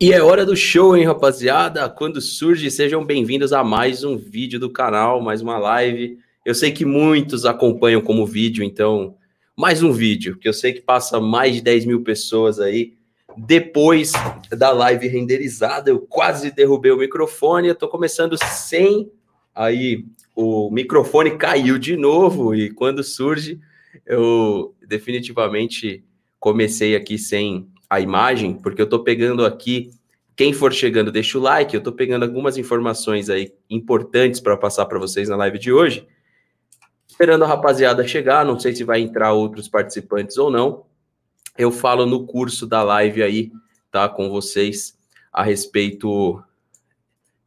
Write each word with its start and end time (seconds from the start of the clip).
E 0.00 0.12
é 0.12 0.22
hora 0.22 0.46
do 0.46 0.54
show, 0.54 0.96
hein, 0.96 1.04
rapaziada? 1.04 1.90
Quando 1.90 2.20
surge, 2.20 2.70
sejam 2.70 3.04
bem-vindos 3.04 3.52
a 3.52 3.64
mais 3.64 4.04
um 4.04 4.16
vídeo 4.16 4.60
do 4.60 4.70
canal, 4.70 5.20
mais 5.20 5.42
uma 5.42 5.58
live. 5.58 6.20
Eu 6.44 6.54
sei 6.54 6.70
que 6.70 6.84
muitos 6.84 7.44
acompanham 7.44 8.00
como 8.00 8.24
vídeo, 8.24 8.62
então, 8.62 9.16
mais 9.56 9.82
um 9.82 9.90
vídeo, 9.90 10.38
que 10.38 10.48
eu 10.48 10.52
sei 10.52 10.72
que 10.72 10.80
passa 10.80 11.20
mais 11.20 11.56
de 11.56 11.62
10 11.62 11.84
mil 11.84 12.04
pessoas 12.04 12.60
aí. 12.60 12.94
Depois 13.36 14.12
da 14.56 14.70
live 14.70 15.08
renderizada, 15.08 15.90
eu 15.90 15.98
quase 15.98 16.52
derrubei 16.52 16.92
o 16.92 16.96
microfone, 16.96 17.66
eu 17.66 17.74
tô 17.74 17.88
começando 17.88 18.36
sem. 18.40 19.10
Aí 19.52 20.04
o 20.32 20.70
microfone 20.70 21.36
caiu 21.36 21.76
de 21.76 21.96
novo, 21.96 22.54
e 22.54 22.70
quando 22.70 23.02
surge, 23.02 23.58
eu 24.06 24.76
definitivamente 24.86 26.04
comecei 26.38 26.94
aqui 26.94 27.18
sem 27.18 27.66
a 27.88 28.00
imagem, 28.00 28.54
porque 28.54 28.80
eu 28.80 28.84
estou 28.84 29.02
pegando 29.02 29.44
aqui. 29.44 29.90
Quem 30.36 30.52
for 30.52 30.72
chegando, 30.72 31.10
deixa 31.10 31.38
o 31.38 31.40
like. 31.40 31.74
Eu 31.74 31.78
estou 31.78 31.92
pegando 31.92 32.24
algumas 32.24 32.56
informações 32.56 33.30
aí 33.30 33.52
importantes 33.68 34.40
para 34.40 34.56
passar 34.56 34.86
para 34.86 34.98
vocês 34.98 35.28
na 35.28 35.36
live 35.36 35.58
de 35.58 35.72
hoje. 35.72 36.06
Esperando 37.08 37.44
a 37.44 37.48
rapaziada 37.48 38.06
chegar, 38.06 38.44
não 38.44 38.58
sei 38.58 38.74
se 38.74 38.84
vai 38.84 39.00
entrar 39.00 39.32
outros 39.32 39.68
participantes 39.68 40.36
ou 40.36 40.50
não. 40.50 40.84
Eu 41.56 41.72
falo 41.72 42.06
no 42.06 42.26
curso 42.26 42.66
da 42.66 42.82
live 42.82 43.22
aí, 43.22 43.50
tá? 43.90 44.08
Com 44.08 44.30
vocês 44.30 44.96
a 45.32 45.42
respeito 45.42 46.40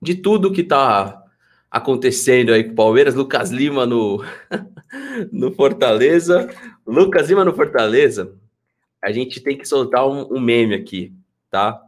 de 0.01 0.15
tudo 0.15 0.51
que 0.51 0.61
está 0.61 1.23
acontecendo 1.69 2.51
aí 2.51 2.65
com 2.65 2.73
o 2.73 2.75
Palmeiras. 2.75 3.15
Lucas 3.15 3.51
Lima 3.51 3.85
no, 3.85 4.21
no 5.31 5.53
Fortaleza. 5.53 6.49
Lucas 6.85 7.29
Lima 7.29 7.45
no 7.45 7.53
Fortaleza 7.53 8.40
a 9.03 9.11
gente 9.11 9.41
tem 9.41 9.57
que 9.57 9.67
soltar 9.67 10.07
um, 10.07 10.35
um 10.35 10.39
meme 10.39 10.75
aqui, 10.75 11.13
tá? 11.49 11.81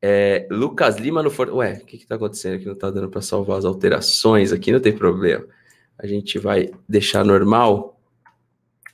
É, 0.00 0.46
Lucas 0.50 0.98
Lima 0.98 1.22
no 1.22 1.30
For... 1.30 1.48
Ué, 1.54 1.80
o 1.82 1.86
que 1.86 1.98
que 1.98 2.06
tá 2.06 2.16
acontecendo 2.16 2.56
aqui? 2.56 2.66
Não 2.66 2.74
tá 2.74 2.90
dando 2.90 3.08
para 3.08 3.22
salvar 3.22 3.58
as 3.58 3.64
alterações 3.64 4.52
aqui, 4.52 4.70
não 4.70 4.80
tem 4.80 4.96
problema. 4.96 5.44
A 5.98 6.06
gente 6.06 6.38
vai 6.38 6.70
deixar 6.88 7.24
normal. 7.24 7.98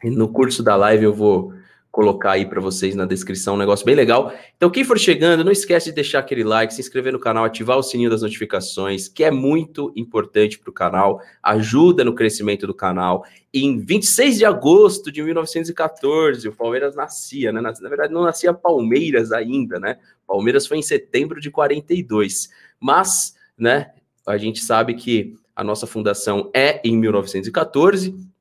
E 0.03 0.11
no 0.11 0.29
curso 0.29 0.63
da 0.63 0.77
live 0.77 1.05
eu 1.05 1.15
vou 1.15 1.53
colocar 1.93 2.33
aí 2.33 2.47
para 2.47 2.59
vocês 2.59 2.95
na 2.95 3.05
descrição 3.05 3.55
um 3.55 3.59
negócio 3.59 3.85
bem 3.85 3.95
legal. 3.95 4.33
Então, 4.57 4.71
quem 4.71 4.83
for 4.83 4.99
chegando, 4.99 5.45
não 5.45 5.53
esquece 5.53 5.91
de 5.91 5.97
deixar 5.97 6.21
aquele 6.21 6.43
like, 6.43 6.73
se 6.73 6.81
inscrever 6.81 7.13
no 7.13 7.21
canal, 7.21 7.45
ativar 7.45 7.77
o 7.77 7.83
sininho 7.83 8.09
das 8.09 8.23
notificações, 8.23 9.09
que 9.09 9.23
é 9.23 9.31
muito 9.31 9.93
importante 9.95 10.59
para 10.59 10.71
o 10.71 10.73
canal, 10.73 11.21
ajuda 11.43 12.03
no 12.03 12.15
crescimento 12.15 12.67
do 12.67 12.73
canal. 12.73 13.27
Em 13.53 13.79
26 13.79 14.39
de 14.39 14.45
agosto 14.47 15.13
de 15.13 15.23
1914, 15.23 16.49
o 16.49 16.53
Palmeiras 16.53 16.97
nascia, 16.97 17.53
né? 17.53 17.61
Na, 17.61 17.73
na 17.79 17.89
verdade, 17.91 18.13
não 18.13 18.23
nascia 18.23 18.55
Palmeiras 18.55 19.31
ainda, 19.31 19.79
né? 19.79 19.99
Palmeiras 20.27 20.67
foi 20.67 20.79
em 20.79 20.83
setembro 20.83 21.43
de 21.43 21.51
42. 21.51 22.49
Mas, 22.81 23.37
né, 23.57 23.93
a 24.27 24.39
gente 24.39 24.61
sabe 24.61 24.95
que 24.95 25.37
a 25.55 25.63
nossa 25.63 25.87
fundação 25.87 26.51
é 26.55 26.81
em 26.83 26.97
1914 26.97 28.32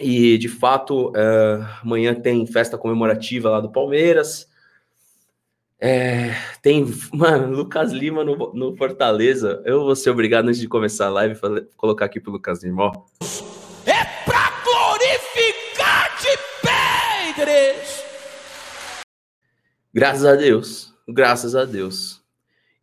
e, 0.00 0.38
de 0.38 0.48
fato, 0.48 1.10
uh, 1.10 1.66
amanhã 1.82 2.14
tem 2.14 2.46
festa 2.46 2.78
comemorativa 2.78 3.50
lá 3.50 3.60
do 3.60 3.70
Palmeiras. 3.70 4.48
É, 5.78 6.34
tem, 6.62 6.86
mano, 7.12 7.54
Lucas 7.54 7.92
Lima 7.92 8.24
no, 8.24 8.52
no, 8.54 8.76
Fortaleza. 8.76 9.62
Eu 9.64 9.84
vou 9.84 9.94
ser 9.94 10.10
obrigado, 10.10 10.48
antes 10.48 10.60
de 10.60 10.68
começar 10.68 11.06
a 11.06 11.10
live, 11.10 11.34
fazer, 11.34 11.68
colocar 11.76 12.06
aqui 12.06 12.20
pro 12.20 12.32
Lucas 12.32 12.62
Lima, 12.62 12.84
ó. 12.84 12.92
É 13.86 14.04
pra 14.24 14.62
glorificar 14.64 16.16
de 16.20 17.36
Pedres! 17.36 18.04
Graças 19.92 20.24
a 20.24 20.34
Deus, 20.34 20.94
graças 21.08 21.54
a 21.54 21.64
Deus. 21.64 22.20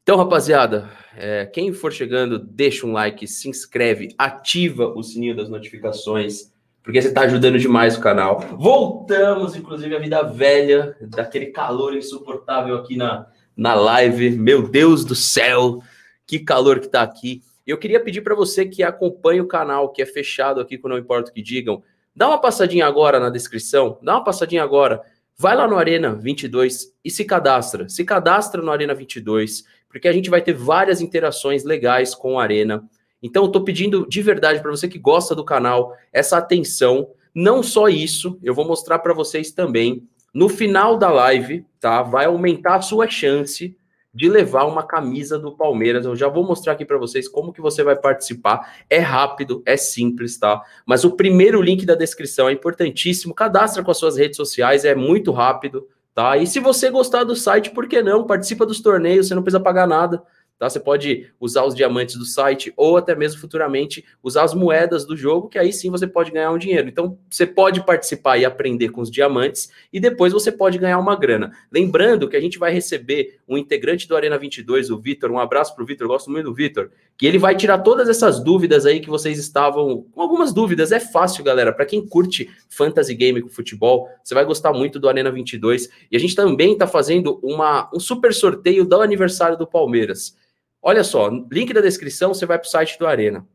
Então, 0.03 0.17
rapaziada, 0.17 0.89
é, 1.15 1.45
quem 1.45 1.73
for 1.73 1.91
chegando, 1.91 2.39
deixa 2.39 2.85
um 2.85 2.93
like, 2.93 3.27
se 3.27 3.49
inscreve, 3.49 4.13
ativa 4.17 4.87
o 4.87 5.03
sininho 5.03 5.35
das 5.35 5.49
notificações 5.49 6.51
porque 6.87 7.01
você 7.01 7.09
está 7.09 7.23
ajudando 7.23 7.59
demais 7.59 7.97
o 7.97 7.99
canal. 7.99 8.39
Voltamos, 8.57 9.57
inclusive, 9.57 9.93
à 9.93 9.99
vida 9.99 10.23
velha, 10.23 10.95
daquele 11.01 11.47
calor 11.47 11.93
insuportável 11.93 12.77
aqui 12.77 12.95
na, 12.95 13.27
na 13.57 13.75
live. 13.75 14.29
Meu 14.29 14.69
Deus 14.69 15.03
do 15.03 15.13
céu, 15.13 15.81
que 16.25 16.39
calor 16.39 16.79
que 16.79 16.85
está 16.85 17.01
aqui. 17.01 17.41
Eu 17.67 17.77
queria 17.77 17.99
pedir 17.99 18.21
para 18.21 18.33
você 18.33 18.65
que 18.65 18.83
acompanha 18.83 19.43
o 19.43 19.47
canal, 19.49 19.91
que 19.91 20.01
é 20.01 20.05
fechado 20.05 20.61
aqui, 20.61 20.77
com 20.77 20.87
Não 20.87 20.97
Importa 20.97 21.29
o 21.29 21.33
que 21.33 21.41
digam, 21.41 21.83
dá 22.15 22.29
uma 22.29 22.39
passadinha 22.39 22.85
agora 22.85 23.19
na 23.19 23.29
descrição, 23.29 23.99
dá 24.01 24.13
uma 24.13 24.23
passadinha 24.23 24.63
agora. 24.63 25.01
Vai 25.37 25.57
lá 25.57 25.67
no 25.67 25.75
Arena 25.75 26.15
22 26.15 26.93
e 27.03 27.11
se 27.11 27.25
cadastra. 27.25 27.89
Se 27.89 28.05
cadastra 28.05 28.61
no 28.61 28.71
Arena 28.71 28.93
22, 28.93 29.65
porque 29.89 30.07
a 30.07 30.13
gente 30.13 30.29
vai 30.29 30.41
ter 30.41 30.53
várias 30.53 31.01
interações 31.01 31.65
legais 31.65 32.15
com 32.15 32.35
o 32.35 32.39
Arena. 32.39 32.81
Então, 33.21 33.43
eu 33.43 33.47
estou 33.47 33.63
pedindo 33.63 34.07
de 34.07 34.21
verdade 34.21 34.61
para 34.61 34.71
você 34.71 34.87
que 34.87 34.99
gosta 34.99 35.33
do 35.33 35.43
canal 35.43 35.95
essa 36.11 36.37
atenção. 36.37 37.09
Não 37.33 37.61
só 37.61 37.87
isso, 37.87 38.39
eu 38.41 38.53
vou 38.53 38.65
mostrar 38.65 38.99
para 38.99 39.13
vocês 39.13 39.51
também. 39.51 40.07
No 40.33 40.49
final 40.49 40.97
da 40.97 41.09
live, 41.09 41.65
tá? 41.79 42.03
Vai 42.03 42.25
aumentar 42.25 42.75
a 42.75 42.81
sua 42.81 43.07
chance 43.07 43.75
de 44.17 44.27
levar 44.27 44.65
uma 44.65 44.81
camisa 44.81 45.37
do 45.37 45.55
Palmeiras. 45.55 46.05
Eu 46.05 46.15
já 46.15 46.27
vou 46.27 46.43
mostrar 46.43 46.73
aqui 46.73 46.83
para 46.83 46.97
vocês 46.97 47.27
como 47.27 47.53
que 47.53 47.61
você 47.61 47.83
vai 47.83 47.95
participar. 47.95 48.75
É 48.89 48.97
rápido, 48.97 49.61
é 49.63 49.77
simples, 49.77 50.37
tá? 50.39 50.63
Mas 50.87 51.03
o 51.03 51.11
primeiro 51.11 51.61
link 51.61 51.85
da 51.85 51.93
descrição 51.93 52.49
é 52.49 52.51
importantíssimo. 52.51 53.35
Cadastra 53.35 53.83
com 53.83 53.91
as 53.91 53.97
suas 53.97 54.17
redes 54.17 54.35
sociais, 54.35 54.85
é 54.85 54.95
muito 54.95 55.31
rápido, 55.31 55.87
tá? 56.15 56.35
E 56.35 56.47
se 56.47 56.59
você 56.59 56.89
gostar 56.89 57.25
do 57.25 57.35
site, 57.35 57.69
por 57.69 57.87
que 57.87 58.01
não? 58.01 58.25
Participa 58.25 58.65
dos 58.65 58.81
torneios, 58.81 59.27
você 59.27 59.35
não 59.35 59.43
precisa 59.43 59.59
pagar 59.59 59.85
nada. 59.85 60.23
Tá? 60.57 60.67
Você 60.67 60.79
pode 60.79 61.29
usar 61.39 61.65
os 61.65 61.75
diamantes 61.75 62.15
do 62.15 62.25
site 62.25 62.73
ou 62.75 62.97
até 62.97 63.15
mesmo 63.15 63.39
futuramente 63.39 64.03
usar 64.23 64.43
as 64.43 64.55
moedas 64.55 65.05
do 65.05 65.15
jogo, 65.15 65.49
que 65.49 65.59
aí 65.59 65.71
sim 65.71 65.91
você 65.91 66.07
pode 66.07 66.31
ganhar 66.31 66.51
um 66.51 66.57
dinheiro. 66.57 66.87
Então 66.87 67.17
você 67.29 67.45
pode 67.45 67.85
participar 67.85 68.37
e 68.37 68.45
aprender 68.45 68.89
com 68.89 69.01
os 69.01 69.11
diamantes 69.11 69.69
e 69.93 69.99
depois 69.99 70.33
você 70.33 70.51
pode 70.51 70.79
ganhar 70.79 70.97
uma 70.97 71.15
grana. 71.15 71.51
Lembrando 71.71 72.27
que 72.27 72.35
a 72.35 72.41
gente 72.41 72.57
vai 72.57 72.73
receber 72.73 73.37
um 73.47 73.55
integrante 73.55 74.07
do 74.07 74.15
Arena 74.15 74.37
22, 74.37 74.89
o 74.89 74.97
Vitor. 74.97 75.29
Um 75.29 75.37
abraço 75.37 75.75
para 75.75 75.83
o 75.83 75.85
Vitor, 75.85 76.07
gosto 76.07 76.31
muito 76.31 76.45
do 76.45 76.53
Vitor. 76.55 76.89
Que 77.15 77.27
ele 77.27 77.37
vai 77.37 77.55
tirar 77.55 77.79
todas 77.79 78.09
essas 78.09 78.39
dúvidas 78.43 78.87
aí 78.87 78.99
que 78.99 79.09
vocês 79.09 79.37
estavam 79.37 80.05
com 80.11 80.21
algumas 80.21 80.51
dúvidas. 80.51 80.91
É 80.91 80.99
fácil, 80.99 81.43
galera. 81.43 81.71
Para 81.71 81.85
quem 81.85 82.05
curte 82.05 82.49
fantasy 82.67 83.13
game 83.13 83.41
com 83.41 83.49
futebol, 83.49 84.09
você 84.23 84.33
vai 84.33 84.43
gostar 84.43 84.73
muito 84.73 84.99
do 84.99 85.07
Arena 85.07 85.31
22. 85.31 85.87
E 86.11 86.17
a 86.17 86.19
gente 86.19 86.35
também 86.35 86.73
está 86.73 86.87
fazendo 86.87 87.39
uma, 87.43 87.89
um 87.93 87.99
super 87.99 88.33
sorteio 88.33 88.85
do 88.85 89.01
aniversário 89.01 89.57
do 89.57 89.67
Palmeiras. 89.67 90.35
Olha 90.81 91.03
só, 91.03 91.29
link 91.51 91.73
da 91.73 91.81
descrição, 91.81 92.33
você 92.33 92.45
vai 92.45 92.57
para 92.57 92.67
o 92.67 92.69
site 92.69 92.97
do 92.97 93.07
Arena. 93.07 93.47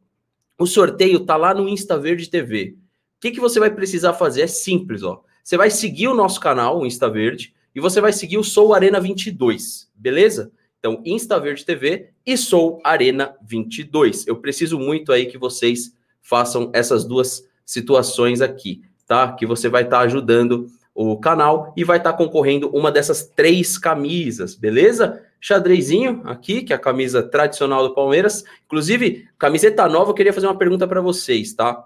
O 0.58 0.66
sorteio 0.66 1.20
tá 1.20 1.36
lá 1.36 1.54
no 1.54 1.68
Insta 1.68 1.98
Verde 1.98 2.28
TV. 2.28 2.76
O 3.16 3.20
que, 3.20 3.30
que 3.30 3.40
você 3.40 3.58
vai 3.58 3.70
precisar 3.70 4.12
fazer? 4.14 4.42
É 4.42 4.46
simples, 4.46 5.02
ó. 5.02 5.22
Você 5.42 5.56
vai 5.56 5.70
seguir 5.70 6.08
o 6.08 6.14
nosso 6.14 6.40
canal, 6.40 6.80
o 6.80 6.86
Insta 6.86 7.08
Verde, 7.08 7.54
e 7.74 7.80
você 7.80 8.00
vai 8.00 8.12
seguir 8.12 8.38
o 8.38 8.44
Sou 8.44 8.74
Arena 8.74 9.00
22, 9.00 9.90
beleza? 9.94 10.52
Então, 10.78 11.00
Insta 11.04 11.38
Verde 11.38 11.64
TV 11.64 12.10
e 12.26 12.36
Sou 12.36 12.80
Arena 12.84 13.34
22. 13.42 14.26
Eu 14.26 14.36
preciso 14.36 14.78
muito 14.78 15.12
aí 15.12 15.26
que 15.26 15.38
vocês 15.38 15.94
façam 16.20 16.70
essas 16.72 17.04
duas 17.04 17.48
situações 17.64 18.40
aqui, 18.40 18.82
tá? 19.06 19.32
Que 19.32 19.46
você 19.46 19.68
vai 19.68 19.84
estar 19.84 19.98
tá 19.98 20.02
ajudando 20.04 20.66
o 20.94 21.16
canal 21.18 21.72
e 21.76 21.84
vai 21.84 21.98
estar 21.98 22.12
tá 22.12 22.18
concorrendo 22.18 22.68
uma 22.70 22.92
dessas 22.92 23.24
três 23.24 23.78
camisas, 23.78 24.54
beleza? 24.54 25.22
Xadrezinho 25.42 26.22
aqui, 26.24 26.62
que 26.62 26.72
é 26.72 26.76
a 26.76 26.78
camisa 26.78 27.20
tradicional 27.20 27.88
do 27.88 27.92
Palmeiras. 27.92 28.44
Inclusive, 28.64 29.28
camiseta 29.36 29.88
nova, 29.88 30.10
eu 30.10 30.14
queria 30.14 30.32
fazer 30.32 30.46
uma 30.46 30.56
pergunta 30.56 30.86
para 30.86 31.00
vocês, 31.00 31.52
tá? 31.52 31.84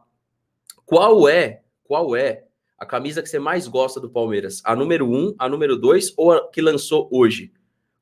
Qual 0.85 1.27
é, 1.27 1.63
qual 1.83 2.15
é 2.15 2.45
a 2.79 2.85
camisa 2.85 3.23
que 3.23 3.31
você 3.31 3.39
mais 3.39 3.67
gosta 3.67 3.99
do 3.99 4.11
Palmeiras? 4.11 4.61
A 4.63 4.77
número 4.77 5.09
1, 5.09 5.17
um, 5.17 5.35
a 5.39 5.49
número 5.49 5.75
2 5.75 6.13
ou 6.19 6.33
a 6.33 6.51
que 6.51 6.61
lançou 6.61 7.09
hoje? 7.11 7.51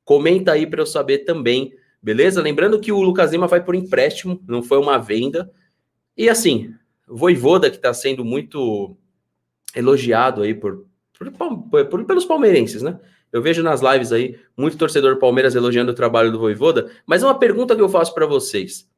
Comenta 0.05 0.51
aí 0.51 0.67
para 0.67 0.83
eu 0.83 0.87
saber 0.87 1.19
também, 1.19 1.73
beleza? 2.03 2.43
Lembrando 2.43 2.81
que 2.81 2.91
o 2.91 3.00
Lucas 3.00 3.31
Lima 3.31 3.47
vai 3.47 3.62
por 3.62 3.77
empréstimo, 3.77 4.43
não 4.49 4.61
foi 4.61 4.79
uma 4.79 4.99
venda. 4.99 5.53
E 6.17 6.29
assim, 6.29 6.75
Voivoda, 7.07 7.71
que 7.71 7.77
está 7.77 7.95
sendo 7.95 8.25
muito 8.25 8.97
elogiado 9.73 10.43
aí 10.43 10.53
por, 10.53 10.85
por, 11.17 11.87
por, 11.87 12.05
pelos 12.05 12.25
palmeirenses, 12.25 12.83
né? 12.83 12.99
Eu 13.35 13.43
vejo 13.43 13.65
nas 13.65 13.81
lives 13.81 14.13
aí 14.13 14.39
muito 14.57 14.79
torcedor 14.79 15.19
Palmeiras 15.19 15.57
elogiando 15.57 15.91
o 15.91 15.95
trabalho 15.95 16.31
do 16.31 16.39
Voivoda, 16.39 16.89
mas 17.05 17.25
uma 17.25 17.37
pergunta 17.37 17.75
que 17.75 17.83
eu 17.83 17.89
faço 17.89 18.15
para 18.15 18.27
vocês: 18.27 18.89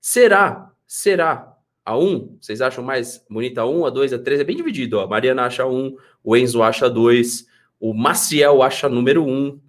será, 0.00 0.72
será 0.84 1.56
a 1.84 1.96
1? 1.96 2.38
Vocês 2.40 2.60
acham 2.60 2.82
mais 2.82 3.24
bonita 3.30 3.60
a 3.60 3.66
1, 3.66 3.86
a 3.86 3.90
2, 3.90 4.14
a 4.14 4.18
3? 4.18 4.40
É 4.40 4.44
bem 4.44 4.56
dividido, 4.56 4.98
ó. 4.98 5.04
A 5.04 5.06
Mariana 5.06 5.44
acha 5.44 5.64
1, 5.64 5.96
o 6.24 6.36
Enzo 6.36 6.60
acha 6.60 6.90
2, 6.90 7.46
o 7.78 7.94
Maciel 7.94 8.64
acha 8.64 8.88
número 8.88 9.24
1. 9.24 9.60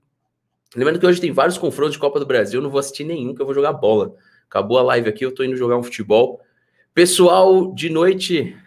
Lembrando 0.75 0.99
que 0.99 1.05
hoje 1.05 1.21
tem 1.21 1.31
vários 1.31 1.59
confrontos 1.59 1.93
de 1.93 1.99
Copa 1.99 2.19
do 2.19 2.25
Brasil, 2.25 2.59
não 2.59 2.71
vou 2.71 2.79
assistir 2.79 3.03
nenhum, 3.03 3.35
que 3.35 3.43
eu 3.43 3.45
vou 3.45 3.53
jogar 3.53 3.73
bola. 3.73 4.15
Acabou 4.49 4.79
a 4.79 4.81
live 4.81 5.07
aqui, 5.07 5.23
eu 5.23 5.35
tô 5.35 5.43
indo 5.43 5.55
jogar 5.55 5.77
um 5.77 5.83
futebol. 5.83 6.41
Pessoal 6.95 7.71
de 7.75 7.91
noite, 7.91 8.57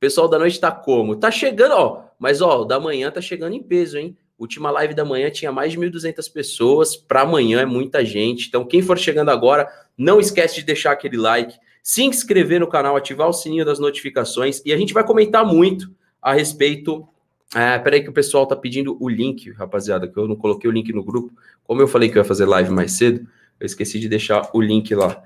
pessoal 0.00 0.26
da 0.26 0.38
noite 0.38 0.58
tá 0.58 0.72
como? 0.72 1.16
Tá 1.16 1.30
chegando, 1.30 1.72
ó, 1.72 2.04
mas 2.18 2.40
ó, 2.40 2.64
da 2.64 2.80
manhã 2.80 3.10
tá 3.10 3.20
chegando 3.20 3.52
em 3.52 3.62
peso, 3.62 3.98
hein? 3.98 4.16
Última 4.38 4.70
live 4.70 4.94
da 4.94 5.04
manhã 5.04 5.30
tinha 5.30 5.50
mais 5.50 5.72
de 5.72 5.78
1.200 5.78 6.30
pessoas. 6.30 6.94
Para 6.94 7.22
amanhã 7.22 7.60
é 7.60 7.64
muita 7.64 8.04
gente. 8.04 8.48
Então, 8.48 8.64
quem 8.64 8.82
for 8.82 8.98
chegando 8.98 9.30
agora, 9.30 9.66
não 9.96 10.20
esquece 10.20 10.56
de 10.56 10.62
deixar 10.62 10.92
aquele 10.92 11.16
like, 11.16 11.56
se 11.82 12.02
inscrever 12.02 12.60
no 12.60 12.66
canal, 12.66 12.96
ativar 12.96 13.28
o 13.28 13.32
sininho 13.32 13.64
das 13.64 13.78
notificações. 13.78 14.60
E 14.64 14.72
a 14.72 14.76
gente 14.76 14.92
vai 14.92 15.04
comentar 15.04 15.44
muito 15.44 15.90
a 16.20 16.34
respeito. 16.34 17.08
É, 17.54 17.78
peraí, 17.78 18.02
que 18.02 18.10
o 18.10 18.12
pessoal 18.12 18.46
tá 18.46 18.54
pedindo 18.54 18.96
o 19.00 19.08
link, 19.08 19.52
rapaziada, 19.52 20.06
que 20.06 20.18
eu 20.18 20.28
não 20.28 20.36
coloquei 20.36 20.68
o 20.68 20.72
link 20.72 20.92
no 20.92 21.02
grupo. 21.02 21.32
Como 21.64 21.80
eu 21.80 21.88
falei 21.88 22.10
que 22.10 22.18
eu 22.18 22.20
ia 22.20 22.24
fazer 22.24 22.44
live 22.44 22.70
mais 22.70 22.92
cedo, 22.92 23.26
eu 23.58 23.64
esqueci 23.64 23.98
de 23.98 24.08
deixar 24.08 24.50
o 24.52 24.60
link 24.60 24.94
lá. 24.94 25.22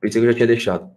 Pensei 0.00 0.20
que 0.20 0.26
eu 0.26 0.32
já 0.32 0.36
tinha 0.36 0.46
deixado. 0.46 0.90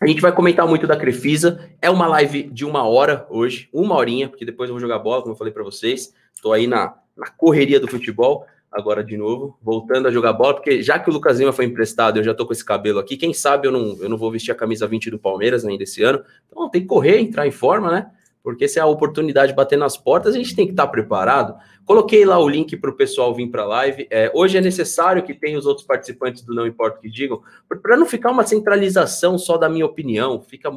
A 0.00 0.06
gente 0.06 0.20
vai 0.20 0.30
comentar 0.30 0.68
muito 0.68 0.86
da 0.86 0.96
Crefisa. 0.96 1.70
É 1.80 1.88
uma 1.88 2.06
live 2.06 2.44
de 2.44 2.64
uma 2.64 2.86
hora 2.86 3.26
hoje, 3.30 3.68
uma 3.72 3.96
horinha, 3.96 4.28
porque 4.28 4.44
depois 4.44 4.68
eu 4.68 4.74
vou 4.74 4.80
jogar 4.80 4.98
bola, 4.98 5.22
como 5.22 5.32
eu 5.32 5.38
falei 5.38 5.52
para 5.52 5.64
vocês. 5.64 6.12
Estou 6.36 6.52
aí 6.52 6.66
na, 6.66 6.94
na 7.16 7.28
correria 7.28 7.80
do 7.80 7.88
futebol, 7.88 8.46
agora 8.70 9.02
de 9.02 9.16
novo, 9.16 9.58
voltando 9.62 10.06
a 10.06 10.10
jogar 10.10 10.34
bola, 10.34 10.54
porque 10.54 10.82
já 10.82 10.98
que 10.98 11.08
o 11.08 11.12
Lucas 11.12 11.40
Lima 11.40 11.52
foi 11.52 11.64
emprestado, 11.64 12.18
eu 12.18 12.22
já 12.22 12.32
estou 12.32 12.46
com 12.46 12.52
esse 12.52 12.64
cabelo 12.64 12.98
aqui. 12.98 13.16
Quem 13.16 13.32
sabe 13.32 13.66
eu 13.66 13.72
não, 13.72 13.96
eu 14.00 14.08
não 14.08 14.18
vou 14.18 14.30
vestir 14.30 14.52
a 14.52 14.54
camisa 14.54 14.86
20 14.86 15.10
do 15.10 15.18
Palmeiras 15.18 15.64
ainda 15.64 15.82
esse 15.82 16.02
ano. 16.02 16.22
Então 16.46 16.68
tem 16.68 16.82
que 16.82 16.86
correr, 16.86 17.18
entrar 17.18 17.46
em 17.46 17.50
forma, 17.50 17.90
né? 17.90 18.10
Porque 18.42 18.68
se 18.68 18.78
é 18.78 18.82
a 18.82 18.86
oportunidade 18.86 19.52
de 19.52 19.56
bater 19.56 19.76
nas 19.76 19.96
portas, 19.96 20.34
a 20.34 20.38
gente 20.38 20.54
tem 20.54 20.66
que 20.66 20.72
estar 20.72 20.86
tá 20.86 20.92
preparado. 20.92 21.56
Coloquei 21.84 22.24
lá 22.24 22.38
o 22.38 22.48
link 22.48 22.76
para 22.76 22.90
o 22.90 22.96
pessoal 22.96 23.34
vir 23.34 23.48
para 23.48 23.62
a 23.62 23.66
live. 23.66 24.06
É, 24.08 24.30
hoje 24.32 24.58
é 24.58 24.60
necessário 24.60 25.24
que 25.24 25.34
tenha 25.34 25.58
os 25.58 25.66
outros 25.66 25.84
participantes 25.84 26.42
do 26.42 26.54
Não 26.54 26.66
Importa 26.66 26.98
o 26.98 27.00
que 27.00 27.10
digam, 27.10 27.42
para 27.82 27.96
não 27.96 28.06
ficar 28.06 28.30
uma 28.30 28.44
centralização 28.44 29.36
só 29.36 29.56
da 29.56 29.68
minha 29.68 29.86
opinião. 29.86 30.40
Fica, 30.40 30.70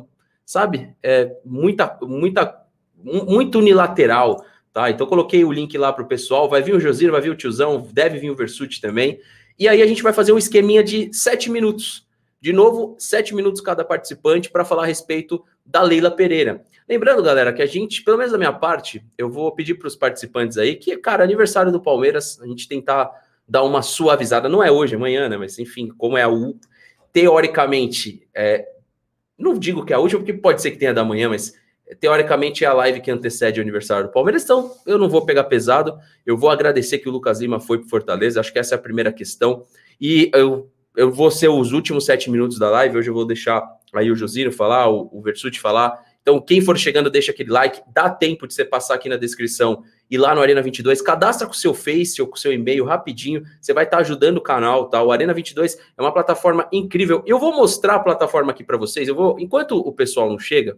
sabe, 0.45 0.95
é, 1.03 1.35
muita, 1.45 1.95
muita, 2.01 2.59
muito 3.03 3.59
unilateral. 3.59 4.43
Tá? 4.73 4.89
Então 4.89 5.07
coloquei 5.07 5.43
o 5.43 5.51
link 5.51 5.77
lá 5.77 5.91
para 5.91 6.03
o 6.03 6.07
pessoal. 6.07 6.49
Vai 6.49 6.61
vir 6.61 6.75
o 6.75 6.79
Josir, 6.79 7.11
vai 7.11 7.21
vir 7.21 7.31
o 7.31 7.35
tiozão, 7.35 7.87
deve 7.91 8.19
vir 8.19 8.29
o 8.29 8.35
Versuti 8.35 8.79
também. 8.79 9.19
E 9.57 9.67
aí 9.67 9.81
a 9.81 9.87
gente 9.87 10.03
vai 10.03 10.13
fazer 10.13 10.31
um 10.31 10.37
esqueminha 10.37 10.83
de 10.83 11.09
sete 11.13 11.49
minutos. 11.49 12.07
De 12.41 12.53
novo, 12.53 12.95
sete 12.97 13.35
minutos 13.35 13.59
cada 13.59 13.83
participante 13.83 14.49
para 14.49 14.63
falar 14.63 14.83
a 14.83 14.85
respeito 14.85 15.43
da 15.65 15.81
Leila 15.81 16.09
Pereira. 16.09 16.63
Lembrando, 16.87 17.21
galera, 17.21 17.51
que 17.51 17.61
a 17.61 17.65
gente, 17.65 18.01
pelo 18.01 18.17
menos 18.17 18.31
da 18.31 18.37
minha 18.37 18.53
parte, 18.53 19.05
eu 19.17 19.29
vou 19.29 19.51
pedir 19.51 19.75
para 19.75 19.87
os 19.87 19.95
participantes 19.95 20.57
aí 20.57 20.75
que, 20.75 20.95
cara, 20.97 21.23
aniversário 21.23 21.71
do 21.71 21.81
Palmeiras, 21.81 22.39
a 22.41 22.47
gente 22.47 22.67
tentar 22.67 23.11
dar 23.47 23.63
uma 23.63 23.81
suavizada. 23.81 24.47
Não 24.47 24.63
é 24.63 24.71
hoje, 24.71 24.93
é 24.93 24.97
amanhã, 24.97 25.27
né? 25.27 25.35
Mas 25.35 25.59
enfim, 25.59 25.89
como 25.89 26.17
é 26.17 26.23
a 26.23 26.29
U, 26.29 26.57
teoricamente, 27.11 28.27
é, 28.33 28.65
não 29.37 29.57
digo 29.57 29.85
que 29.85 29.91
é 29.91 29.95
a 29.95 29.99
última, 29.99 30.21
porque 30.21 30.33
pode 30.33 30.61
ser 30.61 30.71
que 30.71 30.77
tenha 30.77 30.93
da 30.93 31.03
manhã, 31.03 31.29
mas 31.29 31.53
teoricamente 31.99 32.63
é 32.63 32.67
a 32.67 32.73
live 32.73 33.01
que 33.01 33.09
antecede 33.11 33.59
o 33.59 33.63
aniversário 33.63 34.07
do 34.07 34.11
Palmeiras. 34.11 34.43
Então, 34.43 34.71
eu 34.85 34.97
não 34.97 35.09
vou 35.09 35.25
pegar 35.25 35.45
pesado. 35.45 35.97
Eu 36.25 36.37
vou 36.37 36.49
agradecer 36.49 36.99
que 36.99 37.09
o 37.09 37.11
Lucas 37.11 37.39
Lima 37.39 37.59
foi 37.59 37.79
para 37.79 37.89
Fortaleza. 37.89 38.39
Acho 38.39 38.51
que 38.51 38.59
essa 38.59 38.75
é 38.75 38.77
a 38.77 38.81
primeira 38.81 39.11
questão. 39.11 39.63
E 39.99 40.29
eu, 40.33 40.69
eu 40.95 41.11
vou 41.11 41.31
ser 41.31 41.49
os 41.49 41.71
últimos 41.71 42.05
sete 42.05 42.29
minutos 42.29 42.59
da 42.59 42.69
live. 42.69 42.97
Hoje 42.97 43.09
eu 43.09 43.13
vou 43.13 43.25
deixar 43.25 43.63
aí 43.93 44.11
o 44.11 44.15
Josino 44.15 44.51
falar, 44.51 44.89
o, 44.89 45.09
o 45.11 45.21
Versuti 45.21 45.59
falar 45.59 45.99
então, 46.21 46.39
quem 46.39 46.61
for 46.61 46.77
chegando, 46.77 47.09
deixa 47.09 47.31
aquele 47.31 47.49
like. 47.49 47.81
Dá 47.91 48.09
tempo 48.09 48.45
de 48.45 48.53
você 48.53 48.63
passar 48.63 48.93
aqui 48.93 49.09
na 49.09 49.17
descrição 49.17 49.83
e 50.09 50.17
lá 50.17 50.35
no 50.35 50.41
Arena 50.41 50.61
22, 50.61 51.01
cadastra 51.01 51.47
com 51.47 51.53
o 51.53 51.55
seu 51.55 51.73
Face 51.73 52.21
ou 52.21 52.27
com 52.27 52.35
o 52.35 52.37
seu 52.37 52.51
e-mail 52.51 52.83
rapidinho. 52.85 53.43
Você 53.59 53.73
vai 53.73 53.85
estar 53.85 53.97
ajudando 53.99 54.37
o 54.37 54.41
canal, 54.41 54.89
tá? 54.89 55.01
O 55.01 55.11
Arena 55.11 55.33
22 55.33 55.77
é 55.97 56.01
uma 56.01 56.13
plataforma 56.13 56.67
incrível. 56.71 57.23
Eu 57.25 57.39
vou 57.39 57.55
mostrar 57.55 57.95
a 57.95 57.99
plataforma 57.99 58.51
aqui 58.51 58.63
para 58.63 58.77
vocês. 58.77 59.07
Eu 59.07 59.15
vou, 59.15 59.39
enquanto 59.39 59.77
o 59.77 59.91
pessoal 59.91 60.29
não 60.29 60.37
chega, 60.37 60.77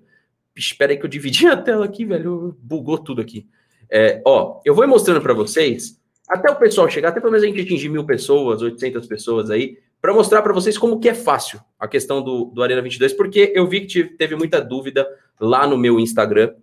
espera 0.56 0.92
aí 0.92 0.98
que 0.98 1.06
eu 1.06 1.10
dividi 1.10 1.48
a 1.48 1.58
tela 1.58 1.86
aqui, 1.86 2.06
velho. 2.06 2.58
Bugou 2.62 2.98
tudo 2.98 3.22
aqui. 3.22 3.48
É, 3.90 4.22
ó, 4.26 4.62
eu 4.64 4.74
vou 4.74 4.88
mostrando 4.88 5.22
para 5.22 5.34
vocês 5.34 6.00
até 6.28 6.50
o 6.50 6.56
pessoal 6.56 6.90
chegar, 6.90 7.10
até 7.10 7.20
pelo 7.20 7.32
menos 7.32 7.44
a 7.44 7.48
gente 7.48 7.62
atingir 7.62 7.90
mil 7.90 8.06
pessoas, 8.06 8.62
800 8.62 9.06
pessoas 9.06 9.50
aí 9.50 9.78
para 10.02 10.14
mostrar 10.14 10.42
para 10.42 10.52
vocês 10.52 10.78
como 10.78 11.00
que 11.00 11.08
é 11.08 11.14
fácil 11.14 11.62
a 11.80 11.88
questão 11.88 12.24
do, 12.24 12.46
do 12.46 12.64
Arena 12.64 12.82
22, 12.82 13.14
porque 13.14 13.54
eu 13.56 13.68
vi 13.68 13.86
que 13.86 14.04
teve 14.04 14.36
muita 14.36 14.60
dúvida 14.60 15.08
lá 15.40 15.68
no 15.68 15.78
meu 15.78 16.00
Instagram 16.00 16.56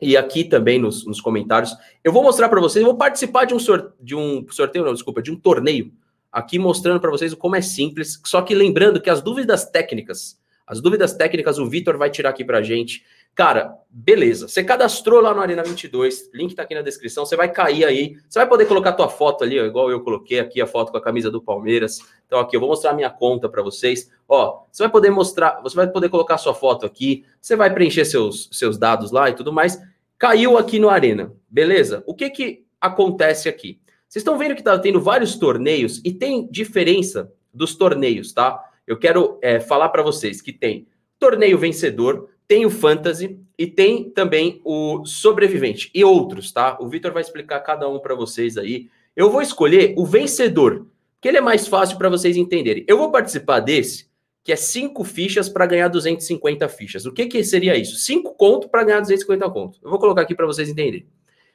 e 0.00 0.16
aqui 0.16 0.44
também 0.44 0.78
nos, 0.78 1.04
nos 1.04 1.20
comentários. 1.20 1.76
Eu 2.02 2.12
vou 2.12 2.22
mostrar 2.22 2.48
para 2.48 2.60
vocês, 2.60 2.84
vou 2.84 2.96
participar 2.96 3.44
de 3.44 3.54
um, 3.54 3.58
sor, 3.58 3.92
de 4.00 4.14
um 4.14 4.46
sorteio, 4.50 4.84
não, 4.84 4.94
desculpa, 4.94 5.20
de 5.20 5.32
um 5.32 5.36
torneio, 5.36 5.92
aqui 6.30 6.58
mostrando 6.58 7.00
para 7.00 7.10
vocês 7.10 7.34
como 7.34 7.56
é 7.56 7.60
simples, 7.60 8.20
só 8.24 8.40
que 8.40 8.54
lembrando 8.54 9.00
que 9.00 9.10
as 9.10 9.20
dúvidas 9.20 9.64
técnicas, 9.68 10.39
as 10.70 10.80
dúvidas 10.80 11.12
técnicas 11.12 11.58
o 11.58 11.68
Vitor 11.68 11.98
vai 11.98 12.08
tirar 12.10 12.30
aqui 12.30 12.44
para 12.44 12.58
a 12.58 12.62
gente. 12.62 13.04
Cara, 13.34 13.76
beleza. 13.90 14.46
Você 14.46 14.62
cadastrou 14.62 15.20
lá 15.20 15.34
no 15.34 15.40
Arena 15.40 15.64
22, 15.64 16.30
link 16.32 16.54
tá 16.54 16.62
aqui 16.62 16.76
na 16.76 16.80
descrição. 16.80 17.26
Você 17.26 17.34
vai 17.34 17.50
cair 17.50 17.84
aí. 17.84 18.16
Você 18.28 18.38
vai 18.38 18.48
poder 18.48 18.66
colocar 18.66 18.92
tua 18.92 19.08
foto 19.08 19.42
ali, 19.42 19.58
ó, 19.58 19.64
igual 19.64 19.90
eu 19.90 20.00
coloquei 20.00 20.38
aqui 20.38 20.60
a 20.60 20.68
foto 20.68 20.92
com 20.92 20.96
a 20.96 21.02
camisa 21.02 21.28
do 21.28 21.42
Palmeiras. 21.42 21.98
Então 22.24 22.38
aqui 22.38 22.54
eu 22.54 22.60
vou 22.60 22.68
mostrar 22.68 22.92
a 22.92 22.94
minha 22.94 23.10
conta 23.10 23.48
para 23.48 23.64
vocês. 23.64 24.12
Ó, 24.28 24.62
você 24.70 24.84
vai 24.84 24.92
poder 24.92 25.10
mostrar, 25.10 25.60
você 25.60 25.74
vai 25.74 25.88
poder 25.88 26.08
colocar 26.08 26.38
sua 26.38 26.54
foto 26.54 26.86
aqui. 26.86 27.24
Você 27.40 27.56
vai 27.56 27.74
preencher 27.74 28.04
seus 28.04 28.48
seus 28.52 28.78
dados 28.78 29.10
lá 29.10 29.28
e 29.28 29.34
tudo 29.34 29.52
mais. 29.52 29.76
Caiu 30.16 30.56
aqui 30.56 30.78
no 30.78 30.88
Arena, 30.88 31.32
beleza? 31.48 32.04
O 32.06 32.14
que 32.14 32.30
que 32.30 32.64
acontece 32.80 33.48
aqui? 33.48 33.80
Vocês 34.08 34.20
estão 34.20 34.38
vendo 34.38 34.54
que 34.54 34.62
tá 34.62 34.78
tendo 34.78 35.00
vários 35.00 35.34
torneios 35.34 36.00
e 36.04 36.12
tem 36.12 36.48
diferença 36.48 37.32
dos 37.52 37.74
torneios, 37.74 38.32
tá? 38.32 38.69
Eu 38.90 38.98
quero 38.98 39.38
é, 39.40 39.60
falar 39.60 39.88
para 39.90 40.02
vocês 40.02 40.42
que 40.42 40.52
tem 40.52 40.88
torneio 41.16 41.56
vencedor, 41.56 42.28
tem 42.48 42.66
o 42.66 42.70
Fantasy 42.70 43.38
e 43.56 43.64
tem 43.64 44.10
também 44.10 44.60
o 44.64 45.06
Sobrevivente 45.06 45.92
e 45.94 46.02
outros, 46.02 46.50
tá? 46.50 46.76
O 46.80 46.88
Vitor 46.88 47.12
vai 47.12 47.22
explicar 47.22 47.60
cada 47.60 47.88
um 47.88 48.00
para 48.00 48.16
vocês 48.16 48.58
aí. 48.58 48.90
Eu 49.14 49.30
vou 49.30 49.40
escolher 49.40 49.94
o 49.96 50.04
vencedor, 50.04 50.88
que 51.20 51.28
ele 51.28 51.38
é 51.38 51.40
mais 51.40 51.68
fácil 51.68 51.98
para 51.98 52.08
vocês 52.08 52.36
entenderem. 52.36 52.84
Eu 52.88 52.98
vou 52.98 53.12
participar 53.12 53.60
desse, 53.60 54.10
que 54.42 54.50
é 54.50 54.56
cinco 54.56 55.04
fichas 55.04 55.48
para 55.48 55.66
ganhar 55.66 55.86
250 55.86 56.68
fichas. 56.68 57.06
O 57.06 57.12
que, 57.12 57.26
que 57.26 57.44
seria 57.44 57.76
isso? 57.76 57.94
Cinco 57.94 58.34
conto 58.34 58.68
para 58.68 58.82
ganhar 58.82 59.00
250 59.02 59.48
conto. 59.50 59.78
Eu 59.84 59.88
vou 59.88 60.00
colocar 60.00 60.22
aqui 60.22 60.34
para 60.34 60.46
vocês 60.46 60.68
entenderem. 60.68 61.06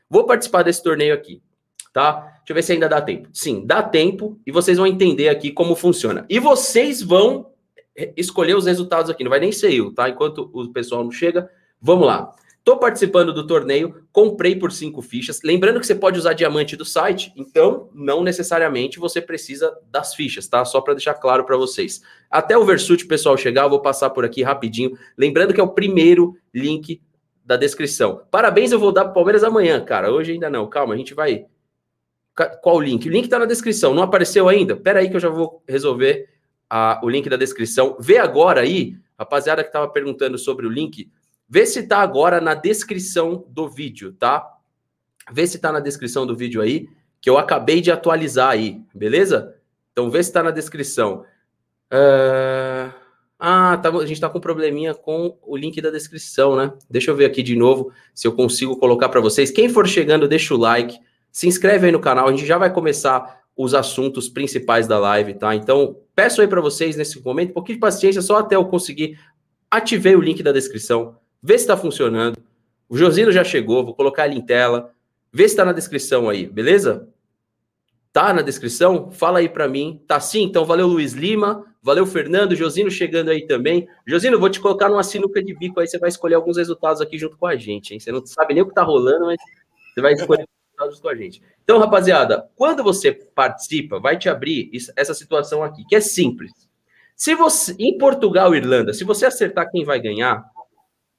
Vou 0.09 0.25
participar 0.25 0.63
desse 0.63 0.81
torneio 0.81 1.13
aqui, 1.13 1.41
tá? 1.95 2.39
Deixa 2.39 2.49
eu 2.49 2.55
ver 2.55 2.61
se 2.61 2.73
ainda 2.73 2.89
dá 2.89 3.01
tempo. 3.01 3.29
Sim, 3.31 3.65
dá 3.65 3.81
tempo 3.81 4.37
e 4.45 4.51
vocês 4.51 4.77
vão 4.77 4.85
entender 4.85 5.29
aqui 5.29 5.49
como 5.49 5.77
funciona. 5.77 6.25
E 6.29 6.39
vocês 6.39 7.01
vão 7.01 7.53
escolher 8.17 8.53
os 8.53 8.65
resultados 8.65 9.09
aqui, 9.09 9.23
não 9.23 9.29
vai 9.29 9.39
nem 9.39 9.53
ser 9.53 9.73
eu, 9.73 9.93
tá? 9.93 10.09
Enquanto 10.09 10.51
o 10.53 10.73
pessoal 10.73 11.05
não 11.05 11.11
chega, 11.11 11.49
vamos 11.81 12.05
lá. 12.05 12.33
Estou 12.57 12.77
participando 12.77 13.31
do 13.31 13.47
torneio, 13.47 14.03
comprei 14.11 14.57
por 14.57 14.73
cinco 14.73 15.01
fichas. 15.01 15.39
Lembrando 15.41 15.79
que 15.79 15.87
você 15.87 15.95
pode 15.95 16.19
usar 16.19 16.33
diamante 16.33 16.75
do 16.75 16.83
site, 16.83 17.31
então 17.33 17.89
não 17.93 18.21
necessariamente 18.21 18.99
você 18.99 19.21
precisa 19.21 19.73
das 19.89 20.13
fichas, 20.13 20.49
tá? 20.49 20.65
Só 20.65 20.81
para 20.81 20.95
deixar 20.95 21.13
claro 21.13 21.45
para 21.45 21.55
vocês. 21.55 22.01
Até 22.29 22.57
o 22.57 22.65
Versuit, 22.65 23.07
pessoal, 23.07 23.37
chegar, 23.37 23.63
eu 23.63 23.69
vou 23.69 23.81
passar 23.81 24.09
por 24.09 24.25
aqui 24.25 24.43
rapidinho. 24.43 24.97
Lembrando 25.17 25.53
que 25.53 25.61
é 25.61 25.63
o 25.63 25.69
primeiro 25.69 26.35
link 26.53 27.01
da 27.45 27.55
descrição. 27.55 28.23
Parabéns, 28.29 28.73
eu 28.73 28.79
vou 28.79 28.91
dar 28.91 29.05
para 29.05 29.13
Palmeiras 29.13 29.45
amanhã, 29.45 29.79
cara. 29.79 30.11
Hoje 30.11 30.33
ainda 30.33 30.49
não. 30.49 30.67
Calma, 30.67 30.93
a 30.93 30.97
gente 30.97 31.13
vai. 31.13 31.45
Qual 32.61 32.75
o 32.75 32.81
link? 32.81 33.07
O 33.07 33.11
link 33.11 33.25
está 33.25 33.39
na 33.39 33.45
descrição. 33.45 33.93
Não 33.93 34.03
apareceu 34.03 34.49
ainda? 34.49 34.75
Pera 34.75 34.99
aí 34.99 35.09
que 35.09 35.15
eu 35.15 35.19
já 35.19 35.29
vou 35.29 35.63
resolver 35.67 36.27
a, 36.69 36.99
o 37.03 37.09
link 37.09 37.29
da 37.29 37.37
descrição. 37.37 37.95
Vê 37.99 38.17
agora 38.17 38.61
aí, 38.61 38.97
rapaziada 39.17 39.63
que 39.63 39.69
estava 39.69 39.87
perguntando 39.87 40.37
sobre 40.37 40.67
o 40.67 40.69
link, 40.69 41.09
vê 41.47 41.65
se 41.65 41.79
está 41.79 41.99
agora 41.99 42.41
na 42.41 42.53
descrição 42.53 43.45
do 43.49 43.69
vídeo, 43.69 44.13
tá? 44.13 44.45
Vê 45.31 45.47
se 45.47 45.55
está 45.55 45.71
na 45.71 45.79
descrição 45.79 46.27
do 46.27 46.35
vídeo 46.35 46.61
aí, 46.61 46.89
que 47.21 47.29
eu 47.29 47.37
acabei 47.37 47.81
de 47.81 47.91
atualizar 47.91 48.49
aí, 48.49 48.81
beleza? 48.93 49.55
Então 49.91 50.09
vê 50.11 50.21
se 50.21 50.29
está 50.29 50.43
na 50.43 50.51
descrição. 50.51 51.23
Uh... 51.91 53.05
Ah, 53.37 53.77
tá, 53.77 53.89
a 53.89 54.05
gente 54.05 54.13
está 54.13 54.29
com 54.29 54.37
um 54.37 54.41
probleminha 54.41 54.93
com 54.93 55.37
o 55.41 55.57
link 55.57 55.79
da 55.81 55.91
descrição, 55.91 56.55
né? 56.55 56.73
Deixa 56.89 57.11
eu 57.11 57.15
ver 57.15 57.25
aqui 57.25 57.43
de 57.43 57.55
novo 57.55 57.91
se 58.13 58.25
eu 58.25 58.31
consigo 58.31 58.77
colocar 58.77 59.09
para 59.09 59.19
vocês. 59.19 59.51
Quem 59.51 59.67
for 59.67 59.87
chegando, 59.87 60.27
deixa 60.27 60.53
o 60.53 60.57
like, 60.57 60.97
se 61.35 61.49
inscreve 61.49 61.87
aí 61.87 61.91
no 61.91 61.99
canal. 61.99 62.29
A 62.29 62.31
gente 62.31 62.45
já 62.45 62.57
vai 62.57 62.71
começar 62.71 63.41
os 63.57 63.73
assuntos 63.73 64.29
principais 64.29 64.87
da 64.87 64.97
live, 64.97 65.33
tá? 65.33 65.53
Então, 65.53 65.99
peço 66.15 66.39
aí 66.39 66.47
para 66.47 66.61
vocês 66.61 66.95
nesse 66.95 67.21
momento 67.21 67.49
um 67.49 67.53
pouquinho 67.55 67.75
de 67.75 67.81
paciência, 67.81 68.21
só 68.21 68.37
até 68.37 68.55
eu 68.55 68.63
conseguir. 68.63 69.19
Ativei 69.69 70.15
o 70.15 70.21
link 70.21 70.41
da 70.41 70.53
descrição, 70.53 71.17
vê 71.43 71.57
se 71.57 71.65
está 71.65 71.75
funcionando. 71.75 72.37
O 72.87 72.97
Josino 72.97 73.33
já 73.33 73.43
chegou, 73.43 73.83
vou 73.83 73.93
colocar 73.93 74.25
ele 74.25 74.37
em 74.37 74.41
tela. 74.41 74.93
Vê 75.29 75.43
se 75.43 75.55
está 75.55 75.65
na 75.65 75.73
descrição 75.73 76.29
aí, 76.29 76.45
beleza? 76.45 77.09
Tá 78.13 78.33
na 78.33 78.41
descrição? 78.41 79.11
Fala 79.11 79.39
aí 79.39 79.49
para 79.49 79.67
mim. 79.67 80.01
Tá 80.07 80.21
sim? 80.21 80.43
Então 80.43 80.63
valeu 80.63 80.87
Luiz 80.87 81.11
Lima, 81.11 81.65
valeu 81.83 82.05
Fernando, 82.05 82.55
Josino 82.55 82.89
chegando 82.89 83.29
aí 83.29 83.45
também. 83.45 83.89
Josino, 84.07 84.39
vou 84.39 84.49
te 84.49 84.61
colocar 84.61 84.87
numa 84.87 85.03
sinuca 85.03 85.43
de 85.43 85.53
bico 85.53 85.81
aí, 85.81 85.87
você 85.87 85.99
vai 85.99 86.07
escolher 86.07 86.35
alguns 86.35 86.55
resultados 86.55 87.01
aqui 87.01 87.17
junto 87.17 87.35
com 87.35 87.45
a 87.45 87.57
gente, 87.57 87.93
hein? 87.93 87.99
Você 87.99 88.09
não 88.09 88.25
sabe 88.25 88.53
nem 88.53 88.63
o 88.63 88.67
que 88.69 88.73
tá 88.73 88.83
rolando, 88.83 89.25
mas 89.25 89.37
você 89.93 89.99
vai 89.99 90.13
escolher 90.13 90.45
com 90.75 91.09
a 91.09 91.15
gente. 91.15 91.41
Então, 91.63 91.79
rapaziada, 91.79 92.49
quando 92.55 92.83
você 92.83 93.11
participa, 93.11 93.99
vai 93.99 94.17
te 94.17 94.29
abrir 94.29 94.69
essa 94.95 95.13
situação 95.13 95.63
aqui, 95.63 95.83
que 95.87 95.95
é 95.95 96.01
simples. 96.01 96.51
Se 97.15 97.33
você, 97.33 97.75
em 97.79 97.97
Portugal 97.97 98.53
e 98.53 98.57
Irlanda, 98.57 98.93
se 98.93 99.03
você 99.03 99.25
acertar 99.25 99.69
quem 99.71 99.83
vai 99.83 99.99
ganhar, 99.99 100.43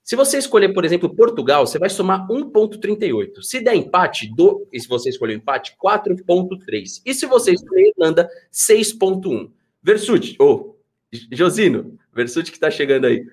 Se 0.08 0.14
você 0.14 0.38
escolher, 0.38 0.72
por 0.72 0.84
exemplo, 0.84 1.12
Portugal, 1.12 1.66
você 1.66 1.80
vai 1.80 1.90
somar 1.90 2.28
1,38. 2.28 3.42
Se 3.42 3.58
der 3.58 3.74
empate, 3.74 4.32
do, 4.36 4.64
e 4.72 4.78
se 4.78 4.86
você 4.86 5.08
escolher 5.08 5.34
empate, 5.34 5.76
4,3. 5.84 7.02
E 7.04 7.12
se 7.12 7.26
você 7.26 7.50
escolher 7.50 7.92
Irlanda, 7.98 8.30
6,1. 8.52 9.50
Versuti, 9.82 10.36
ou 10.38 10.78
oh, 11.12 11.16
Josino, 11.32 11.98
Versuti 12.14 12.52
que 12.52 12.56
está 12.56 12.70
chegando 12.70 13.06
aí. 13.06 13.26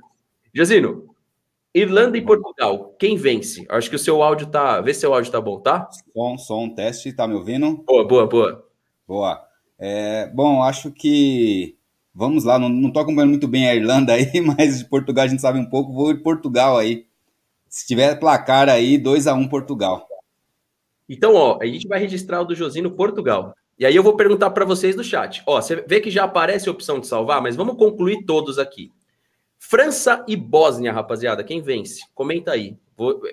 Josino, 0.54 1.13
Irlanda 1.74 2.18
e 2.18 2.22
Portugal, 2.22 2.96
quem 3.00 3.18
vence? 3.18 3.66
Acho 3.70 3.90
que 3.90 3.96
o 3.96 4.00
seu 4.00 4.22
áudio 4.22 4.48
tá. 4.48 4.80
Vê 4.82 4.94
se 4.94 5.02
seu 5.02 5.14
áudio 5.14 5.32
tá 5.32 5.42
bom, 5.42 5.60
tá? 5.60 5.90
Som, 6.14 6.38
som, 6.38 6.70
teste, 6.70 7.14
tá 7.14 7.28
me 7.28 7.34
ouvindo? 7.34 7.84
Boa, 7.86 8.08
boa, 8.08 8.28
boa. 8.28 8.66
Boa. 9.08 9.48
É, 9.80 10.28
bom, 10.28 10.62
acho 10.62 10.92
que 10.92 11.76
Vamos 12.16 12.44
lá, 12.44 12.60
não, 12.60 12.70
não 12.70 12.92
tô 12.92 13.00
acompanhando 13.00 13.32
muito 13.32 13.48
bem 13.48 13.68
a 13.68 13.74
Irlanda 13.74 14.14
aí, 14.14 14.30
mas 14.40 14.78
de 14.78 14.86
Portugal 14.86 15.26
a 15.26 15.28
gente 15.28 15.42
sabe 15.42 15.58
um 15.58 15.66
pouco. 15.66 15.92
Vou 15.92 16.14
de 16.14 16.22
Portugal 16.22 16.78
aí. 16.78 17.08
Se 17.68 17.88
tiver 17.88 18.20
placar 18.20 18.70
aí, 18.70 19.00
2 19.00 19.26
a 19.26 19.34
1 19.34 19.40
um 19.40 19.48
Portugal. 19.48 20.08
Então, 21.10 21.34
ó, 21.34 21.58
a 21.60 21.66
gente 21.66 21.88
vai 21.88 22.00
registrar 22.00 22.42
o 22.42 22.46
do 22.46 22.54
Josino 22.54 22.92
Portugal. 22.92 23.56
E 23.80 23.86
aí 23.86 23.96
eu 23.96 24.04
vou 24.04 24.16
perguntar 24.16 24.52
para 24.52 24.64
vocês 24.64 24.96
do 24.96 25.04
chat. 25.04 25.42
Ó, 25.48 25.60
você 25.60 25.84
vê 25.88 26.00
que 26.00 26.12
já 26.12 26.26
aparece 26.26 26.70
a 26.70 26.72
opção 26.72 27.00
de 27.00 27.08
salvar, 27.08 27.42
mas 27.42 27.56
vamos 27.56 27.76
concluir 27.76 28.24
todos 28.26 28.60
aqui. 28.60 28.92
França 29.66 30.26
e 30.28 30.36
Bósnia, 30.36 30.92
rapaziada, 30.92 31.42
quem 31.42 31.62
vence? 31.62 32.02
Comenta 32.14 32.52
aí. 32.52 32.78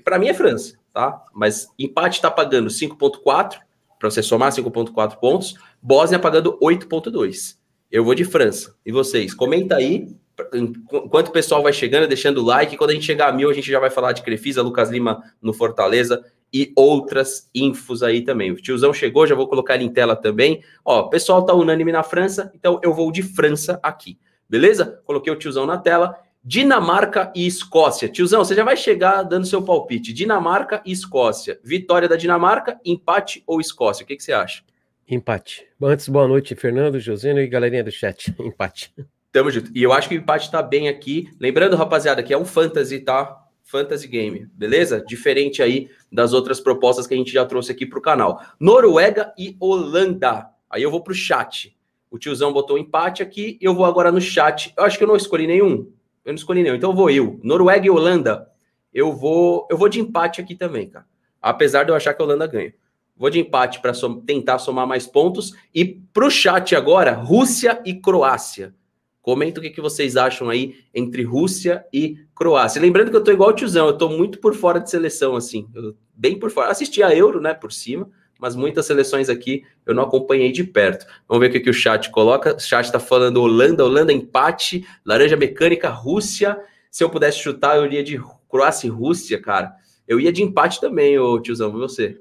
Para 0.05 0.17
mim 0.17 0.29
é 0.29 0.33
França, 0.33 0.79
tá? 0.93 1.23
Mas 1.35 1.69
empate 1.77 2.19
está 2.19 2.31
pagando 2.31 2.71
5.4 2.71 3.59
para 3.99 4.11
você 4.11 4.23
somar 4.23 4.53
5.4 4.53 5.17
pontos. 5.17 5.57
Bósnia 5.83 6.21
pagando 6.21 6.57
8.2. 6.61 7.57
Eu 7.91 8.05
vou 8.05 8.15
de 8.15 8.25
França. 8.25 8.77
E 8.87 8.93
vocês? 8.93 9.35
Comenta 9.35 9.75
aí. 9.75 10.17
Enquanto 10.55 11.29
o 11.29 11.33
pessoal 11.33 11.65
vai 11.65 11.73
chegando, 11.73 12.07
deixando 12.07 12.39
o 12.39 12.45
like. 12.47 12.77
Quando 12.77 12.91
a 12.91 12.95
gente 12.95 13.05
chegar 13.05 13.29
a 13.29 13.33
mil, 13.33 13.51
a 13.51 13.53
gente 13.53 13.71
já 13.71 13.81
vai 13.81 13.91
falar 13.91 14.13
de 14.13 14.23
Crefisa, 14.23 14.63
Lucas 14.63 14.89
Lima 14.89 15.23
no 15.43 15.53
Fortaleza 15.53 16.25
e 16.55 16.73
outras 16.77 17.51
infos 17.53 18.05
aí 18.05 18.23
também. 18.23 18.53
O 18.53 18.57
tiozão 18.57 18.95
chegou, 18.95 19.27
já 19.27 19.35
vou 19.35 19.49
colocar 19.49 19.75
ele 19.75 19.85
em 19.85 19.93
tela 19.93 20.15
também. 20.15 20.63
Ó, 20.85 21.01
o 21.01 21.11
pessoal 21.11 21.45
tá 21.45 21.53
unânime 21.53 21.91
na 21.91 22.05
França, 22.05 22.53
então 22.55 22.81
eu 22.85 22.95
vou 22.95 23.11
de 23.11 23.23
França 23.23 23.81
aqui. 23.83 24.17
Beleza? 24.51 25.01
Coloquei 25.05 25.33
o 25.33 25.37
tiozão 25.37 25.65
na 25.65 25.79
tela. 25.79 26.19
Dinamarca 26.43 27.33
e 27.37 27.47
Escócia. 27.47 28.09
Tiozão, 28.09 28.45
você 28.45 28.55
já 28.55 28.65
vai 28.65 28.77
chegar 28.77 29.23
dando 29.23 29.47
seu 29.47 29.63
palpite. 29.63 30.13
Dinamarca 30.13 30.83
e 30.85 30.91
Escócia. 30.91 31.61
Vitória 31.63 32.09
da 32.09 32.17
Dinamarca, 32.17 32.81
empate 32.85 33.45
ou 33.47 33.61
Escócia? 33.61 34.03
O 34.03 34.07
que, 34.07 34.17
que 34.17 34.23
você 34.23 34.33
acha? 34.33 34.65
Empate. 35.09 35.67
Antes, 35.81 36.09
boa 36.09 36.27
noite, 36.27 36.55
Fernando, 36.57 36.99
Josino 36.99 37.39
e 37.39 37.47
galerinha 37.47 37.85
do 37.85 37.91
chat. 37.91 38.35
Empate. 38.41 38.93
Tamo 39.31 39.51
junto. 39.51 39.71
E 39.75 39.83
eu 39.83 39.93
acho 39.93 40.09
que 40.09 40.17
o 40.17 40.19
empate 40.19 40.51
tá 40.51 40.61
bem 40.63 40.89
aqui. 40.89 41.29
Lembrando, 41.39 41.77
rapaziada, 41.77 42.23
que 42.23 42.33
é 42.33 42.39
um 42.39 42.45
fantasy, 42.45 43.01
tá? 43.01 43.37
Fantasy 43.63 44.09
game, 44.09 44.49
beleza? 44.53 45.05
Diferente 45.07 45.63
aí 45.63 45.89
das 46.11 46.33
outras 46.33 46.59
propostas 46.59 47.07
que 47.07 47.15
a 47.15 47.17
gente 47.17 47.31
já 47.31 47.45
trouxe 47.45 47.71
aqui 47.71 47.87
pro 47.87 48.01
canal. 48.01 48.43
Noruega 48.59 49.33
e 49.39 49.57
Holanda. 49.61 50.49
Aí 50.69 50.83
eu 50.83 50.91
vou 50.91 51.03
pro 51.03 51.15
chat. 51.15 51.77
O 52.11 52.19
tiozão 52.19 52.53
botou 52.53 52.77
um 52.77 52.81
empate 52.81 53.23
aqui 53.23 53.57
eu 53.61 53.75
vou 53.75 53.85
agora 53.85 54.11
no 54.11 54.21
chat. 54.21 54.73
Eu 54.77 54.85
acho 54.85 54.99
que 54.99 55.05
eu 55.05 55.09
não 55.09 55.17
escolhi 55.17 55.47
nenhum. 55.47 55.91
Eu 56.25 56.33
não 56.33 56.35
escolhi 56.35 56.63
nenhum. 56.63 56.75
Então 56.75 56.91
eu 56.91 56.97
vou 56.97 57.11
eu. 57.11 57.39
Noruega 57.43 57.87
e 57.87 57.91
Holanda. 57.91 58.49
Eu 58.93 59.13
vou, 59.13 59.69
eu 59.71 59.79
vou 59.79 59.89
de 59.89 60.01
empate 60.01 60.41
aqui 60.41 60.57
também, 60.57 60.89
cara. 60.89 61.07
Apesar 61.41 61.85
de 61.85 61.91
eu 61.91 61.95
achar 61.95 62.13
que 62.13 62.21
a 62.21 62.25
Holanda 62.25 62.47
ganha. 62.47 62.75
Vou 63.17 63.31
de 63.31 63.39
empate 63.39 63.81
para 63.81 63.95
som 63.95 64.21
tentar 64.21 64.59
somar 64.59 64.87
mais 64.87 65.07
pontos. 65.07 65.53
E 65.75 65.85
para 65.85 66.27
o 66.27 66.31
chat 66.31 66.75
agora, 66.75 67.13
Rússia 67.13 67.81
e 67.85 67.95
Croácia. 67.95 68.75
Comenta 69.23 69.61
o 69.61 69.63
que, 69.63 69.71
que 69.71 69.81
vocês 69.81 70.17
acham 70.17 70.49
aí 70.49 70.77
entre 70.95 71.23
Rússia 71.23 71.85
e 71.93 72.17
Croácia. 72.35 72.81
Lembrando 72.81 73.11
que 73.11 73.17
eu 73.17 73.23
tô 73.23 73.31
igual 73.31 73.51
o 73.51 73.53
tiozão, 73.53 73.87
eu 73.87 73.97
tô 73.97 74.09
muito 74.09 74.41
por 74.41 74.55
fora 74.55 74.81
de 74.81 74.91
seleção, 74.91 75.37
assim. 75.37 75.69
Bem 76.15 76.39
por 76.39 76.51
fora. 76.51 76.71
Assisti 76.71 77.03
a 77.03 77.15
Euro, 77.15 77.41
né, 77.41 77.53
por 77.53 77.71
cima, 77.71 78.11
mas 78.41 78.57
muitas 78.57 78.87
seleções 78.87 79.29
aqui 79.29 79.65
eu 79.87 79.95
não 79.95 80.05
acompanhei 80.05 80.51
de 80.51 80.65
perto. 80.65 81.07
Vamos 81.29 81.41
ver 81.41 81.49
o 81.49 81.53
que, 81.53 81.61
que 81.61 81.71
o 81.71 81.75
chat 81.75 82.11
coloca. 82.11 82.57
O 82.57 82.61
chat 82.61 82.87
está 82.87 82.99
falando 82.99 83.43
Holanda, 83.43 83.85
Holanda 83.85 84.13
empate, 84.13 84.87
Laranja 85.05 85.37
Mecânica, 85.37 85.89
Rússia. 85.89 86.59
Se 86.91 87.05
eu 87.05 87.11
pudesse 87.11 87.39
chutar, 87.39 87.77
eu 87.77 87.85
iria 87.85 88.03
de 88.03 88.21
Croácia 88.49 88.87
e 88.87 88.91
Rússia, 88.91 89.41
cara. 89.41 89.73
Eu 90.09 90.19
ia 90.19 90.33
de 90.33 90.43
empate 90.43 90.81
também, 90.81 91.19
ô 91.19 91.41
tiozão, 91.41 91.69
e 91.69 91.73
você? 91.73 92.21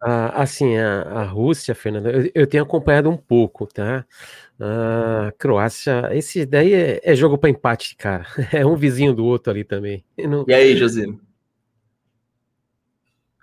Ah, 0.00 0.42
assim, 0.42 0.76
a, 0.76 1.02
a 1.02 1.24
Rússia, 1.24 1.74
Fernanda, 1.74 2.10
eu, 2.10 2.30
eu, 2.34 2.46
tenho 2.46 2.62
acompanhado 2.62 3.10
um 3.10 3.16
pouco, 3.16 3.66
tá? 3.66 4.06
A 4.58 5.32
Croácia, 5.38 6.10
esse 6.12 6.44
daí 6.44 6.72
é, 6.72 7.00
é 7.02 7.14
jogo 7.14 7.38
para 7.38 7.50
empate, 7.50 7.96
cara. 7.96 8.26
É 8.52 8.64
um 8.64 8.76
vizinho 8.76 9.14
do 9.14 9.24
outro 9.24 9.50
ali 9.50 9.64
também. 9.64 10.04
Não... 10.18 10.44
E 10.48 10.54
aí, 10.54 10.76
Josino? 10.76 11.20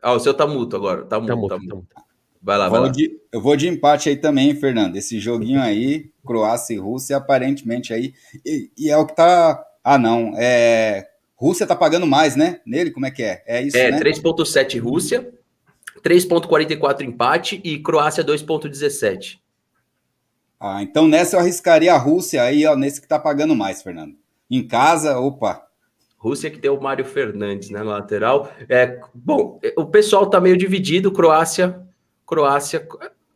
Ah, 0.01 0.13
o 0.13 0.19
seu 0.19 0.33
tá 0.33 0.47
muto 0.47 0.75
agora. 0.75 1.03
Tá, 1.05 1.19
tá 1.19 1.35
muto, 1.35 1.47
tá 1.47 1.57
muto. 1.57 1.69
Tá 1.69 1.75
muto. 1.75 2.06
Vai 2.41 2.57
lá, 2.57 2.69
vai 2.69 2.81
lá. 2.81 2.87
De, 2.89 3.19
eu 3.31 3.41
vou 3.41 3.55
de 3.55 3.67
empate 3.67 4.09
aí 4.09 4.15
também, 4.15 4.55
Fernando. 4.55 4.95
Esse 4.95 5.19
joguinho 5.19 5.61
aí, 5.61 6.09
Croácia 6.25 6.73
e 6.73 6.77
Rússia, 6.77 7.17
aparentemente 7.17 7.93
aí. 7.93 8.13
E, 8.45 8.71
e 8.77 8.89
é 8.89 8.97
o 8.97 9.05
que 9.05 9.15
tá. 9.15 9.63
Ah, 9.83 9.97
não. 9.97 10.33
É. 10.37 11.07
Rússia 11.35 11.67
tá 11.67 11.75
pagando 11.75 12.07
mais, 12.07 12.35
né? 12.35 12.61
Nele, 12.65 12.91
como 12.91 13.05
é 13.05 13.11
que 13.11 13.21
é? 13.21 13.43
É 13.45 13.61
isso, 13.61 13.77
é, 13.77 13.91
né? 13.91 13.99
3.7 13.99 14.81
Rússia, 14.81 15.31
3,44 16.01 17.01
empate 17.01 17.61
e 17.63 17.77
Croácia 17.79 18.23
2,17. 18.23 19.37
Ah, 20.59 20.81
então 20.81 21.07
nessa 21.07 21.35
eu 21.35 21.39
arriscaria 21.39 21.93
a 21.93 21.97
Rússia 21.97 22.41
aí, 22.41 22.65
ó, 22.65 22.75
nesse 22.75 22.99
que 22.99 23.07
tá 23.07 23.19
pagando 23.19 23.55
mais, 23.55 23.83
Fernando. 23.83 24.15
Em 24.49 24.65
casa, 24.67 25.19
opa. 25.19 25.67
Rússia 26.17 26.49
que 26.49 26.57
tem 26.57 26.71
o 26.71 26.81
Mário 26.81 27.05
Fernandes, 27.05 27.69
né, 27.69 27.79
no 27.79 27.91
lateral. 27.91 28.51
É, 28.67 28.99
bom, 29.13 29.59
o 29.77 29.85
pessoal 29.85 30.27
tá 30.27 30.41
meio 30.41 30.57
dividido, 30.57 31.11
Croácia, 31.11 31.86
Croácia, 32.27 32.85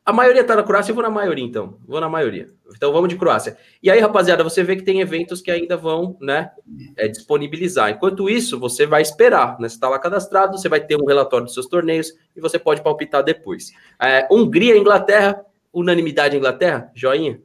a 0.03 0.11
maioria 0.11 0.43
tá 0.43 0.55
na 0.55 0.63
Croácia, 0.63 0.91
eu 0.91 0.95
vou 0.95 1.03
na 1.03 1.09
maioria 1.09 1.45
então. 1.45 1.77
Vou 1.87 2.01
na 2.01 2.09
maioria. 2.09 2.49
Então 2.75 2.91
vamos 2.91 3.07
de 3.07 3.15
Croácia. 3.15 3.55
E 3.81 3.89
aí, 3.89 3.99
rapaziada, 3.99 4.43
você 4.43 4.63
vê 4.63 4.75
que 4.75 4.83
tem 4.83 4.99
eventos 4.99 5.41
que 5.41 5.49
ainda 5.49 5.77
vão, 5.77 6.17
né, 6.19 6.51
é, 6.97 7.07
disponibilizar. 7.07 7.91
Enquanto 7.91 8.29
isso, 8.29 8.59
você 8.59 8.85
vai 8.85 9.01
esperar, 9.01 9.59
né? 9.59 9.69
Você 9.69 9.75
está 9.75 9.87
lá 9.87 9.97
cadastrado, 9.97 10.57
você 10.57 10.67
vai 10.67 10.81
ter 10.81 10.97
um 10.97 11.05
relatório 11.05 11.45
dos 11.45 11.53
seus 11.53 11.67
torneios 11.67 12.13
e 12.35 12.41
você 12.41 12.59
pode 12.59 12.81
palpitar 12.81 13.23
depois. 13.23 13.71
É, 14.01 14.27
Hungria, 14.29 14.77
Inglaterra, 14.77 15.39
unanimidade 15.71 16.35
Inglaterra, 16.35 16.91
joinha? 16.93 17.39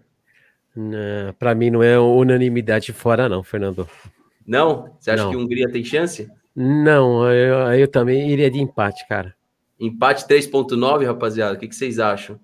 Para 1.39 1.55
mim 1.55 1.71
não 1.71 1.83
é 1.83 1.99
unanimidade 1.99 2.93
fora, 2.93 3.29
não, 3.29 3.43
Fernando. 3.43 3.89
Não? 4.47 4.95
Você 4.99 5.11
acha 5.11 5.25
não. 5.25 5.31
que 5.31 5.37
Hungria 5.37 5.71
tem 5.71 5.85
chance? 5.85 6.29
Não, 6.55 7.31
eu, 7.31 7.73
eu 7.73 7.89
também 7.89 8.31
iria 8.31 8.51
de 8.51 8.61
empate, 8.61 9.07
cara. 9.07 9.35
Empate 9.79 10.27
3.9, 10.27 11.07
rapaziada. 11.07 11.55
O 11.55 11.59
que, 11.59 11.69
que, 11.69 11.77
vocês 11.77 11.99
acham? 11.99 12.41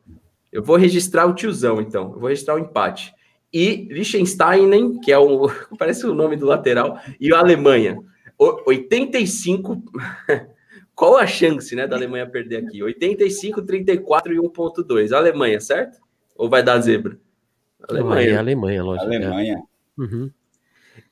Eu 0.50 0.62
vou 0.62 0.76
registrar 0.76 1.26
o 1.26 1.34
tiozão, 1.34 1.80
então. 1.80 2.12
Eu 2.12 2.20
vou 2.20 2.28
registrar 2.28 2.54
o 2.54 2.58
empate. 2.58 3.14
E 3.52 3.88
Liechtenstein, 3.90 5.00
que 5.00 5.10
é 5.10 5.18
o. 5.18 5.48
Parece 5.78 6.06
o 6.06 6.14
nome 6.14 6.36
do 6.36 6.46
lateral, 6.46 6.98
e 7.20 7.32
a 7.32 7.38
Alemanha. 7.38 7.98
85. 8.38 9.82
Qual 10.94 11.16
a 11.16 11.26
chance, 11.26 11.74
né, 11.74 11.86
da 11.86 11.96
Alemanha 11.96 12.28
perder 12.28 12.66
aqui? 12.66 12.82
85, 12.82 13.62
34 13.62 14.34
e 14.34 14.36
1.2. 14.36 15.12
Alemanha, 15.12 15.60
certo? 15.60 15.98
Ou 16.36 16.48
vai 16.48 16.62
dar 16.62 16.80
zebra? 16.80 17.18
Alemanha. 17.88 18.30
É 18.30 18.36
Alemanha, 18.36 18.84
lógico. 18.84 19.06
Alemanha. 19.06 19.54
É. 19.54 20.00
Uhum. 20.00 20.30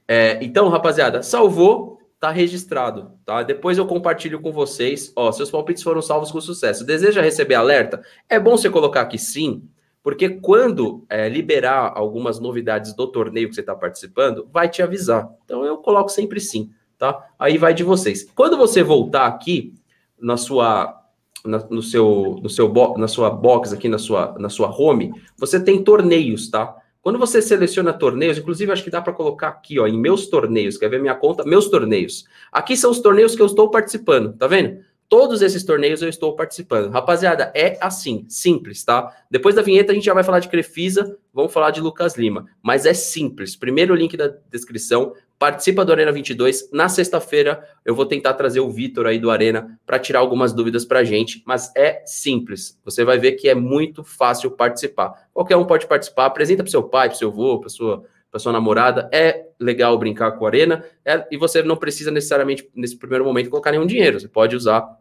É, 0.06 0.44
então, 0.44 0.68
rapaziada, 0.68 1.22
salvou 1.22 1.99
tá 2.20 2.30
registrado, 2.30 3.12
tá? 3.24 3.42
Depois 3.42 3.78
eu 3.78 3.86
compartilho 3.86 4.40
com 4.40 4.52
vocês. 4.52 5.10
Ó, 5.16 5.32
seus 5.32 5.50
palpites 5.50 5.82
foram 5.82 6.02
salvos 6.02 6.30
com 6.30 6.38
sucesso. 6.38 6.84
Deseja 6.84 7.22
receber 7.22 7.54
alerta? 7.54 8.02
É 8.28 8.38
bom 8.38 8.58
você 8.58 8.68
colocar 8.68 9.00
aqui 9.00 9.18
sim, 9.18 9.66
porque 10.02 10.28
quando 10.28 11.06
é, 11.08 11.30
liberar 11.30 11.92
algumas 11.96 12.38
novidades 12.38 12.94
do 12.94 13.06
torneio 13.06 13.48
que 13.48 13.54
você 13.54 13.62
está 13.62 13.74
participando, 13.74 14.46
vai 14.52 14.68
te 14.68 14.82
avisar. 14.82 15.30
Então 15.46 15.64
eu 15.64 15.78
coloco 15.78 16.10
sempre 16.10 16.38
sim, 16.40 16.70
tá? 16.98 17.26
Aí 17.38 17.56
vai 17.56 17.72
de 17.72 17.82
vocês. 17.82 18.30
Quando 18.34 18.58
você 18.58 18.82
voltar 18.82 19.26
aqui 19.26 19.72
na 20.20 20.36
sua 20.36 20.98
na, 21.42 21.58
no 21.70 21.82
seu 21.82 22.38
no 22.42 22.50
seu 22.50 22.70
na 22.98 23.08
sua 23.08 23.30
box 23.30 23.72
aqui 23.72 23.88
na 23.88 23.96
sua 23.96 24.36
na 24.38 24.50
sua 24.50 24.68
home, 24.68 25.10
você 25.38 25.58
tem 25.58 25.82
torneios, 25.82 26.50
tá? 26.50 26.76
Quando 27.02 27.18
você 27.18 27.40
seleciona 27.40 27.94
torneios, 27.94 28.36
inclusive 28.36 28.70
acho 28.70 28.84
que 28.84 28.90
dá 28.90 29.00
para 29.00 29.14
colocar 29.14 29.48
aqui, 29.48 29.78
ó, 29.78 29.86
em 29.86 29.98
meus 29.98 30.28
torneios, 30.28 30.76
quer 30.76 30.90
ver 30.90 31.00
minha 31.00 31.14
conta? 31.14 31.44
Meus 31.44 31.70
torneios. 31.70 32.26
Aqui 32.52 32.76
são 32.76 32.90
os 32.90 33.00
torneios 33.00 33.34
que 33.34 33.40
eu 33.40 33.46
estou 33.46 33.70
participando, 33.70 34.34
tá 34.34 34.46
vendo? 34.46 34.84
Todos 35.10 35.42
esses 35.42 35.64
torneios 35.64 36.02
eu 36.02 36.08
estou 36.08 36.36
participando. 36.36 36.88
Rapaziada, 36.88 37.50
é 37.52 37.76
assim, 37.80 38.24
simples, 38.28 38.84
tá? 38.84 39.12
Depois 39.28 39.56
da 39.56 39.60
vinheta 39.60 39.90
a 39.90 39.94
gente 39.94 40.04
já 40.04 40.14
vai 40.14 40.22
falar 40.22 40.38
de 40.38 40.48
Crefisa, 40.48 41.18
vamos 41.34 41.52
falar 41.52 41.72
de 41.72 41.80
Lucas 41.80 42.16
Lima, 42.16 42.46
mas 42.62 42.86
é 42.86 42.94
simples. 42.94 43.56
Primeiro 43.56 43.92
link 43.92 44.16
da 44.16 44.32
descrição, 44.48 45.12
participa 45.36 45.84
do 45.84 45.90
Arena 45.90 46.12
22. 46.12 46.70
Na 46.70 46.88
sexta-feira 46.88 47.60
eu 47.84 47.92
vou 47.92 48.06
tentar 48.06 48.34
trazer 48.34 48.60
o 48.60 48.70
Vitor 48.70 49.04
aí 49.04 49.18
do 49.18 49.32
Arena 49.32 49.76
para 49.84 49.98
tirar 49.98 50.20
algumas 50.20 50.52
dúvidas 50.52 50.84
para 50.84 51.00
a 51.00 51.04
gente, 51.04 51.42
mas 51.44 51.72
é 51.74 52.04
simples. 52.06 52.78
Você 52.84 53.04
vai 53.04 53.18
ver 53.18 53.32
que 53.32 53.48
é 53.48 53.54
muito 53.54 54.04
fácil 54.04 54.52
participar. 54.52 55.28
Qualquer 55.34 55.56
um 55.56 55.64
pode 55.64 55.88
participar. 55.88 56.26
Apresenta 56.26 56.62
para 56.62 56.70
seu 56.70 56.84
pai, 56.84 57.08
para 57.08 57.18
seu 57.18 57.30
avô, 57.30 57.58
para 57.58 57.68
sua 57.68 58.04
para 58.30 58.38
sua 58.38 58.52
namorada, 58.52 59.10
é 59.12 59.46
legal 59.58 59.98
brincar 59.98 60.32
com 60.32 60.46
a 60.46 60.48
arena, 60.48 60.84
é, 61.04 61.26
e 61.30 61.36
você 61.36 61.62
não 61.62 61.76
precisa 61.76 62.10
necessariamente, 62.10 62.68
nesse 62.74 62.96
primeiro 62.96 63.24
momento, 63.24 63.50
colocar 63.50 63.72
nenhum 63.72 63.86
dinheiro. 63.86 64.20
Você 64.20 64.28
pode 64.28 64.54
usar 64.54 64.99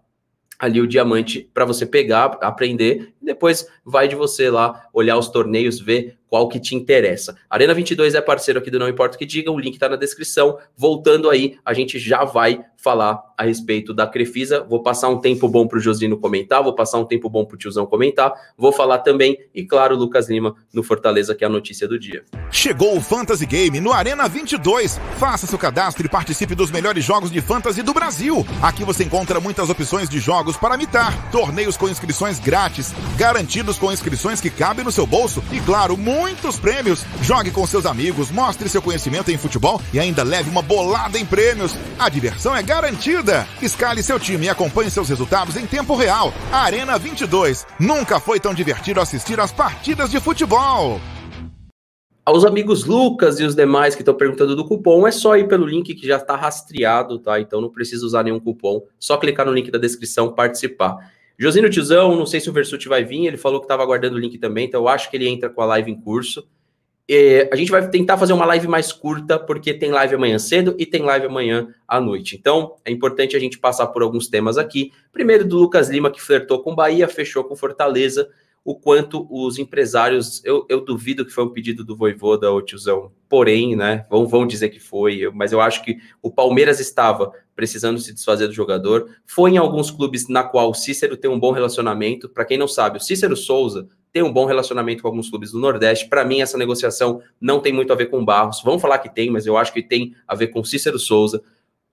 ali 0.59 0.81
o 0.81 0.87
diamante 0.87 1.49
para 1.53 1.65
você 1.65 1.85
pegar, 1.85 2.37
aprender, 2.41 3.13
e 3.21 3.25
depois 3.25 3.65
vai 3.83 4.07
de 4.07 4.15
você 4.15 4.49
lá 4.49 4.87
olhar 4.93 5.17
os 5.17 5.29
torneios, 5.29 5.79
ver 5.79 6.18
qual 6.29 6.47
que 6.47 6.59
te 6.59 6.75
interessa. 6.75 7.35
Arena 7.49 7.73
22 7.73 8.15
é 8.15 8.21
parceiro 8.21 8.59
aqui 8.59 8.69
do 8.69 8.79
Não 8.79 8.87
Importa 8.87 9.15
o 9.15 9.19
que 9.19 9.25
Diga, 9.25 9.51
o 9.51 9.59
link 9.59 9.73
está 9.73 9.89
na 9.89 9.95
descrição. 9.95 10.57
Voltando 10.77 11.29
aí, 11.29 11.57
a 11.65 11.73
gente 11.73 11.97
já 11.99 12.23
vai 12.23 12.63
falar 12.81 13.21
a 13.37 13.43
respeito 13.43 13.93
da 13.93 14.07
Crefisa. 14.07 14.63
Vou 14.63 14.81
passar 14.81 15.09
um 15.09 15.19
tempo 15.19 15.47
bom 15.47 15.67
para 15.67 15.77
o 15.77 15.81
Josino 15.81 16.17
comentar, 16.17 16.63
vou 16.63 16.73
passar 16.73 16.97
um 16.97 17.05
tempo 17.05 17.29
bom 17.29 17.45
para 17.45 17.55
o 17.55 17.57
tiozão 17.57 17.85
comentar, 17.85 18.33
vou 18.57 18.71
falar 18.71 18.99
também, 18.99 19.37
e 19.53 19.65
claro, 19.65 19.95
Lucas 19.95 20.29
Lima 20.29 20.55
no 20.73 20.83
Fortaleza, 20.83 21.35
que 21.35 21.43
é 21.43 21.47
a 21.47 21.49
notícia 21.49 21.87
do 21.87 21.99
dia. 21.99 22.23
Chegou 22.51 22.97
o 22.97 23.01
Fantasy 23.01 23.45
Game 23.45 23.79
no 23.79 23.91
Arena 23.91 24.27
22. 24.27 24.99
Faça 25.17 25.45
seu 25.45 25.57
cadastro 25.57 26.05
e 26.05 26.09
participe 26.09 26.55
dos 26.55 26.71
melhores 26.71 27.03
jogos 27.03 27.31
de 27.31 27.41
fantasy 27.41 27.81
do 27.81 27.93
Brasil. 27.93 28.45
Aqui 28.61 28.83
você 28.83 29.03
encontra 29.03 29.39
muitas 29.39 29.69
opções 29.69 30.09
de 30.09 30.19
jogos 30.19 30.57
para 30.57 30.77
mitar, 30.77 31.31
torneios 31.31 31.77
com 31.77 31.89
inscrições 31.89 32.39
grátis, 32.39 32.93
garantidos 33.17 33.77
com 33.77 33.91
inscrições 33.91 34.41
que 34.41 34.49
cabem 34.49 34.85
no 34.85 34.91
seu 34.91 35.05
bolso 35.05 35.43
e, 35.51 35.59
claro, 35.59 35.97
muitos 36.19 36.59
prêmios. 36.59 37.05
Jogue 37.21 37.49
com 37.49 37.65
seus 37.65 37.85
amigos, 37.85 38.29
mostre 38.29 38.67
seu 38.67 38.81
conhecimento 38.81 39.31
em 39.31 39.37
futebol 39.37 39.81
e 39.93 39.99
ainda 39.99 40.21
leve 40.21 40.49
uma 40.49 40.61
bolada 40.61 41.17
em 41.17 41.25
prêmios. 41.25 41.73
A 41.97 42.09
diversão 42.09 42.53
é 42.53 42.61
garantida. 42.61 43.47
Escale 43.61 44.03
seu 44.03 44.19
time 44.19 44.47
e 44.47 44.49
acompanhe 44.49 44.91
seus 44.91 45.07
resultados 45.07 45.55
em 45.55 45.65
tempo 45.65 45.95
real. 45.95 46.33
Arena 46.51 46.99
22. 46.99 47.65
Nunca 47.79 48.19
foi 48.19 48.37
tão 48.37 48.53
divertido 48.53 48.99
assistir 48.99 49.39
às 49.39 49.53
partidas 49.53 50.11
de 50.11 50.19
futebol. 50.19 50.99
Aos 52.25 52.45
amigos 52.45 52.83
Lucas 52.83 53.39
e 53.39 53.43
os 53.43 53.55
demais 53.55 53.95
que 53.95 54.01
estão 54.01 54.13
perguntando 54.13 54.55
do 54.55 54.67
cupom, 54.67 55.07
é 55.07 55.11
só 55.11 55.35
ir 55.37 55.47
pelo 55.47 55.65
link 55.65 55.95
que 55.95 56.05
já 56.05 56.17
está 56.17 56.35
rastreado, 56.35 57.17
tá? 57.17 57.39
Então 57.39 57.59
não 57.61 57.71
precisa 57.71 58.05
usar 58.05 58.23
nenhum 58.23 58.39
cupom, 58.39 58.83
só 58.99 59.17
clicar 59.17 59.45
no 59.45 59.53
link 59.53 59.71
da 59.71 59.79
descrição, 59.79 60.33
participar. 60.33 60.97
Josino 61.39 61.69
Tizão, 61.69 62.17
não 62.17 62.25
sei 62.25 62.41
se 62.41 62.49
o 62.49 62.53
Versuti 62.53 62.89
vai 62.89 63.05
vir, 63.05 63.25
ele 63.25 63.37
falou 63.37 63.61
que 63.61 63.65
estava 63.65 63.81
aguardando 63.81 64.17
o 64.17 64.19
link 64.19 64.37
também, 64.37 64.67
então 64.67 64.81
eu 64.81 64.89
acho 64.89 65.09
que 65.09 65.15
ele 65.15 65.27
entra 65.27 65.49
com 65.49 65.61
a 65.61 65.65
live 65.65 65.89
em 65.89 65.95
curso. 65.95 66.45
a 67.49 67.55
gente 67.55 67.71
vai 67.71 67.89
tentar 67.89 68.17
fazer 68.17 68.33
uma 68.33 68.45
live 68.45 68.67
mais 68.67 68.91
curta, 68.91 69.39
porque 69.39 69.73
tem 69.73 69.89
live 69.89 70.15
amanhã 70.15 70.37
cedo 70.37 70.75
e 70.77 70.85
tem 70.85 71.01
live 71.01 71.27
amanhã 71.27 71.73
à 71.87 72.01
noite. 72.01 72.35
Então, 72.35 72.75
é 72.83 72.91
importante 72.91 73.37
a 73.37 73.39
gente 73.39 73.57
passar 73.57 73.87
por 73.87 74.01
alguns 74.03 74.27
temas 74.27 74.57
aqui. 74.57 74.91
Primeiro 75.13 75.47
do 75.47 75.57
Lucas 75.57 75.89
Lima, 75.89 76.11
que 76.11 76.21
flertou 76.21 76.61
com 76.61 76.75
Bahia, 76.75 77.07
fechou 77.07 77.45
com 77.45 77.55
Fortaleza 77.55 78.29
o 78.63 78.75
quanto 78.75 79.27
os 79.29 79.57
empresários, 79.57 80.43
eu, 80.43 80.65
eu 80.69 80.81
duvido 80.81 81.25
que 81.25 81.31
foi 81.31 81.43
um 81.43 81.49
pedido 81.49 81.83
do 81.83 81.95
Voivoda 81.95 82.51
ou 82.51 82.61
tiozão, 82.61 83.11
porém, 83.27 83.75
né, 83.75 84.05
vão, 84.09 84.27
vão 84.27 84.45
dizer 84.45 84.69
que 84.69 84.79
foi, 84.79 85.29
mas 85.33 85.51
eu 85.51 85.61
acho 85.61 85.83
que 85.83 85.97
o 86.21 86.29
Palmeiras 86.29 86.79
estava 86.79 87.31
precisando 87.55 87.99
se 87.99 88.13
desfazer 88.13 88.47
do 88.47 88.53
jogador, 88.53 89.09
foi 89.25 89.51
em 89.51 89.57
alguns 89.57 89.91
clubes 89.91 90.27
na 90.27 90.43
qual 90.43 90.69
o 90.69 90.73
Cícero 90.73 91.17
tem 91.17 91.29
um 91.29 91.39
bom 91.39 91.51
relacionamento, 91.51 92.29
para 92.29 92.45
quem 92.45 92.57
não 92.57 92.67
sabe, 92.67 92.97
o 92.97 93.01
Cícero 93.01 93.35
Souza 93.35 93.87
tem 94.11 94.23
um 94.23 94.33
bom 94.33 94.45
relacionamento 94.45 95.01
com 95.01 95.07
alguns 95.07 95.29
clubes 95.29 95.51
do 95.51 95.59
Nordeste, 95.59 96.07
para 96.07 96.25
mim 96.25 96.41
essa 96.41 96.57
negociação 96.57 97.21
não 97.39 97.59
tem 97.59 97.71
muito 97.71 97.93
a 97.93 97.95
ver 97.95 98.07
com 98.07 98.23
Barros, 98.23 98.61
vamos 98.63 98.81
falar 98.81 98.99
que 98.99 99.13
tem, 99.13 99.29
mas 99.29 99.45
eu 99.45 99.57
acho 99.57 99.73
que 99.73 99.83
tem 99.83 100.15
a 100.27 100.35
ver 100.35 100.47
com 100.47 100.63
Cícero 100.63 100.97
Souza, 100.99 101.41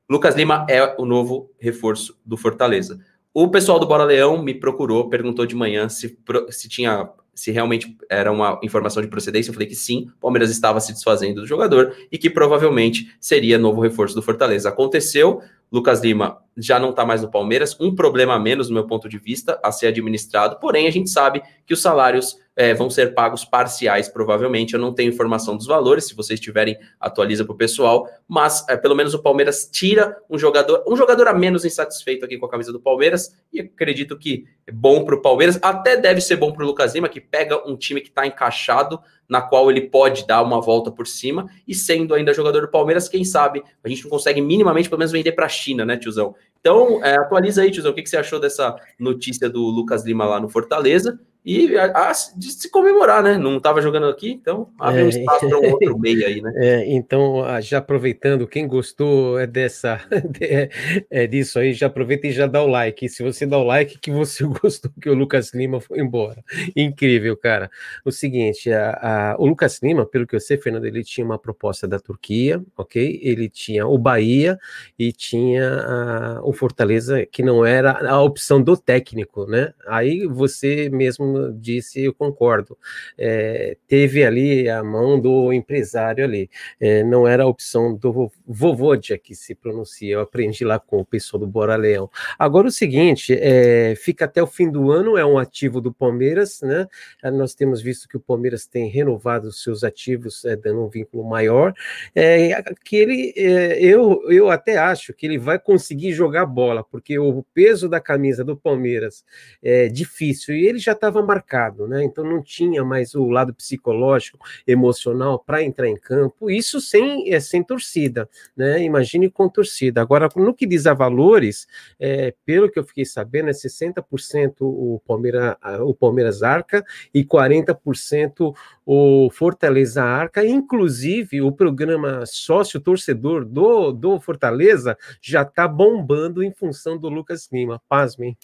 Lucas 0.09 0.37
Lima 0.37 0.65
é 0.71 0.95
o 0.99 1.05
novo 1.05 1.51
reforço 1.59 2.17
do 2.25 2.37
Fortaleza. 2.37 3.01
O 3.39 3.49
pessoal 3.49 3.79
do 3.79 3.87
Bora 3.87 4.03
Leão 4.03 4.43
me 4.43 4.55
procurou, 4.55 5.11
perguntou 5.11 5.45
de 5.45 5.55
manhã 5.55 5.91
se, 5.91 6.19
se 6.49 6.71
tinha 6.71 7.07
se 7.35 7.51
realmente 7.51 7.95
era 8.09 8.33
uma 8.33 8.59
informação 8.63 9.03
de 9.03 9.09
procedência, 9.09 9.51
eu 9.51 9.53
falei 9.53 9.69
que 9.69 9.75
sim, 9.75 10.07
o 10.17 10.21
Palmeiras 10.21 10.51
estava 10.51 10.81
se 10.81 10.91
desfazendo 10.91 11.43
do 11.43 11.47
jogador 11.47 11.95
e 12.11 12.17
que 12.17 12.31
provavelmente 12.31 13.15
seria 13.21 13.59
novo 13.59 13.83
reforço 13.83 14.15
do 14.15 14.23
Fortaleza. 14.23 14.71
Aconteceu, 14.71 15.43
Lucas 15.71 16.01
Lima 16.01 16.39
já 16.57 16.79
não 16.79 16.91
está 16.91 17.05
mais 17.05 17.21
no 17.23 17.31
Palmeiras, 17.31 17.77
um 17.79 17.95
problema 17.95 18.35
a 18.35 18.39
menos, 18.39 18.69
do 18.69 18.75
meu 18.75 18.87
ponto 18.87 19.09
de 19.09 19.19
vista, 19.19 19.61
a 19.63 19.71
ser 19.71 19.89
administrado, 19.89 20.59
porém 20.59 20.87
a 20.87 20.91
gente 20.91 21.11
sabe 21.11 21.43
que 21.67 21.75
os 21.75 21.83
salários 21.83 22.39
é, 22.57 22.73
vão 22.73 22.89
ser 22.89 23.13
pagos 23.13 23.45
parciais, 23.45 24.09
provavelmente. 24.09 24.73
Eu 24.73 24.81
não 24.81 24.95
tenho 24.95 25.13
informação 25.13 25.55
dos 25.55 25.67
valores, 25.67 26.07
se 26.07 26.15
vocês 26.15 26.41
tiverem, 26.41 26.79
atualiza 26.99 27.45
para 27.45 27.53
o 27.53 27.57
pessoal, 27.57 28.09
mas 28.27 28.67
é, 28.69 28.77
pelo 28.77 28.95
menos 28.95 29.13
o 29.13 29.23
Palmeiras 29.23 29.69
tira 29.71 30.17
um 30.31 30.39
jogador, 30.39 30.83
um 30.89 30.97
jogador 30.97 31.29
a 31.29 31.35
menos 31.35 31.67
insatisfeito 31.67 32.25
aqui 32.25 32.39
com 32.39 32.47
a 32.47 32.51
camisa 32.51 32.73
do 32.73 32.81
Palmeiras, 32.81 33.37
e 33.53 33.61
acredito 33.61 34.19
que 34.19 34.47
é 34.67 34.73
bom 34.73 35.05
para 35.05 35.15
o 35.15 35.21
Palmeiras, 35.21 35.59
até 35.61 35.97
deve 35.99 36.23
ser 36.23 36.37
bom 36.37 36.51
para 36.53 36.65
o 36.65 36.67
Lucas 36.67 36.95
Lima, 36.95 37.11
que 37.11 37.21
pega 37.21 37.69
um 37.69 37.77
time 37.77 38.01
que 38.01 38.09
está 38.09 38.27
encaixado, 38.27 38.99
na 39.29 39.41
qual 39.41 39.71
ele 39.71 39.83
pode 39.83 40.27
dar 40.27 40.43
uma 40.43 40.61
volta 40.61 40.91
por 40.91 41.07
cima, 41.07 41.49
e 41.67 41.75
sendo 41.75 42.15
ainda 42.15 42.33
jogador 42.35 42.63
do 42.63 42.69
Palmeiras, 42.69 43.09
quem 43.09 43.25
sabe 43.25 43.63
a 43.83 43.89
gente 43.89 44.05
não 44.05 44.11
consegue 44.11 44.41
minimamente, 44.41 44.89
pelo 44.89 44.99
menos, 44.99 45.13
vender 45.13 45.33
para 45.33 45.47
a 45.47 45.49
China, 45.49 45.85
né, 45.85 45.97
tiozão? 45.97 46.35
Então, 46.67 47.01
é, 47.05 47.15
atualiza 47.15 47.63
aí, 47.63 47.71
tiozão, 47.71 47.93
o 47.93 47.95
que, 47.95 48.03
que 48.03 48.11
você 48.11 48.17
achou 48.17 48.41
dessa 48.41 48.75
notícia 48.99 49.49
do 49.49 49.61
Lucas 49.61 50.05
Lima 50.05 50.25
lá 50.25 50.41
no 50.41 50.49
Fortaleza? 50.49 51.17
E 51.47 51.79
a, 51.79 52.11
a, 52.11 52.13
de 52.37 52.51
se 52.51 52.69
comemorar, 52.69 53.23
né? 53.23 53.39
Não 53.39 53.59
estava 53.59 53.81
jogando 53.81 54.09
aqui, 54.09 54.33
então 54.33 54.69
abre 54.81 55.03
é, 55.03 55.05
um 55.05 55.09
espaço 55.09 55.49
para 55.49 55.61
um 55.61 55.71
outro 55.71 55.95
meio 55.97 56.27
aí, 56.27 56.43
né? 56.43 56.53
É, 56.57 56.93
então, 56.93 57.45
já 57.63 57.79
aproveitando, 57.79 58.49
quem 58.49 58.67
gostou 58.67 59.39
é 59.39 59.47
dessa 59.47 60.01
é, 60.41 60.69
é, 61.09 61.27
disso 61.29 61.61
aí, 61.61 61.73
já 61.73 61.87
aproveita 61.87 62.27
e 62.27 62.33
já 62.33 62.49
dá 62.49 62.61
o 62.65 62.67
like. 62.67 63.09
Se 63.09 63.23
você 63.23 63.47
dá 63.47 63.59
o 63.59 63.63
like, 63.63 63.97
que 64.01 64.11
você 64.11 64.43
gostou 64.61 64.91
que 65.01 65.09
o 65.09 65.15
Lucas 65.15 65.55
Lima 65.55 65.81
foi 65.81 66.01
embora. 66.01 66.43
Incrível, 66.75 67.37
cara. 67.37 67.71
O 68.05 68.11
seguinte, 68.11 68.73
a, 68.73 69.35
a, 69.35 69.37
o 69.39 69.47
Lucas 69.47 69.81
Lima, 69.81 70.05
pelo 70.05 70.27
que 70.27 70.35
eu 70.35 70.41
sei, 70.41 70.57
Fernando, 70.57 70.87
ele 70.87 71.05
tinha 71.05 71.25
uma 71.25 71.39
proposta 71.39 71.87
da 71.87 72.01
Turquia, 72.01 72.61
ok? 72.77 73.21
Ele 73.23 73.49
tinha 73.49 73.87
o 73.87 73.97
Bahia 73.97 74.59
e 74.99 75.13
tinha 75.13 76.41
o 76.43 76.53
Fortaleza, 76.57 77.25
que 77.27 77.43
não 77.43 77.65
era 77.65 78.09
a 78.09 78.21
opção 78.23 78.61
do 78.61 78.77
técnico, 78.77 79.47
né? 79.47 79.73
Aí 79.87 80.27
você 80.27 80.89
mesmo 80.89 81.53
disse, 81.53 82.03
eu 82.03 82.15
concordo. 82.15 82.77
É, 83.17 83.77
teve 83.87 84.25
ali 84.25 84.69
a 84.69 84.83
mão 84.83 85.21
do 85.21 85.53
empresário 85.53 86.25
ali. 86.25 86.51
É, 86.81 87.05
não 87.05 87.29
era 87.29 87.45
a 87.45 87.47
opção 87.47 87.95
do 87.95 88.31
Vovodia 88.47 89.19
que 89.19 89.35
se 89.35 89.55
pronuncia. 89.55 90.15
Eu 90.15 90.21
aprendi 90.21 90.65
lá 90.65 90.79
com 90.79 90.99
o 90.99 91.05
pessoal 91.05 91.41
do 91.41 91.47
Bora 91.47 91.77
Leão. 91.77 92.11
Agora 92.39 92.69
o 92.69 92.73
seguinte, 92.73 93.37
é, 93.39 93.95
fica 93.97 94.25
até 94.25 94.43
o 94.43 94.47
fim 94.47 94.71
do 94.71 94.91
ano, 94.91 95.17
é 95.17 95.25
um 95.25 95.39
ativo 95.39 95.81
do 95.81 95.93
Palmeiras, 95.93 96.61
né? 96.63 96.87
Nós 97.33 97.55
temos 97.55 97.81
visto 97.81 98.09
que 98.09 98.17
o 98.17 98.21
Palmeiras 98.21 98.67
tem 98.67 98.89
renovado 98.89 99.53
seus 99.53 99.85
ativos, 99.85 100.45
é, 100.45 100.57
dando 100.57 100.85
um 100.85 100.89
vínculo 100.89 101.25
maior. 101.25 101.75
É, 102.15 102.63
que 102.85 102.97
ele, 102.97 103.33
é, 103.37 103.79
eu, 103.81 104.23
eu 104.31 104.51
até 104.51 104.77
acho 104.77 105.13
que 105.13 105.27
ele 105.27 105.39
vai 105.39 105.59
conseguir 105.59 106.13
jogar 106.13 106.36
bola, 106.45 106.85
porque 106.85 107.19
o 107.19 107.43
peso 107.55 107.89
da 107.89 108.01
camisa 108.01 108.45
do 108.45 108.57
Palmeiras 108.57 109.25
é 109.63 109.89
difícil 109.89 110.55
e 110.55 110.67
ele 110.67 110.79
já 110.79 110.93
estava 110.93 111.23
marcado, 111.23 111.87
né? 111.87 112.05
Então 112.05 112.25
não 112.25 112.43
tinha 112.43 112.85
mais 112.85 113.15
o 113.15 113.29
lado 113.29 113.55
psicológico, 113.55 114.39
emocional 114.67 115.39
para 115.39 115.63
entrar 115.63 115.89
em 115.89 115.97
campo, 115.97 116.51
isso 116.51 116.81
sem, 116.81 117.33
é, 117.33 117.41
sem 117.41 117.63
torcida, 117.63 118.29
né? 118.57 118.83
Imagine 118.83 119.31
com 119.31 119.49
torcida. 119.49 120.03
Agora, 120.03 120.29
no 120.37 120.53
que 120.53 120.67
diz 120.67 120.87
a 120.87 120.95
valores, 120.95 121.67
é, 121.99 122.35
pelo 122.45 122.71
que 122.71 122.79
eu 122.79 122.85
fiquei 122.85 123.05
sabendo, 123.05 123.49
é 123.49 123.53
60% 123.53 124.57
o 124.61 125.01
Palmeiras, 125.07 125.57
o 125.81 125.95
Palmeiras 125.95 126.43
arca 126.43 126.85
e 127.15 127.25
40% 127.25 128.55
o 128.85 129.29
Fortaleza 129.31 130.03
arca, 130.03 130.47
inclusive 130.47 131.43
o 131.43 131.51
programa 131.51 132.25
sócio-torcedor 132.25 133.45
do, 133.45 133.91
do 133.93 134.21
Fortaleza 134.21 134.97
já 135.21 135.43
está 135.43 135.67
bombando 135.67 136.26
em 136.43 136.53
função 136.53 136.97
do 136.99 137.09
Lucas 137.09 137.49
Lima. 137.53 137.81
Pasmem. 137.89 138.37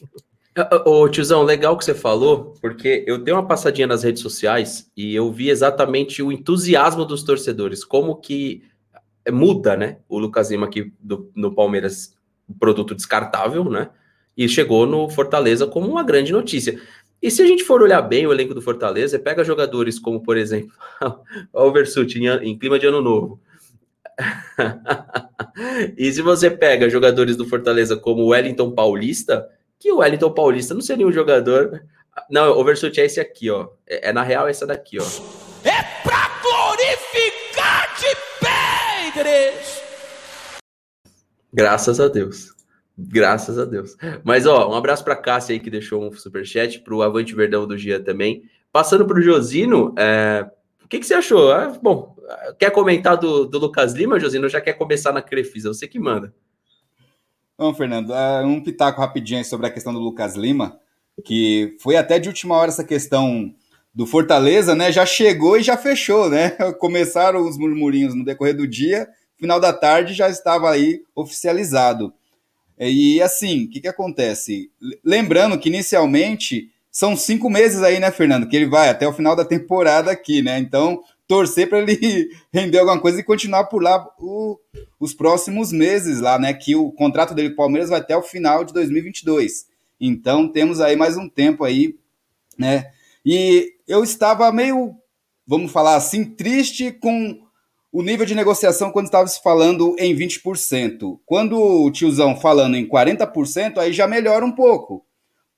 Ô, 0.85 1.09
tiozão, 1.09 1.43
legal 1.43 1.79
que 1.79 1.85
você 1.85 1.95
falou, 1.95 2.55
porque 2.61 3.05
eu 3.07 3.17
dei 3.17 3.33
uma 3.33 3.47
passadinha 3.47 3.87
nas 3.87 4.03
redes 4.03 4.21
sociais 4.21 4.91
e 4.95 5.15
eu 5.15 5.33
vi 5.33 5.49
exatamente 5.49 6.23
o 6.23 6.31
entusiasmo 6.31 7.07
dos 7.07 7.23
torcedores, 7.23 7.85
como 7.85 8.17
que 8.17 8.63
muda, 9.31 9.77
né? 9.77 9.99
O 10.09 10.19
Lucas 10.19 10.51
Lima 10.51 10.67
aqui 10.67 10.93
do, 11.01 11.31
no 11.35 11.55
Palmeiras, 11.55 12.15
produto 12.59 12.95
descartável, 12.95 13.65
né? 13.65 13.89
E 14.37 14.47
chegou 14.47 14.87
no 14.87 15.09
Fortaleza 15.09 15.67
como 15.67 15.89
uma 15.89 16.03
grande 16.03 16.33
notícia. 16.33 16.79
E 17.23 17.31
se 17.31 17.41
a 17.41 17.47
gente 17.47 17.65
for 17.65 17.81
olhar 17.81 18.03
bem 18.03 18.27
o 18.27 18.33
elenco 18.33 18.53
do 18.53 18.61
Fortaleza, 18.61 19.19
pega 19.19 19.45
jogadores 19.45 19.99
como, 19.99 20.21
por 20.21 20.37
exemplo, 20.37 20.73
o 21.53 21.71
Versuti 21.71 22.19
em, 22.19 22.27
em 22.27 22.59
clima 22.59 22.79
de 22.79 22.87
ano 22.87 23.01
novo. 23.01 23.41
E 25.97 26.13
se 26.13 26.23
você 26.23 26.51
pega 26.51 26.91
jogadores 26.91 27.37
do 27.37 27.47
Fortaleza 27.47 27.97
como 27.97 28.23
o 28.23 28.29
Wellington 28.29 28.73
Paulista, 28.73 29.49
que 29.79 29.91
o 29.91 29.99
Wellington 29.99 30.31
Paulista 30.31 30.75
não 30.75 30.81
seria 30.81 31.07
um 31.07 31.13
jogador. 31.13 31.85
Não, 32.31 32.59
o 32.59 32.65
Versuti 32.65 33.01
é 33.01 33.07
esse 33.07 33.21
aqui, 33.21 33.51
ó. 33.51 33.69
É, 33.87 34.11
é, 34.11 34.13
na 34.13 34.23
real 34.23 34.49
essa 34.49 34.67
daqui, 34.67 34.99
ó. 34.99 35.05
É 35.65 35.83
pra 36.03 36.31
glorificar 36.43 37.95
de 37.99 39.13
Pedres! 39.15 39.83
Graças 41.53 42.01
a 42.01 42.09
Deus. 42.09 42.53
Graças 42.97 43.59
a 43.59 43.65
Deus. 43.65 43.97
Mas, 44.23 44.47
ó, 44.47 44.71
um 44.71 44.75
abraço 44.75 45.03
pra 45.03 45.17
Cássia 45.17 45.55
aí 45.55 45.61
que 45.61 45.71
deixou 45.71 46.03
um 46.03 46.13
superchat, 46.13 46.81
pro 46.81 47.03
Avante 47.03 47.35
Verdão 47.35 47.67
do 47.67 47.77
Gia 47.77 47.99
também. 47.99 48.45
Passando 48.71 49.07
pro 49.07 49.21
Josino, 49.21 49.95
é, 49.99 50.47
O 50.85 50.89
que, 50.89 50.99
que 50.99 51.07
você 51.07 51.15
achou? 51.15 51.51
Ah, 51.51 51.77
bom, 51.83 52.17
quer 52.59 52.71
comentar 52.71 53.17
do, 53.17 53.47
do 53.47 53.59
Lucas 53.59 53.93
Lima, 53.93 54.19
Josino? 54.19 54.49
Já 54.49 54.61
quer 54.61 54.75
começar 54.75 55.13
na 55.13 55.23
Crefisa? 55.23 55.69
Você 55.69 55.89
que 55.89 55.99
manda. 55.99 56.35
Bom, 57.59 57.73
Fernando, 57.75 58.13
ah, 58.13 58.43
um 58.45 58.61
pitaco 58.61 59.01
rapidinho 59.01 59.45
sobre 59.45 59.67
a 59.67 59.71
questão 59.71 59.93
do 59.93 60.01
Lucas 60.01 60.35
Lima, 60.35 60.79
que 61.25 61.77
foi 61.81 61.97
até 61.97 62.19
de 62.19 62.29
última 62.29 62.57
hora 62.57 62.71
essa 62.71 62.85
questão 62.85 63.55
do 63.95 64.07
Fortaleza, 64.07 64.75
né? 64.75 64.91
Já 64.91 65.05
chegou 65.05 65.59
e 65.59 65.63
já 65.63 65.77
fechou, 65.77 66.29
né? 66.31 66.51
Começaram 66.81 67.47
os 67.47 67.59
murmurinhos 67.59 68.15
no 68.15 68.25
decorrer 68.25 68.57
do 68.57 68.67
dia, 68.67 69.09
final 69.39 69.61
da 69.61 69.73
tarde 69.73 70.15
já 70.15 70.29
estava 70.29 70.71
aí 70.71 71.03
oficializado. 71.15 72.13
E 72.79 73.21
assim, 73.21 73.65
o 73.65 73.71
que, 73.71 73.81
que 73.81 73.89
acontece? 73.89 74.71
Lembrando 75.05 75.59
que 75.59 75.69
inicialmente 75.69 76.71
são 76.91 77.17
cinco 77.17 77.49
meses 77.51 77.83
aí, 77.83 77.99
né, 77.99 78.11
Fernando? 78.11 78.49
Que 78.49 78.57
ele 78.57 78.69
vai 78.69 78.89
até 78.89 79.07
o 79.07 79.13
final 79.13 79.37
da 79.37 79.45
temporada 79.45 80.11
aqui, 80.11 80.43
né? 80.43 80.59
Então, 80.59 81.03
torcer 81.27 81.69
para 81.69 81.81
ele 81.81 82.31
render 82.53 82.79
alguma 82.79 83.01
coisa 83.01 83.21
e 83.21 83.25
continuar 83.25 83.65
por 83.65 83.83
lá 83.83 84.07
o, 84.19 84.59
os 84.99 85.15
próximos 85.15 85.73
meses 85.73 86.21
lá, 86.21 86.39
né? 86.39 86.53
Que 86.53 86.75
o 86.75 86.91
contrato 86.93 87.35
dele 87.35 87.51
com 87.51 87.55
o 87.55 87.57
Palmeiras 87.57 87.91
vai 87.91 88.01
até 88.01 88.17
o 88.17 88.23
final 88.23 88.65
de 88.65 88.73
2022. 88.73 89.67
Então, 90.01 90.49
temos 90.49 90.81
aí 90.81 90.97
mais 90.97 91.17
um 91.17 91.29
tempo 91.29 91.65
aí, 91.65 91.97
né? 92.59 92.91
E 93.25 93.75
eu 93.87 94.03
estava 94.03 94.51
meio, 94.53 94.97
vamos 95.47 95.71
falar 95.71 95.95
assim, 95.95 96.25
triste 96.25 96.91
com 96.91 97.41
o 97.93 98.03
nível 98.03 98.25
de 98.25 98.35
negociação 98.35 98.91
quando 98.91 99.07
estava 99.07 99.29
se 99.29 99.41
falando 99.43 99.95
em 99.99 100.17
20%. 100.17 101.21
Quando 101.27 101.59
o 101.59 101.91
tiozão 101.91 102.35
falando 102.35 102.75
em 102.75 102.89
40%, 102.89 103.79
aí 103.79 103.93
já 103.93 104.09
melhora 104.09 104.45
um 104.45 104.53
pouco. 104.53 105.05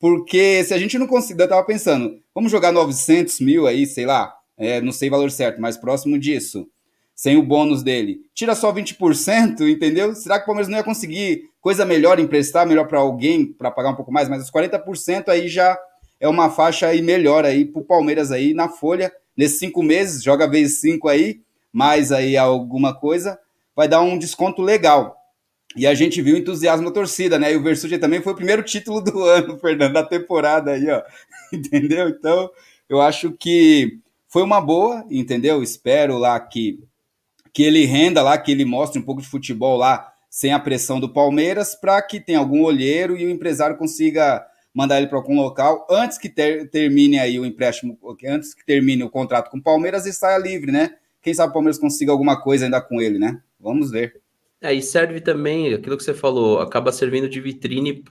Porque 0.01 0.63
se 0.65 0.75
a 0.75 0.79
gente 0.79 0.99
não 0.99 1.07
conseguir, 1.07 1.41
eu 1.41 1.45
estava 1.45 1.65
pensando, 1.65 2.21
vamos 2.35 2.51
jogar 2.51 2.73
900 2.73 3.41
mil 3.41 3.67
aí, 3.67 3.87
sei 3.87 4.05
lá, 4.05 4.34
é, 4.57 4.81
não 4.81 4.93
sei 4.93 5.09
o 5.09 5.13
valor 5.13 5.31
certo, 5.31 5.61
mas 5.61 5.77
próximo 5.77 6.19
disso, 6.19 6.67
sem 7.15 7.37
o 7.37 7.43
bônus 7.43 7.83
dele. 7.83 8.21
Tira 8.35 8.55
só 8.55 8.73
20%, 8.73 9.61
entendeu? 9.69 10.15
Será 10.15 10.39
que 10.39 10.45
o 10.45 10.47
Palmeiras 10.47 10.69
não 10.69 10.79
ia 10.79 10.85
conseguir 10.85 11.45
coisa 11.61 11.85
melhor, 11.85 12.19
emprestar 12.19 12.67
melhor 12.67 12.87
para 12.87 12.99
alguém, 12.99 13.47
para 13.47 13.71
pagar 13.71 13.91
um 13.91 13.97
pouco 13.97 14.13
mais? 14.13 14.29
Mas 14.29 14.43
os 14.43 14.51
40% 14.51 15.29
aí 15.29 15.49
já 15.49 15.79
é 16.21 16.29
uma 16.29 16.51
faixa 16.51 16.87
aí 16.87 17.03
melhor 17.03 17.45
aí 17.45 17.65
para 17.65 17.83
o 17.83 17.85
Palmeiras 17.85 18.33
aí 18.33 18.55
na 18.55 18.69
folha. 18.69 19.13
Nesses 19.37 19.59
cinco 19.59 19.83
meses, 19.83 20.23
joga 20.23 20.49
vezes 20.49 20.81
cinco 20.81 21.09
aí, 21.09 21.41
mais 21.73 22.13
aí 22.13 22.37
alguma 22.37 22.95
coisa, 22.95 23.39
vai 23.75 23.89
dar 23.89 24.01
um 24.01 24.17
desconto 24.17 24.63
legal. 24.63 25.17
E 25.77 25.87
a 25.87 25.95
gente 25.95 26.23
viu 26.23 26.37
o 26.37 26.39
entusiasmo 26.39 26.87
da 26.87 26.93
torcida, 26.93 27.39
né? 27.39 27.53
E 27.53 27.57
o 27.57 27.63
Versucci 27.63 27.99
também 27.99 28.23
foi 28.23 28.33
o 28.33 28.37
primeiro 28.37 28.63
título 28.63 29.01
do 29.01 29.23
ano, 29.25 29.59
Fernando, 29.59 29.95
da 29.95 30.05
temporada 30.05 30.73
aí, 30.73 30.89
ó. 30.89 31.03
Entendeu? 31.53 32.09
Então, 32.09 32.49
eu 32.89 33.01
acho 33.01 33.33
que 33.33 33.99
foi 34.35 34.43
uma 34.43 34.61
boa, 34.61 35.07
entendeu? 35.09 35.63
Espero 35.63 36.19
lá 36.19 36.41
que, 36.41 36.81
que 37.53 37.63
ele 37.63 37.85
renda 37.85 38.21
lá, 38.21 38.37
que 38.37 38.51
ele 38.51 38.65
mostre 38.65 39.01
um 39.01 39.05
pouco 39.05 39.23
de 39.23 39.29
futebol 39.29 39.77
lá, 39.77 40.13
sem 40.29 40.53
a 40.53 40.59
pressão 40.59 40.99
do 40.99 41.09
Palmeiras, 41.09 41.77
para 41.77 42.03
que 42.03 42.19
tenha 42.19 42.41
algum 42.41 42.65
olheiro 42.65 43.17
e 43.17 43.25
o 43.25 43.31
empresário 43.31 43.77
consiga 43.77 44.45
mandar 44.75 44.99
ele 44.99 45.07
para 45.07 45.19
algum 45.19 45.37
local 45.37 45.87
antes 45.89 46.19
que 46.19 46.29
ter, 46.29 46.69
termine 46.69 47.17
aí 47.17 47.39
o 47.39 47.47
empréstimo, 47.47 47.97
antes 48.27 48.55
que 48.55 48.67
termine 48.67 49.05
o 49.05 49.09
contrato 49.09 49.53
com 49.53 49.59
o 49.59 49.63
Palmeiras 49.63 50.05
e 50.05 50.13
saia 50.13 50.37
livre, 50.37 50.73
né? 50.73 50.97
Quem 51.23 51.33
sabe 51.33 51.51
o 51.51 51.53
Palmeiras 51.53 51.79
consiga 51.79 52.11
alguma 52.11 52.43
coisa 52.43 52.65
ainda 52.65 52.81
com 52.81 53.01
ele, 53.01 53.21
né? 53.21 53.41
Vamos 53.61 53.93
ver. 53.93 54.21
É, 54.61 54.75
e 54.75 54.83
serve 54.83 55.21
também, 55.21 55.73
aquilo 55.73 55.97
que 55.97 56.03
você 56.03 56.13
falou, 56.13 56.59
acaba 56.59 56.91
servindo 56.91 57.29
de 57.29 57.41
vitrine 57.41 58.03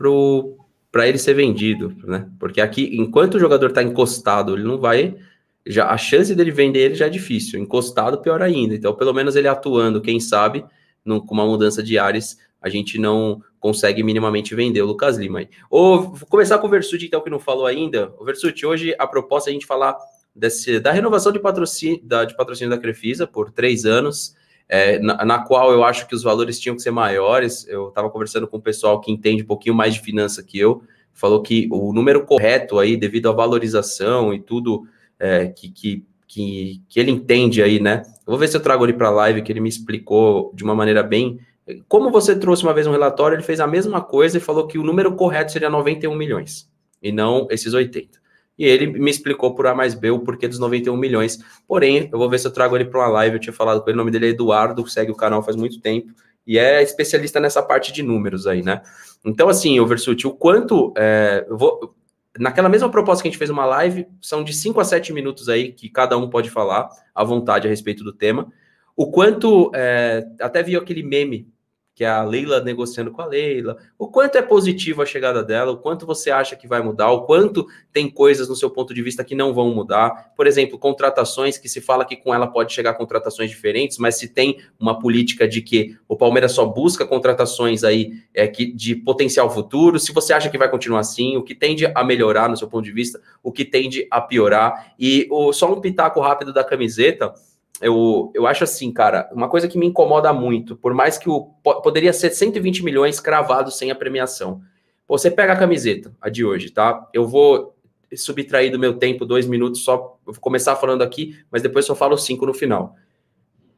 para 0.90 1.06
ele 1.06 1.18
ser 1.18 1.34
vendido, 1.34 1.94
né? 2.06 2.30
Porque 2.40 2.62
aqui, 2.62 2.92
enquanto 2.94 3.36
o 3.36 3.40
jogador 3.42 3.72
está 3.72 3.84
encostado, 3.84 4.54
ele 4.54 4.64
não 4.64 4.80
vai. 4.80 5.18
Já, 5.66 5.90
a 5.90 5.98
chance 5.98 6.36
dele 6.36 6.52
vender 6.52 6.80
ele 6.80 6.96
já 6.96 7.06
é 7.06 7.10
difícil. 7.10 7.60
Encostado, 7.60 8.22
pior 8.22 8.42
ainda. 8.42 8.76
Então, 8.76 8.94
pelo 8.94 9.14
menos 9.14 9.36
ele 9.36 9.48
atuando, 9.48 10.02
quem 10.02 10.20
sabe, 10.20 10.66
no, 11.06 11.26
com 11.26 11.34
uma 11.34 11.46
mudança 11.46 11.82
de 11.82 11.98
ares, 11.98 12.38
a 12.62 12.70
gente 12.70 12.98
não 12.98 13.42
consegue 13.60 14.04
minimamente 14.04 14.54
vender 14.56 14.82
o 14.82 14.86
Lucas 14.86 15.18
Lima. 15.18 15.46
Ou 15.70 16.02
vou 16.02 16.28
começar 16.28 16.58
com 16.58 16.68
o 16.68 16.70
Versuti, 16.70 17.06
então, 17.06 17.22
que 17.22 17.30
não 17.30 17.40
falou 17.40 17.66
ainda. 17.66 18.14
O 18.20 18.26
Versuti, 18.26 18.66
hoje 18.66 18.94
a 19.00 19.08
proposta 19.08 19.50
é 19.50 19.52
a 19.52 19.54
gente 19.54 19.66
falar 19.66 19.98
desse, 20.36 20.80
da 20.80 20.92
renovação 20.92 21.32
de 21.32 21.40
patrocínio, 21.40 22.02
da, 22.04 22.26
de 22.26 22.36
patrocínio 22.36 22.70
da 22.70 22.82
Crefisa 22.82 23.26
por 23.26 23.52
três 23.52 23.86
anos, 23.86 24.36
é, 24.68 25.00
na, 25.00 25.24
na, 25.24 25.40
qual 25.40 25.72
eu 25.72 25.84
acho 25.84 26.08
que 26.08 26.16
os 26.16 26.24
valores 26.24 26.60
tinham 26.60 26.76
que 26.76 26.82
ser 26.82 26.92
maiores. 26.92 27.68
Eu 27.68 27.90
estava 27.90 28.10
conversando 28.10 28.48
com 28.48 28.58
o 28.58 28.62
pessoal 28.62 29.00
que 29.00 29.12
entende 29.12 29.44
um 29.44 29.48
pouquinho 29.48 29.76
mais 29.76 29.94
de 29.94 30.02
finança 30.02 30.42
que 30.42 30.58
eu, 30.58 30.84
falou 31.14 31.42
que 31.42 31.68
o 31.72 31.94
número 31.94 32.26
correto 32.26 32.80
aí, 32.80 32.98
devido 32.98 33.30
à 33.30 33.32
valorização 33.32 34.34
e 34.34 34.40
tudo 34.40 34.88
é, 35.20 35.48
que, 35.48 35.70
que, 35.70 36.06
que, 36.28 36.82
que, 36.90 37.00
ele 37.00 37.12
entende 37.12 37.62
aí, 37.62 37.80
né? 37.80 38.04
Eu 38.26 38.32
vou 38.32 38.38
ver 38.38 38.48
se 38.48 38.58
eu 38.58 38.62
trago 38.62 38.86
ele 38.86 38.94
para 38.94 39.08
a 39.08 39.12
live, 39.12 39.42
que 39.42 39.52
ele 39.52 39.60
me 39.60 39.70
explicou 39.70 40.52
de 40.54 40.64
uma 40.64 40.76
maneira 40.76 41.04
bem. 41.04 41.40
Como 41.88 42.12
você 42.12 42.36
trouxe 42.36 42.64
uma 42.64 42.74
vez 42.74 42.88
um 42.88 42.92
relatório, 42.92 43.36
ele 43.36 43.44
fez 43.44 43.60
a 43.60 43.68
mesma 43.68 44.02
coisa 44.02 44.38
e 44.38 44.42
falou 44.42 44.68
que 44.68 44.78
o 44.78 44.84
número 44.84 45.16
correto 45.16 45.52
seria 45.52 45.70
91 45.70 46.16
milhões, 46.16 46.70
e 47.02 47.12
não 47.12 47.48
esses 47.50 47.74
80. 47.74 48.22
E 48.58 48.66
ele 48.66 48.86
me 48.88 49.10
explicou 49.10 49.56
por 49.56 49.66
A 49.66 49.74
mais 49.74 49.96
B 49.96 50.12
o 50.12 50.20
porquê 50.20 50.48
dos 50.48 50.60
91 50.60 50.96
milhões. 50.96 51.40
Porém, 51.68 52.10
eu 52.12 52.20
vou 52.20 52.30
ver 52.30 52.38
se 52.40 52.46
eu 52.46 52.52
trago 52.52 52.76
ele 52.76 52.86
para 52.86 53.00
uma 53.00 53.08
live. 53.08 53.38
Eu 53.38 53.40
tinha 53.40 53.54
falado 53.54 53.82
com 53.82 53.90
ele, 53.90 53.96
o 53.96 53.98
nome 53.98 54.12
dele 54.12 54.28
é 54.28 54.30
Eduardo, 54.30 54.88
segue 54.88 55.12
o 55.12 55.16
canal 55.16 55.42
faz 55.42 55.56
muito 55.56 55.80
tempo 55.80 56.14
e 56.46 56.58
é 56.58 56.84
especialista 56.84 57.40
nessa 57.40 57.62
parte 57.62 57.92
de 57.92 58.04
números 58.04 58.46
aí, 58.46 58.62
né? 58.62 58.82
Então, 59.26 59.48
assim, 59.48 59.80
o 59.80 59.88
Versuti, 59.88 60.28
o 60.28 60.32
quanto. 60.32 60.94
É, 60.98 61.46
eu 61.48 61.58
vou, 61.58 61.96
naquela 62.40 62.70
mesma 62.70 62.90
proposta 62.90 63.22
que 63.22 63.28
a 63.28 63.32
gente 63.32 63.38
fez 63.38 63.50
uma 63.50 63.66
live, 63.66 64.08
são 64.22 64.44
de 64.44 64.54
5 64.54 64.80
a 64.80 64.84
7 64.84 65.14
minutos 65.14 65.50
aí 65.50 65.72
que 65.72 65.90
cada 65.90 66.18
um 66.18 66.30
pode 66.30 66.50
falar 66.50 66.90
à 67.14 67.24
vontade 67.24 67.68
a 67.68 67.70
respeito 67.70 68.04
do 68.04 68.14
tema. 68.14 68.52
O 68.96 69.12
quanto. 69.12 69.72
É, 69.74 70.26
até 70.40 70.62
vi 70.64 70.76
aquele 70.76 71.04
meme 71.04 71.48
que 71.96 72.04
é 72.04 72.10
a 72.10 72.24
Leila 72.24 72.60
negociando 72.60 73.12
com 73.12 73.22
a 73.22 73.26
Leila, 73.26 73.78
o 74.00 74.08
quanto 74.08 74.36
é 74.36 74.42
positivo 74.42 75.02
a 75.02 75.06
chegada 75.06 75.44
dela, 75.44 75.72
o 75.72 75.78
quanto 75.78 76.06
você 76.06 76.32
acha 76.32 76.56
que 76.56 76.68
vai 76.68 76.82
mudar, 76.82 77.12
o 77.12 77.22
quanto 77.22 77.68
tem 77.92 78.10
coisas 78.10 78.50
no 78.50 78.56
seu 78.56 78.70
ponto 78.70 78.94
de 78.94 79.02
vista 79.04 79.24
que 79.24 79.36
não 79.36 79.54
vão 79.54 79.74
mudar. 79.74 80.34
Por 80.36 80.48
exemplo, 80.48 80.80
contratações 80.80 81.58
que 81.58 81.70
se 81.70 81.80
fala 81.80 82.04
que 82.04 82.16
com 82.16 82.34
ela 82.34 82.48
pode 82.48 82.74
chegar 82.74 82.96
contratações 82.96 83.50
diferentes, 83.50 84.00
mas 84.00 84.16
se 84.16 84.28
tem 84.28 84.58
uma 84.80 84.98
política 84.98 85.48
de 85.48 85.62
que 85.62 85.96
o 86.08 86.16
Palmeiras 86.16 86.54
só 86.54 86.66
busca 86.66 87.06
contratações 87.06 87.84
aí 87.84 88.24
é, 88.34 88.48
que, 88.48 88.66
de 88.74 88.96
potencial 88.96 89.50
futuro, 89.50 90.00
se 90.00 90.12
você 90.12 90.34
acha 90.34 90.50
que 90.50 90.58
vai 90.58 90.70
continuar 90.70 91.02
assim, 91.02 91.38
o 91.38 91.44
que 91.44 91.54
tende 91.54 91.86
a 91.86 92.04
melhorar 92.04 92.50
no 92.50 92.58
seu 92.58 92.68
ponto 92.68 92.84
de 92.84 92.92
vista, 92.92 93.22
o 93.44 93.52
que 93.52 93.64
tende 93.64 94.08
a 94.10 94.20
piorar. 94.20 94.94
E 94.98 95.28
o, 95.30 95.54
só 95.54 95.72
um 95.72 95.80
pitaco 95.80 96.20
rápido 96.20 96.52
da 96.52 96.64
camiseta 96.64 97.34
eu, 97.84 98.32
eu 98.34 98.48
acho 98.48 98.64
assim, 98.64 98.92
cara, 98.92 99.30
uma 99.34 99.50
coisa 99.50 99.68
que 99.68 99.78
me 99.78 99.86
incomoda 99.86 100.32
muito, 100.32 100.76
por 100.76 100.94
mais 100.94 101.18
que 101.18 101.30
o 101.30 101.42
poderia 101.84 102.14
ser 102.14 102.32
120 102.32 102.84
milhões 102.84 103.20
cravados 103.20 103.78
sem 103.78 103.92
a 103.92 103.96
premiação. 103.96 104.62
você 105.08 105.30
pega 105.30 105.54
a 105.54 105.58
camiseta, 105.58 106.16
a 106.22 106.30
de 106.30 106.46
hoje, 106.46 106.70
tá? 106.72 107.10
Eu 107.14 107.28
vou 107.28 107.76
subtrair 108.16 108.72
do 108.72 108.80
meu 108.80 108.94
tempo 108.94 109.26
dois 109.26 109.46
minutos 109.48 109.84
só, 109.84 110.18
vou 110.26 110.36
começar 110.36 110.76
falando 110.76 111.02
aqui, 111.02 111.38
mas 111.52 111.62
depois 111.62 111.86
só 111.86 111.96
falo 111.96 112.18
cinco 112.18 112.46
no 112.46 112.54
final. 112.54 112.96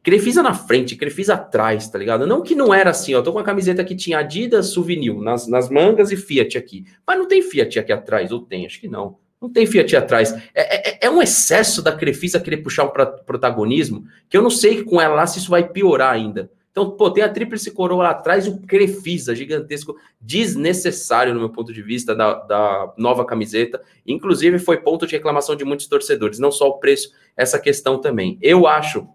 Crefisa 0.03 0.43
na 0.43 0.53
frente, 0.53 0.95
Crefisa 0.95 1.33
atrás, 1.33 1.89
tá 1.89 1.97
ligado? 1.97 2.27
Não 2.27 2.43
que 2.43 2.53
não 2.53 2.71
era 2.71 2.91
assim, 2.91 3.15
ó. 3.15 3.23
Tô 3.23 3.31
com 3.31 3.39
uma 3.39 3.43
camiseta 3.43 3.83
que 3.83 3.95
tinha 3.95 4.19
Adidas 4.19 4.67
Souvenir 4.67 5.15
nas, 5.15 5.47
nas 5.47 5.67
mangas 5.67 6.11
e 6.11 6.15
Fiat 6.15 6.59
aqui. 6.59 6.85
Mas 7.07 7.17
não 7.17 7.27
tem 7.27 7.41
Fiat 7.41 7.79
aqui 7.79 7.91
atrás, 7.91 8.31
ou 8.31 8.39
tem? 8.39 8.67
Acho 8.67 8.79
que 8.79 8.87
não. 8.87 9.17
Não 9.41 9.51
tem 9.51 9.65
Fiat 9.65 9.95
atrás. 9.95 10.33
É, 10.53 10.91
é, 10.91 10.99
é, 11.01 11.09
um 11.09 11.21
excesso 11.21 11.81
da 11.81 11.91
Crefisa 11.91 12.39
querer 12.39 12.57
puxar 12.57 12.85
o 12.85 12.91
protagonismo, 12.91 14.05
que 14.29 14.37
eu 14.37 14.41
não 14.41 14.49
sei 14.49 14.83
com 14.83 14.99
ela 14.99 15.15
lá 15.15 15.27
se 15.27 15.39
isso 15.39 15.49
vai 15.49 15.67
piorar 15.67 16.13
ainda. 16.13 16.49
Então, 16.75 16.91
pô, 16.91 17.09
tem 17.09 17.23
a 17.23 17.29
tríplice 17.29 17.71
coroa 17.71 18.03
lá 18.03 18.09
atrás 18.09 18.47
o 18.47 18.59
Crefisa 18.59 19.33
gigantesco, 19.33 19.95
desnecessário 20.19 21.33
no 21.33 21.39
meu 21.39 21.49
ponto 21.49 21.71
de 21.71 21.81
vista 21.81 22.13
da, 22.13 22.33
da 22.33 22.93
nova 22.97 23.23
camiseta. 23.23 23.81
Inclusive, 24.05 24.59
foi 24.59 24.81
ponto 24.81 25.07
de 25.07 25.13
reclamação 25.13 25.55
de 25.55 25.63
muitos 25.63 25.87
torcedores, 25.87 26.37
não 26.37 26.51
só 26.51 26.67
o 26.67 26.77
preço, 26.77 27.13
essa 27.37 27.57
questão 27.57 28.01
também. 28.01 28.37
Eu 28.41 28.67
acho 28.67 29.07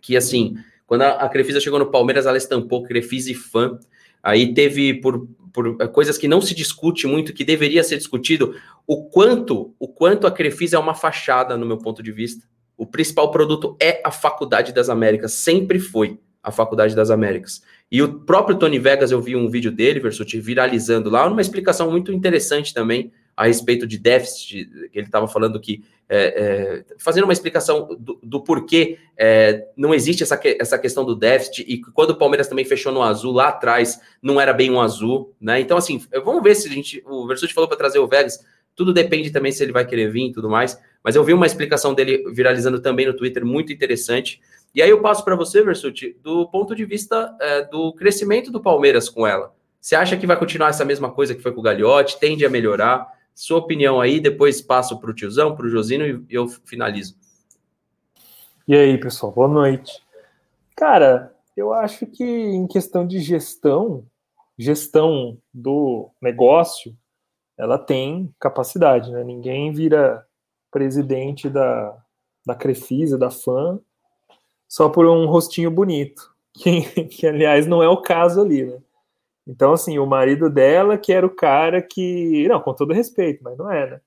que, 0.00 0.16
assim, 0.16 0.56
quando 0.86 1.02
a, 1.02 1.10
a 1.10 1.28
Crefisa 1.28 1.60
chegou 1.60 1.78
no 1.78 1.90
Palmeiras, 1.90 2.24
ela 2.24 2.38
estampou 2.38 2.82
Crefisa 2.82 3.30
e 3.30 3.34
fã. 3.34 3.78
Aí 4.22 4.54
teve, 4.54 4.94
por, 4.94 5.28
por 5.52 5.76
coisas 5.88 6.18
que 6.18 6.28
não 6.28 6.40
se 6.40 6.54
discute 6.54 7.06
muito, 7.06 7.32
que 7.32 7.44
deveria 7.44 7.82
ser 7.82 7.96
discutido, 7.96 8.54
o 8.86 9.08
quanto, 9.08 9.74
o 9.78 9.88
quanto 9.88 10.26
a 10.26 10.30
Crefisa 10.30 10.76
é 10.76 10.78
uma 10.78 10.94
fachada, 10.94 11.56
no 11.56 11.66
meu 11.66 11.78
ponto 11.78 12.02
de 12.02 12.12
vista. 12.12 12.46
O 12.76 12.86
principal 12.86 13.30
produto 13.30 13.76
é 13.80 14.00
a 14.04 14.10
Faculdade 14.10 14.72
das 14.72 14.88
Américas, 14.88 15.32
sempre 15.32 15.78
foi 15.78 16.18
a 16.42 16.50
Faculdade 16.50 16.94
das 16.94 17.10
Américas. 17.10 17.62
E 17.90 18.02
o 18.02 18.20
próprio 18.20 18.56
Tony 18.56 18.78
Vegas, 18.78 19.10
eu 19.10 19.20
vi 19.20 19.34
um 19.34 19.48
vídeo 19.48 19.72
dele, 19.72 20.00
Versuti, 20.00 20.40
viralizando 20.40 21.10
lá, 21.10 21.26
uma 21.26 21.40
explicação 21.40 21.90
muito 21.90 22.12
interessante 22.12 22.72
também 22.72 23.10
a 23.38 23.46
respeito 23.46 23.86
de 23.86 23.96
déficit, 23.98 24.68
ele 24.92 25.06
estava 25.06 25.28
falando 25.28 25.60
que, 25.60 25.84
é, 26.08 26.18
é, 26.18 26.94
fazendo 26.98 27.22
uma 27.22 27.32
explicação 27.32 27.86
do, 27.96 28.18
do 28.20 28.40
porquê 28.42 28.98
é, 29.16 29.64
não 29.76 29.94
existe 29.94 30.24
essa, 30.24 30.40
essa 30.58 30.76
questão 30.76 31.04
do 31.04 31.14
déficit, 31.14 31.64
e 31.68 31.80
quando 31.80 32.10
o 32.10 32.16
Palmeiras 32.16 32.48
também 32.48 32.64
fechou 32.64 32.90
no 32.90 33.00
azul, 33.00 33.32
lá 33.32 33.48
atrás, 33.48 34.00
não 34.20 34.40
era 34.40 34.52
bem 34.52 34.72
um 34.72 34.80
azul, 34.80 35.32
né? 35.40 35.60
Então, 35.60 35.78
assim, 35.78 36.02
vamos 36.24 36.42
ver 36.42 36.56
se 36.56 36.66
a 36.66 36.72
gente, 36.72 37.00
o 37.06 37.28
Versuti 37.28 37.54
falou 37.54 37.68
para 37.68 37.78
trazer 37.78 38.00
o 38.00 38.08
Vegas, 38.08 38.44
Tudo 38.78 38.92
depende 38.92 39.32
também 39.32 39.50
se 39.50 39.60
ele 39.60 39.72
vai 39.72 39.84
querer 39.84 40.08
vir 40.08 40.28
e 40.28 40.32
tudo 40.32 40.48
mais. 40.48 40.80
Mas 41.02 41.16
eu 41.16 41.24
vi 41.24 41.34
uma 41.34 41.46
explicação 41.46 41.92
dele 41.92 42.22
viralizando 42.32 42.80
também 42.80 43.06
no 43.06 43.12
Twitter, 43.12 43.44
muito 43.44 43.72
interessante. 43.72 44.40
E 44.72 44.80
aí 44.80 44.88
eu 44.88 45.00
passo 45.00 45.24
para 45.24 45.34
você, 45.34 45.64
Versuti, 45.64 46.16
do 46.22 46.48
ponto 46.48 46.76
de 46.76 46.84
vista 46.84 47.36
é, 47.40 47.64
do 47.64 47.92
crescimento 47.94 48.52
do 48.52 48.60
Palmeiras 48.60 49.08
com 49.08 49.26
ela. 49.26 49.52
Você 49.80 49.96
acha 49.96 50.16
que 50.16 50.28
vai 50.28 50.36
continuar 50.36 50.68
essa 50.68 50.84
mesma 50.84 51.10
coisa 51.10 51.34
que 51.34 51.42
foi 51.42 51.50
com 51.50 51.58
o 51.58 51.62
Gagliotti? 51.62 52.20
Tende 52.20 52.46
a 52.46 52.48
melhorar? 52.48 53.04
Sua 53.38 53.58
opinião 53.58 54.00
aí, 54.00 54.18
depois 54.18 54.60
passo 54.60 54.98
para 54.98 55.12
o 55.12 55.14
tiozão, 55.14 55.54
para 55.54 55.64
o 55.64 55.68
Josino 55.68 56.26
e 56.28 56.34
eu 56.34 56.48
finalizo. 56.48 57.16
E 58.66 58.74
aí, 58.74 58.98
pessoal, 58.98 59.30
boa 59.30 59.46
noite. 59.46 60.02
Cara, 60.76 61.32
eu 61.56 61.72
acho 61.72 62.04
que 62.04 62.24
em 62.24 62.66
questão 62.66 63.06
de 63.06 63.20
gestão, 63.20 64.04
gestão 64.58 65.38
do 65.54 66.10
negócio, 66.20 66.92
ela 67.56 67.78
tem 67.78 68.34
capacidade, 68.40 69.12
né? 69.12 69.22
Ninguém 69.22 69.70
vira 69.70 70.26
presidente 70.68 71.48
da, 71.48 71.96
da 72.44 72.56
Crefisa, 72.56 73.16
da 73.16 73.30
FAM, 73.30 73.78
só 74.66 74.88
por 74.88 75.06
um 75.06 75.26
rostinho 75.26 75.70
bonito, 75.70 76.34
que, 76.52 77.04
que 77.04 77.24
aliás 77.24 77.68
não 77.68 77.84
é 77.84 77.88
o 77.88 78.02
caso 78.02 78.40
ali, 78.40 78.64
né? 78.64 78.82
Então, 79.48 79.72
assim, 79.72 79.98
o 79.98 80.06
marido 80.06 80.50
dela 80.50 80.98
que 80.98 81.12
era 81.12 81.26
o 81.26 81.34
cara 81.34 81.80
que. 81.80 82.46
Não, 82.48 82.60
com 82.60 82.74
todo 82.74 82.92
respeito, 82.92 83.42
mas 83.42 83.56
não 83.56 83.70
é, 83.72 83.90
né? 83.90 84.00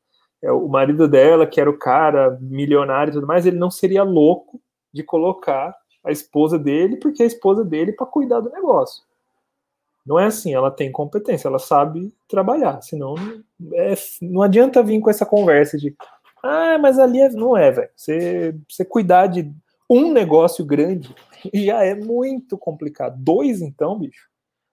É, 0.43 0.51
o 0.51 0.67
marido 0.67 1.07
dela, 1.07 1.47
que 1.47 1.59
era 1.59 1.69
o 1.69 1.77
cara 1.77 2.37
milionário 2.39 3.11
e 3.11 3.13
tudo 3.13 3.27
mais, 3.27 3.45
ele 3.45 3.57
não 3.57 3.71
seria 3.71 4.03
louco 4.03 4.61
de 4.93 5.03
colocar 5.03 5.75
a 6.03 6.11
esposa 6.11 6.57
dele, 6.57 6.97
porque 6.97 7.23
a 7.23 7.27
esposa 7.27 7.63
dele 7.63 7.91
para 7.91 8.07
cuidar 8.07 8.39
do 8.39 8.51
negócio. 8.51 9.03
Não 10.05 10.19
é 10.19 10.25
assim, 10.25 10.53
ela 10.53 10.71
tem 10.71 10.91
competência, 10.91 11.47
ela 11.47 11.59
sabe 11.59 12.11
trabalhar, 12.27 12.81
senão 12.81 13.13
é, 13.73 13.93
não 14.19 14.41
adianta 14.41 14.81
vir 14.81 14.99
com 14.99 15.11
essa 15.11 15.27
conversa 15.27 15.77
de 15.77 15.95
ah, 16.43 16.79
mas 16.79 16.97
ali 16.97 17.21
é, 17.21 17.29
não 17.29 17.55
é, 17.55 17.71
velho. 17.71 17.89
Você, 17.95 18.55
você 18.67 18.83
cuidar 18.83 19.27
de 19.27 19.51
um 19.89 20.11
negócio 20.11 20.65
grande 20.65 21.13
já 21.53 21.83
é 21.83 21.93
muito 21.93 22.57
complicado. 22.57 23.15
Dois, 23.17 23.61
então, 23.61 23.97
bicho. 23.99 24.30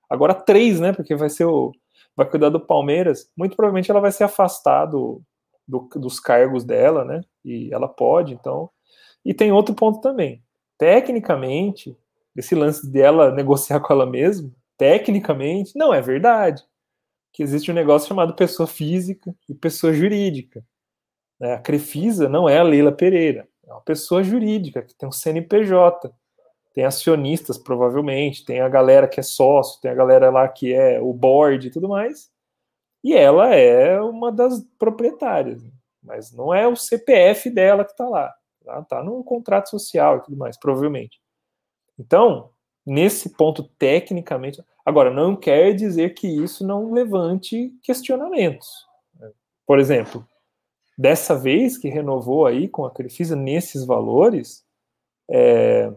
Agora 0.08 0.34
três, 0.34 0.80
né? 0.80 0.92
Porque 0.92 1.14
vai 1.14 1.28
ser 1.28 1.44
o. 1.44 1.72
Vai 2.16 2.28
cuidar 2.28 2.48
do 2.48 2.60
Palmeiras. 2.60 3.30
Muito 3.36 3.54
provavelmente 3.54 3.90
ela 3.90 4.00
vai 4.00 4.10
ser 4.10 4.24
afastada 4.24 4.92
do, 4.92 5.22
dos 5.96 6.18
cargos 6.18 6.64
dela, 6.64 7.04
né? 7.04 7.20
E 7.44 7.72
ela 7.72 7.88
pode, 7.88 8.34
então. 8.34 8.70
E 9.24 9.34
tem 9.34 9.52
outro 9.52 9.74
ponto 9.74 10.00
também. 10.00 10.42
Tecnicamente, 10.78 11.96
esse 12.34 12.54
lance 12.54 12.90
dela 12.90 13.30
negociar 13.30 13.80
com 13.80 13.92
ela 13.92 14.06
mesma, 14.06 14.50
tecnicamente, 14.76 15.76
não 15.76 15.92
é 15.92 16.00
verdade. 16.00 16.62
Que 17.32 17.42
existe 17.42 17.70
um 17.70 17.74
negócio 17.74 18.08
chamado 18.08 18.34
pessoa 18.34 18.66
física 18.66 19.34
e 19.48 19.54
pessoa 19.54 19.92
jurídica. 19.92 20.64
Né? 21.38 21.54
A 21.54 21.58
Crefisa 21.58 22.28
não 22.28 22.48
é 22.48 22.58
a 22.58 22.62
Leila 22.62 22.90
Pereira, 22.90 23.46
é 23.66 23.72
uma 23.72 23.82
pessoa 23.82 24.22
jurídica 24.22 24.82
que 24.82 24.96
tem 24.96 25.08
um 25.08 25.12
CNPJ, 25.12 26.10
tem 26.74 26.84
acionistas, 26.84 27.58
provavelmente, 27.58 28.44
tem 28.44 28.60
a 28.60 28.68
galera 28.68 29.08
que 29.08 29.20
é 29.20 29.22
sócio, 29.22 29.80
tem 29.80 29.90
a 29.90 29.94
galera 29.94 30.30
lá 30.30 30.48
que 30.48 30.72
é 30.72 31.00
o 31.00 31.12
board 31.12 31.66
e 31.66 31.70
tudo 31.70 31.88
mais, 31.88 32.30
e 33.02 33.14
ela 33.14 33.54
é 33.54 34.00
uma 34.00 34.30
das 34.30 34.64
proprietárias, 34.78 35.62
mas 36.02 36.32
não 36.32 36.52
é 36.52 36.66
o 36.66 36.76
CPF 36.76 37.50
dela 37.50 37.84
que 37.84 37.92
está 37.92 38.08
lá, 38.08 38.34
tá? 38.64 38.82
tá 38.82 39.02
no 39.02 39.22
contrato 39.24 39.70
social 39.70 40.18
e 40.18 40.22
tudo 40.22 40.36
mais, 40.36 40.58
provavelmente. 40.58 41.20
Então, 41.98 42.50
nesse 42.86 43.30
ponto, 43.30 43.64
tecnicamente, 43.78 44.62
agora, 44.84 45.10
não 45.10 45.36
quer 45.36 45.74
dizer 45.74 46.14
que 46.14 46.26
isso 46.26 46.66
não 46.66 46.92
levante 46.92 47.72
questionamentos. 47.82 48.68
Por 49.66 49.78
exemplo, 49.78 50.26
dessa 50.96 51.36
vez 51.36 51.76
que 51.76 51.88
renovou 51.88 52.46
aí 52.46 52.68
com 52.68 52.84
a 52.84 52.90
Crefisa 52.90 53.36
nesses 53.36 53.84
valores, 53.84 54.64
é, 55.30 55.92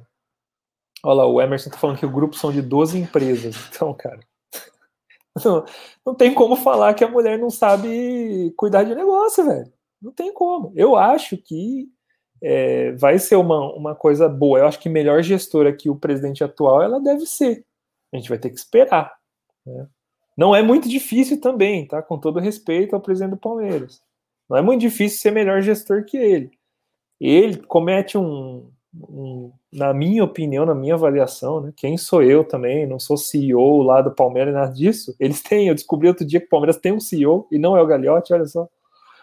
Olha 1.03 1.15
lá, 1.15 1.27
o 1.27 1.41
Emerson 1.41 1.69
tá 1.69 1.77
falando 1.77 1.97
que 1.97 2.05
o 2.05 2.11
grupo 2.11 2.35
são 2.35 2.51
de 2.51 2.61
12 2.61 2.99
empresas. 2.99 3.55
Então, 3.69 3.93
cara, 3.93 4.19
não, 5.43 5.65
não 6.05 6.15
tem 6.15 6.33
como 6.33 6.55
falar 6.55 6.93
que 6.93 7.03
a 7.03 7.09
mulher 7.09 7.39
não 7.39 7.49
sabe 7.49 8.53
cuidar 8.55 8.83
de 8.83 8.93
negócio, 8.93 9.45
velho. 9.45 9.71
Não 10.01 10.11
tem 10.11 10.33
como. 10.33 10.71
Eu 10.75 10.95
acho 10.95 11.37
que 11.37 11.87
é, 12.41 12.91
vai 12.93 13.19
ser 13.19 13.35
uma, 13.35 13.73
uma 13.73 13.95
coisa 13.95 14.27
boa. 14.27 14.59
Eu 14.59 14.67
acho 14.67 14.79
que 14.79 14.89
melhor 14.89 15.21
gestora 15.21 15.75
que 15.75 15.89
o 15.89 15.95
presidente 15.95 16.43
atual 16.43 16.81
ela 16.81 16.99
deve 16.99 17.25
ser. 17.25 17.65
A 18.11 18.17
gente 18.17 18.29
vai 18.29 18.39
ter 18.39 18.49
que 18.49 18.57
esperar. 18.57 19.15
Né? 19.65 19.87
Não 20.35 20.55
é 20.55 20.61
muito 20.63 20.89
difícil 20.89 21.39
também, 21.39 21.87
tá? 21.87 22.01
Com 22.01 22.19
todo 22.19 22.39
respeito 22.39 22.95
ao 22.95 23.01
presidente 23.01 23.31
do 23.31 23.37
Palmeiras. 23.37 24.01
Não 24.49 24.57
é 24.57 24.61
muito 24.61 24.81
difícil 24.81 25.19
ser 25.19 25.31
melhor 25.31 25.61
gestor 25.61 26.03
que 26.03 26.17
ele. 26.17 26.51
Ele 27.19 27.57
comete 27.57 28.17
um, 28.17 28.71
na 29.71 29.93
minha 29.93 30.23
opinião, 30.23 30.65
na 30.65 30.75
minha 30.75 30.95
avaliação, 30.95 31.61
né, 31.61 31.73
quem 31.75 31.97
sou 31.97 32.21
eu 32.21 32.43
também, 32.43 32.85
não 32.85 32.99
sou 32.99 33.15
CEO 33.15 33.81
lá 33.81 34.01
do 34.01 34.11
Palmeiras, 34.11 34.53
nada 34.53 34.73
disso. 34.73 35.15
Eles 35.19 35.41
têm, 35.43 35.67
eu 35.67 35.75
descobri 35.75 36.07
outro 36.07 36.25
dia 36.25 36.39
que 36.39 36.47
o 36.47 36.49
Palmeiras 36.49 36.77
tem 36.77 36.91
um 36.91 36.99
CEO 36.99 37.47
e 37.51 37.57
não 37.57 37.77
é 37.77 37.81
o 37.81 37.87
Gagliotti, 37.87 38.33
olha 38.33 38.45
só. 38.45 38.67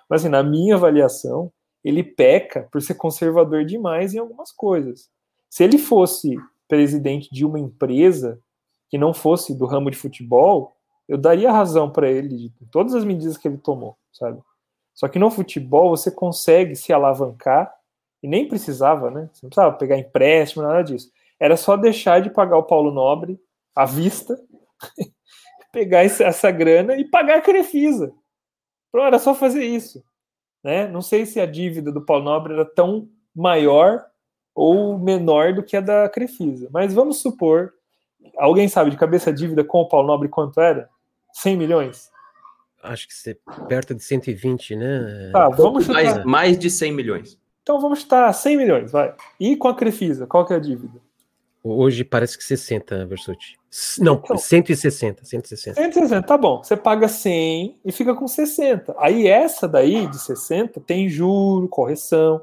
Mas 0.08 0.22
assim, 0.22 0.30
na 0.30 0.42
minha 0.42 0.76
avaliação, 0.76 1.52
ele 1.84 2.02
peca 2.02 2.66
por 2.72 2.80
ser 2.80 2.94
conservador 2.94 3.64
demais 3.64 4.14
em 4.14 4.18
algumas 4.18 4.50
coisas. 4.50 5.10
Se 5.50 5.64
ele 5.64 5.78
fosse 5.78 6.36
presidente 6.66 7.28
de 7.30 7.44
uma 7.44 7.58
empresa 7.58 8.40
que 8.88 8.98
não 8.98 9.12
fosse 9.12 9.54
do 9.54 9.66
ramo 9.66 9.90
de 9.90 9.96
futebol, 9.96 10.72
eu 11.06 11.16
daria 11.18 11.52
razão 11.52 11.90
para 11.90 12.10
ele 12.10 12.50
de 12.60 12.66
todas 12.70 12.94
as 12.94 13.04
medidas 13.04 13.36
que 13.36 13.48
ele 13.48 13.58
tomou, 13.58 13.96
sabe? 14.12 14.40
Só 14.94 15.08
que 15.08 15.18
no 15.18 15.30
futebol 15.30 15.90
você 15.90 16.10
consegue 16.10 16.74
se 16.74 16.92
alavancar 16.92 17.72
e 18.22 18.28
nem 18.28 18.48
precisava, 18.48 19.10
né? 19.10 19.30
Você 19.32 19.40
não 19.44 19.50
precisava 19.50 19.76
pegar 19.76 19.98
empréstimo, 19.98 20.62
nada 20.62 20.82
disso. 20.82 21.10
Era 21.38 21.56
só 21.56 21.76
deixar 21.76 22.20
de 22.20 22.30
pagar 22.30 22.56
o 22.58 22.64
Paulo 22.64 22.90
Nobre 22.90 23.40
à 23.74 23.84
vista, 23.84 24.38
pegar 25.72 26.04
essa 26.04 26.50
grana 26.50 26.96
e 26.96 27.04
pagar 27.04 27.38
a 27.38 27.40
Crefisa. 27.42 28.12
Pronto, 28.90 29.06
era 29.06 29.18
só 29.18 29.34
fazer 29.34 29.64
isso. 29.64 30.02
Né? 30.64 30.88
Não 30.88 31.00
sei 31.00 31.24
se 31.24 31.40
a 31.40 31.46
dívida 31.46 31.92
do 31.92 32.04
Paulo 32.04 32.24
Nobre 32.24 32.54
era 32.54 32.64
tão 32.64 33.08
maior 33.34 34.04
ou 34.54 34.98
menor 34.98 35.54
do 35.54 35.62
que 35.62 35.76
a 35.76 35.80
da 35.80 36.08
Crefisa. 36.08 36.68
Mas 36.72 36.92
vamos 36.92 37.20
supor, 37.20 37.72
alguém 38.36 38.68
sabe 38.68 38.90
de 38.90 38.96
cabeça 38.96 39.30
a 39.30 39.32
dívida 39.32 39.62
com 39.62 39.80
o 39.82 39.88
Paulo 39.88 40.08
Nobre 40.08 40.28
quanto 40.28 40.60
era? 40.60 40.88
100 41.34 41.56
milhões? 41.56 42.10
Acho 42.82 43.06
que 43.06 43.14
ser 43.14 43.40
perto 43.68 43.94
de 43.94 44.02
120, 44.02 44.76
né? 44.76 45.30
Tá, 45.32 45.48
vamos 45.48 45.84
chutar. 45.84 46.02
Mais, 46.02 46.24
mais 46.24 46.58
de 46.58 46.70
100 46.70 46.92
milhões. 46.92 47.37
Então 47.68 47.78
vamos 47.78 47.98
estar 47.98 48.32
100 48.32 48.56
milhões, 48.56 48.90
vai. 48.90 49.14
E 49.38 49.54
com 49.54 49.68
a 49.68 49.74
Crefisa, 49.74 50.26
qual 50.26 50.46
que 50.46 50.54
é 50.54 50.56
a 50.56 50.58
dívida? 50.58 50.98
Hoje 51.62 52.02
parece 52.02 52.38
que 52.38 52.42
60, 52.42 53.04
Versuti. 53.04 53.58
Não, 53.98 54.14
então, 54.14 54.38
160, 54.38 55.22
160. 55.22 55.78
160, 55.78 56.26
tá 56.26 56.38
bom. 56.38 56.64
Você 56.64 56.78
paga 56.78 57.06
100 57.06 57.78
e 57.84 57.92
fica 57.92 58.14
com 58.14 58.26
60. 58.26 58.96
Aí 58.98 59.26
essa 59.26 59.68
daí, 59.68 60.06
de 60.06 60.18
60, 60.18 60.80
tem 60.80 61.10
juro, 61.10 61.68
correção. 61.68 62.40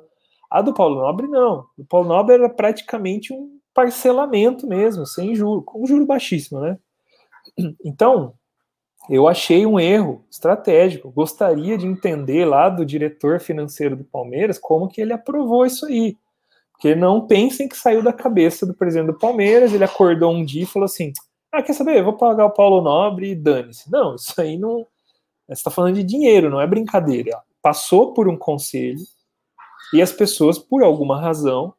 A 0.48 0.62
do 0.62 0.76
Paulo 0.76 1.02
Nobre, 1.02 1.28
não. 1.28 1.66
O 1.76 1.84
Paulo 1.84 2.08
Nobre 2.08 2.36
era 2.36 2.48
praticamente 2.48 3.34
um 3.34 3.58
parcelamento 3.74 4.68
mesmo, 4.68 5.08
sem 5.08 5.34
juro, 5.34 5.64
com 5.64 5.88
juro 5.88 6.06
baixíssimo, 6.06 6.60
né? 6.60 6.78
Então, 7.84 8.36
eu 9.10 9.28
achei 9.28 9.66
um 9.66 9.80
erro 9.80 10.26
estratégico. 10.32 11.12
Gostaria 11.12 11.78
de 11.78 11.86
entender 11.86 12.46
lá 12.46 12.70
do 12.70 12.86
diretor 12.86 13.40
financeiro 13.40 13.96
do 13.96 14.04
Palmeiras 14.04 14.58
como 14.58 14.88
que 14.88 15.02
ele 15.02 15.14
aprovou 15.14 15.66
isso 15.66 15.86
aí. 15.86 16.18
Porque 16.72 16.96
não 16.96 17.26
pensem 17.26 17.70
que 17.70 17.78
saiu 17.78 18.04
da 18.04 18.12
cabeça 18.12 18.66
do 18.66 18.74
presidente 18.74 19.08
do 19.08 19.18
Palmeiras, 19.18 19.74
ele 19.74 19.84
acordou 19.84 20.34
um 20.34 20.44
dia 20.44 20.64
e 20.64 20.68
falou 20.68 20.86
assim: 20.86 21.14
Ah, 21.52 21.62
quer 21.62 21.74
saber? 21.74 21.98
Eu 21.98 22.04
vou 22.04 22.18
pagar 22.18 22.46
o 22.46 22.52
Paulo 22.52 22.82
Nobre 22.82 23.32
e 23.32 23.36
dane-se. 23.36 23.90
Não, 23.92 24.16
isso 24.16 24.40
aí 24.42 24.58
não. 24.58 24.86
Você 25.48 25.54
está 25.54 25.70
falando 25.70 25.96
de 25.96 26.04
dinheiro, 26.04 26.50
não 26.50 26.60
é 26.60 26.68
brincadeira. 26.68 27.40
Passou 27.62 28.14
por 28.14 28.28
um 28.28 28.38
conselho 28.38 29.00
e 29.94 30.02
as 30.02 30.12
pessoas, 30.12 30.58
por 30.58 30.84
alguma 30.84 31.20
razão, 31.20 31.74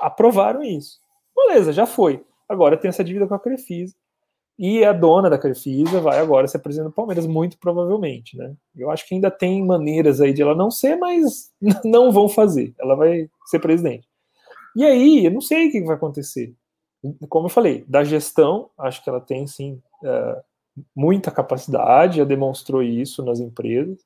aprovaram 0.00 0.62
isso. 0.62 1.00
Beleza, 1.36 1.72
já 1.72 1.86
foi. 1.86 2.24
Agora 2.48 2.76
tem 2.76 2.88
essa 2.88 3.04
dívida 3.04 3.26
com 3.26 3.34
a 3.34 3.40
Crefisa 3.40 3.94
e 4.62 4.84
a 4.84 4.92
dona 4.92 5.30
da 5.30 5.38
Crefisa 5.38 6.02
vai 6.02 6.18
agora 6.18 6.46
ser 6.46 6.58
presidente 6.58 6.90
do 6.90 6.94
Palmeiras, 6.94 7.26
muito 7.26 7.56
provavelmente, 7.58 8.36
né? 8.36 8.54
Eu 8.76 8.90
acho 8.90 9.08
que 9.08 9.14
ainda 9.14 9.30
tem 9.30 9.64
maneiras 9.64 10.20
aí 10.20 10.34
de 10.34 10.42
ela 10.42 10.54
não 10.54 10.70
ser, 10.70 10.96
mas 10.96 11.50
não 11.82 12.12
vão 12.12 12.28
fazer. 12.28 12.74
Ela 12.78 12.94
vai 12.94 13.30
ser 13.46 13.58
presidente. 13.58 14.06
E 14.76 14.84
aí, 14.84 15.24
eu 15.24 15.30
não 15.30 15.40
sei 15.40 15.68
o 15.68 15.72
que 15.72 15.82
vai 15.82 15.96
acontecer. 15.96 16.52
Como 17.30 17.46
eu 17.46 17.50
falei, 17.50 17.86
da 17.88 18.04
gestão, 18.04 18.68
acho 18.76 19.02
que 19.02 19.08
ela 19.08 19.18
tem 19.18 19.46
sim 19.46 19.80
é, 20.04 20.42
muita 20.94 21.30
capacidade, 21.30 22.18
já 22.18 22.24
demonstrou 22.24 22.82
isso 22.82 23.24
nas 23.24 23.40
empresas. 23.40 23.98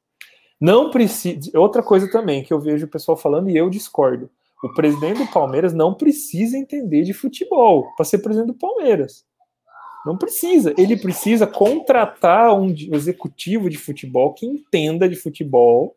Não 0.61 0.89
precisa. 0.89 1.51
Outra 1.59 1.83
coisa 1.83 2.09
também 2.09 2.45
que 2.45 2.55
eu 2.55 2.61
vejo 2.61 2.87
o 2.87 2.91
pessoal 2.91 3.17
falando 3.17 3.51
e 3.51 3.57
eu 3.57 3.69
discordo. 3.69 4.31
O 4.63 4.73
presidente 4.73 5.19
do 5.19 5.33
Palmeiras 5.33 5.75
não 5.75 5.95
precisa 5.95 6.57
entender 6.57 7.03
de 7.03 7.13
futebol 7.13 7.89
para 7.97 8.05
ser 8.05 8.19
presidente 8.19 8.53
do 8.53 8.55
Palmeiras. 8.55 9.25
Não 10.05 10.17
precisa. 10.17 10.75
Ele 10.77 10.97
precisa 10.97 11.47
contratar 11.47 12.55
um 12.55 12.75
executivo 12.93 13.71
de 13.71 13.79
futebol 13.79 14.35
que 14.35 14.45
entenda 14.45 15.09
de 15.09 15.17
futebol 15.17 15.97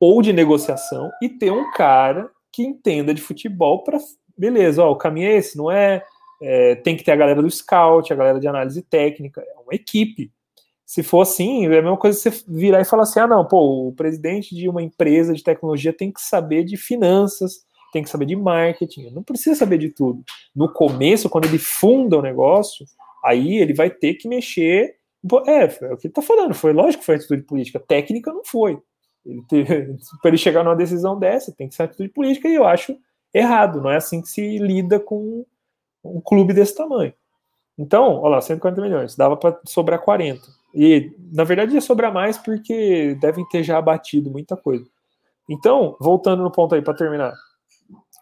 ou 0.00 0.20
de 0.20 0.32
negociação 0.32 1.10
e 1.22 1.28
ter 1.28 1.52
um 1.52 1.70
cara 1.72 2.30
que 2.52 2.62
entenda 2.62 3.14
de 3.14 3.20
futebol 3.20 3.84
para. 3.84 3.98
Beleza, 4.36 4.82
ó, 4.82 4.90
o 4.90 4.96
caminho 4.96 5.28
é 5.28 5.36
esse, 5.36 5.56
não 5.56 5.70
é, 5.70 6.02
é, 6.42 6.74
Tem 6.76 6.96
que 6.96 7.04
ter 7.04 7.12
a 7.12 7.16
galera 7.16 7.42
do 7.42 7.50
scout, 7.50 8.12
a 8.12 8.16
galera 8.16 8.40
de 8.40 8.48
análise 8.48 8.82
técnica, 8.82 9.42
é 9.42 9.60
uma 9.60 9.74
equipe. 9.74 10.32
Se 10.86 11.02
for 11.04 11.20
assim, 11.20 11.66
é 11.66 11.66
a 11.66 11.82
mesma 11.82 11.96
coisa 11.96 12.18
você 12.18 12.30
virar 12.48 12.80
e 12.80 12.84
falar 12.84 13.04
assim: 13.04 13.20
ah, 13.20 13.26
não, 13.26 13.46
pô, 13.46 13.88
o 13.88 13.92
presidente 13.92 14.56
de 14.56 14.68
uma 14.68 14.82
empresa 14.82 15.34
de 15.34 15.44
tecnologia 15.44 15.92
tem 15.92 16.10
que 16.10 16.20
saber 16.20 16.64
de 16.64 16.76
finanças, 16.76 17.60
tem 17.92 18.02
que 18.02 18.10
saber 18.10 18.24
de 18.24 18.34
marketing, 18.34 19.10
não 19.10 19.22
precisa 19.22 19.54
saber 19.54 19.78
de 19.78 19.90
tudo. 19.90 20.24
No 20.56 20.72
começo, 20.72 21.28
quando 21.28 21.44
ele 21.44 21.58
funda 21.58 22.18
o 22.18 22.22
negócio, 22.22 22.86
aí 23.24 23.58
ele 23.58 23.74
vai 23.74 23.90
ter 23.90 24.14
que 24.14 24.28
mexer. 24.28 24.96
É, 25.46 25.62
é 25.62 25.92
o 25.92 25.96
que 25.96 26.06
ele 26.06 26.12
está 26.12 26.22
falando, 26.22 26.54
foi 26.54 26.72
lógico 26.72 27.00
que 27.00 27.06
foi 27.06 27.16
atitude 27.16 27.42
política, 27.42 27.78
técnica 27.78 28.32
não 28.32 28.44
foi. 28.44 28.78
Para 30.22 30.30
ele 30.30 30.38
chegar 30.38 30.64
numa 30.64 30.76
decisão 30.76 31.18
dessa, 31.18 31.52
tem 31.52 31.68
que 31.68 31.74
ser 31.74 31.82
atitude 31.82 32.08
política, 32.08 32.48
e 32.48 32.54
eu 32.54 32.64
acho 32.64 32.96
errado, 33.32 33.80
não 33.80 33.90
é 33.90 33.96
assim 33.96 34.22
que 34.22 34.28
se 34.28 34.58
lida 34.58 34.98
com 34.98 35.44
um 36.02 36.20
clube 36.20 36.54
desse 36.54 36.74
tamanho. 36.74 37.12
Então, 37.78 38.20
olha 38.20 38.36
lá, 38.36 38.40
140 38.40 38.80
milhões, 38.80 39.16
dava 39.16 39.36
para 39.36 39.58
sobrar 39.66 40.00
40. 40.00 40.40
E, 40.74 41.12
na 41.32 41.44
verdade, 41.44 41.74
ia 41.74 41.80
sobrar 41.80 42.12
mais 42.12 42.36
porque 42.38 43.16
devem 43.20 43.46
ter 43.48 43.62
já 43.62 43.78
abatido 43.78 44.30
muita 44.30 44.56
coisa. 44.56 44.86
Então, 45.48 45.96
voltando 46.00 46.42
no 46.42 46.50
ponto 46.50 46.74
aí 46.74 46.82
para 46.82 46.94
terminar, 46.94 47.32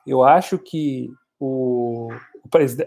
eu 0.07 0.23
acho 0.23 0.59
que 0.59 1.11
o, 1.41 2.11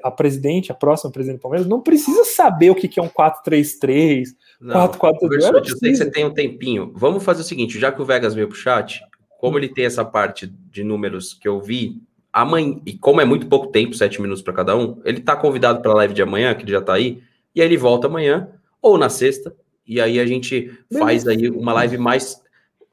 a 0.04 0.12
presidente, 0.12 0.72
a 0.72 0.76
próxima 0.76 1.12
presidente 1.12 1.40
do 1.40 1.42
Palmeiras, 1.42 1.68
não 1.68 1.82
precisa 1.82 2.24
saber 2.26 2.70
o 2.70 2.76
que 2.76 3.00
é 3.00 3.04
um 3.04 3.10
4-3-3, 3.10 4.26
4-4-2. 4.62 5.22
Eu 5.32 5.78
sei 5.78 5.92
que 5.92 5.96
você 5.98 6.12
tem 6.12 6.26
um 6.26 6.34
tempinho. 6.34 6.92
Vamos 6.96 7.24
fazer 7.24 7.42
o 7.42 7.46
seguinte: 7.46 7.80
já 7.80 7.92
que 7.92 8.02
o 8.02 8.06
Vegas 8.06 8.34
veio 8.34 8.48
pro 8.48 8.58
chat, 8.58 9.02
como 9.40 9.58
ele 9.58 9.70
tem 9.70 9.86
essa 9.86 10.04
parte 10.04 10.48
de 10.48 10.84
números 10.84 11.34
que 11.34 11.48
eu 11.48 11.62
vi, 11.62 12.02
amanhã, 12.32 12.80
e 12.86 12.98
como 12.98 13.22
é 13.22 13.26
muito 13.26 13.48
pouco 13.48 13.68
tempo, 13.68 13.94
sete 13.94 14.22
minutos 14.22 14.44
para 14.44 14.54
cada 14.54 14.76
um, 14.76 15.02
ele 15.06 15.22
tá 15.22 15.36
convidado 15.36 15.82
para 15.82 15.92
a 15.92 15.96
live 15.96 16.14
de 16.14 16.22
amanhã, 16.22 16.54
que 16.54 16.64
ele 16.64 16.72
já 16.72 16.82
tá 16.82 16.94
aí, 16.94 17.22
e 17.56 17.62
aí 17.62 17.68
ele 17.68 17.78
volta 17.78 18.08
amanhã, 18.08 18.50
ou 18.82 18.98
na 18.98 19.10
sexta, 19.10 19.56
e 19.86 20.00
aí 20.00 20.20
a 20.20 20.26
gente 20.26 20.72
faz 20.98 21.28
aí 21.28 21.50
uma 21.50 21.74
live 21.74 21.98
mais. 21.98 22.42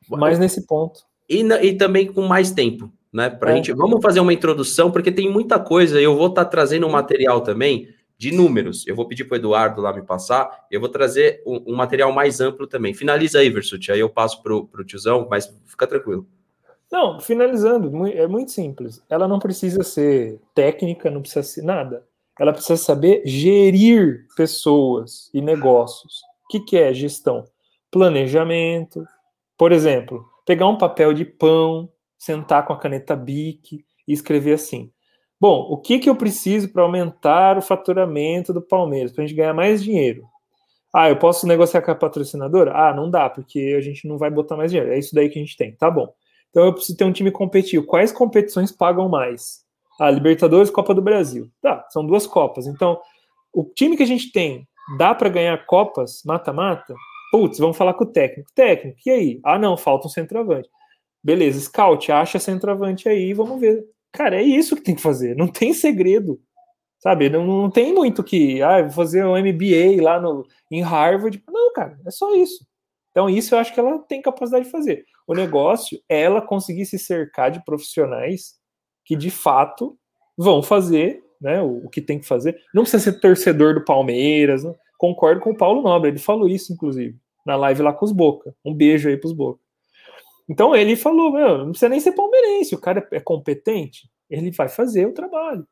Mais 0.08 0.38
nesse 0.38 0.66
ponto. 0.66 1.00
E, 1.28 1.42
e 1.42 1.74
também 1.74 2.10
com 2.10 2.22
mais 2.22 2.50
tempo 2.50 2.90
né? 3.12 3.30
Para 3.30 3.52
é. 3.52 3.56
gente, 3.56 3.72
vamos 3.72 4.00
fazer 4.02 4.20
uma 4.20 4.32
introdução, 4.32 4.90
porque 4.90 5.12
tem 5.12 5.30
muita 5.30 5.58
coisa. 5.58 6.00
Eu 6.00 6.16
vou 6.16 6.28
estar 6.28 6.44
tá 6.44 6.50
trazendo 6.50 6.86
um 6.86 6.90
material 6.90 7.40
também 7.40 7.88
de 8.18 8.32
números. 8.32 8.86
Eu 8.86 8.96
vou 8.96 9.06
pedir 9.06 9.24
para 9.24 9.36
o 9.36 9.38
Eduardo 9.38 9.80
lá 9.80 9.92
me 9.92 10.02
passar. 10.02 10.66
Eu 10.70 10.80
vou 10.80 10.88
trazer 10.88 11.42
um, 11.46 11.72
um, 11.72 11.76
material 11.76 12.12
mais 12.12 12.40
amplo 12.40 12.66
também. 12.66 12.92
Finaliza 12.92 13.38
aí, 13.38 13.48
Versut. 13.48 13.92
Aí 13.92 14.00
eu 14.00 14.10
passo 14.10 14.42
para 14.42 14.54
o 14.54 14.84
tiozão, 14.84 15.26
mas 15.30 15.46
fica 15.66 15.86
tranquilo. 15.86 16.26
Não, 16.90 17.20
finalizando, 17.20 18.06
é 18.06 18.26
muito 18.26 18.50
simples. 18.50 19.02
Ela 19.08 19.28
não 19.28 19.38
precisa 19.38 19.82
ser 19.82 20.40
técnica, 20.54 21.10
não 21.10 21.20
precisa 21.20 21.42
ser 21.42 21.62
nada. 21.62 22.02
Ela 22.38 22.52
precisa 22.52 22.76
saber 22.76 23.22
gerir 23.24 24.26
pessoas 24.36 25.30
e 25.34 25.40
negócios. 25.40 26.22
O 26.44 26.48
que, 26.48 26.60
que 26.60 26.76
é 26.76 26.92
gestão? 26.94 27.44
Planejamento. 27.90 29.04
Por 29.56 29.70
exemplo, 29.70 30.24
pegar 30.46 30.66
um 30.66 30.78
papel 30.78 31.12
de 31.12 31.24
pão, 31.24 31.90
sentar 32.18 32.66
com 32.66 32.72
a 32.72 32.78
caneta 32.78 33.14
BIC 33.14 33.84
e 34.06 34.12
escrever 34.12 34.54
assim: 34.54 34.90
Bom, 35.40 35.60
o 35.70 35.78
que, 35.78 35.98
que 35.98 36.10
eu 36.10 36.16
preciso 36.16 36.68
para 36.72 36.82
aumentar 36.82 37.56
o 37.56 37.62
faturamento 37.62 38.52
do 38.52 38.60
Palmeiras, 38.60 39.12
para 39.12 39.22
a 39.22 39.26
gente 39.26 39.36
ganhar 39.36 39.54
mais 39.54 39.82
dinheiro? 39.82 40.24
Ah, 40.92 41.08
eu 41.08 41.16
posso 41.16 41.46
negociar 41.46 41.82
com 41.82 41.90
a 41.90 41.94
patrocinadora? 41.94 42.72
Ah, 42.74 42.94
não 42.94 43.10
dá, 43.10 43.28
porque 43.28 43.74
a 43.76 43.80
gente 43.80 44.08
não 44.08 44.18
vai 44.18 44.30
botar 44.30 44.56
mais 44.56 44.70
dinheiro. 44.70 44.92
É 44.92 44.98
isso 44.98 45.14
daí 45.14 45.28
que 45.28 45.38
a 45.38 45.42
gente 45.42 45.56
tem. 45.56 45.74
Tá 45.76 45.90
bom. 45.90 46.12
Então 46.50 46.64
eu 46.64 46.72
preciso 46.72 46.96
ter 46.96 47.04
um 47.04 47.12
time 47.12 47.30
competitivo. 47.30 47.86
Quais 47.86 48.10
competições 48.10 48.72
pagam 48.72 49.08
mais? 49.08 49.64
Ah, 50.00 50.10
Libertadores, 50.10 50.70
Copa 50.70 50.94
do 50.94 51.02
Brasil. 51.02 51.50
Tá, 51.60 51.86
são 51.90 52.06
duas 52.06 52.26
Copas. 52.26 52.66
Então, 52.66 52.98
o 53.52 53.64
time 53.64 53.96
que 53.96 54.02
a 54.02 54.06
gente 54.06 54.32
tem 54.32 54.66
dá 54.96 55.14
para 55.14 55.28
ganhar 55.28 55.66
Copas, 55.66 56.22
mata-mata? 56.24 56.94
Putz, 57.30 57.58
vamos 57.58 57.76
falar 57.76 57.94
com 57.94 58.04
o 58.04 58.12
técnico. 58.12 58.50
Técnico, 58.54 58.98
e 59.04 59.10
aí? 59.10 59.40
Ah, 59.44 59.58
não, 59.58 59.76
falta 59.76 60.06
um 60.06 60.10
centroavante. 60.10 60.68
Beleza, 61.22 61.60
scout, 61.60 62.10
acha 62.12 62.38
centroavante 62.38 63.08
aí, 63.08 63.32
vamos 63.34 63.60
ver. 63.60 63.84
Cara, 64.12 64.36
é 64.36 64.42
isso 64.42 64.76
que 64.76 64.82
tem 64.82 64.94
que 64.94 65.02
fazer, 65.02 65.36
não 65.36 65.48
tem 65.48 65.72
segredo. 65.72 66.40
Sabe, 67.00 67.30
não, 67.30 67.46
não 67.46 67.70
tem 67.70 67.94
muito 67.94 68.24
que, 68.24 68.60
ah, 68.60 68.82
vou 68.82 68.90
fazer 68.90 69.24
um 69.24 69.38
MBA 69.38 70.02
lá 70.02 70.20
no, 70.20 70.44
em 70.70 70.82
Harvard. 70.82 71.40
Não, 71.48 71.72
cara, 71.72 71.96
é 72.04 72.10
só 72.10 72.34
isso. 72.34 72.66
Então, 73.10 73.30
isso 73.30 73.54
eu 73.54 73.58
acho 73.58 73.72
que 73.72 73.78
ela 73.78 73.98
tem 74.00 74.20
capacidade 74.20 74.64
de 74.64 74.70
fazer. 74.70 75.04
O 75.26 75.34
negócio 75.34 76.00
é 76.08 76.22
ela 76.22 76.42
conseguir 76.42 76.86
se 76.86 76.98
cercar 76.98 77.50
de 77.50 77.64
profissionais 77.64 78.54
que, 79.04 79.14
de 79.14 79.30
fato, 79.30 79.96
vão 80.36 80.62
fazer 80.62 81.22
né, 81.40 81.60
o, 81.62 81.86
o 81.86 81.88
que 81.88 82.00
tem 82.00 82.18
que 82.18 82.26
fazer. 82.26 82.60
Não 82.74 82.82
precisa 82.82 83.04
ser 83.04 83.20
torcedor 83.20 83.74
do 83.74 83.84
Palmeiras. 83.84 84.64
Né? 84.64 84.74
Concordo 84.96 85.40
com 85.40 85.50
o 85.50 85.56
Paulo 85.56 85.82
Nobre, 85.82 86.10
ele 86.10 86.18
falou 86.18 86.48
isso, 86.48 86.72
inclusive, 86.72 87.16
na 87.46 87.56
live 87.56 87.82
lá 87.82 87.92
com 87.92 88.04
os 88.04 88.12
Boca. 88.12 88.54
Um 88.64 88.74
beijo 88.74 89.08
aí 89.08 89.16
pros 89.16 89.32
Boca. 89.32 89.60
Então 90.48 90.74
ele 90.74 90.96
falou: 90.96 91.32
meu, 91.32 91.58
não 91.58 91.70
precisa 91.70 91.88
nem 91.88 92.00
ser 92.00 92.12
palmeirense, 92.12 92.74
o 92.74 92.80
cara 92.80 93.06
é 93.12 93.20
competente, 93.20 94.08
ele 94.30 94.50
vai 94.50 94.68
fazer 94.68 95.06
o 95.06 95.14
trabalho. 95.14 95.66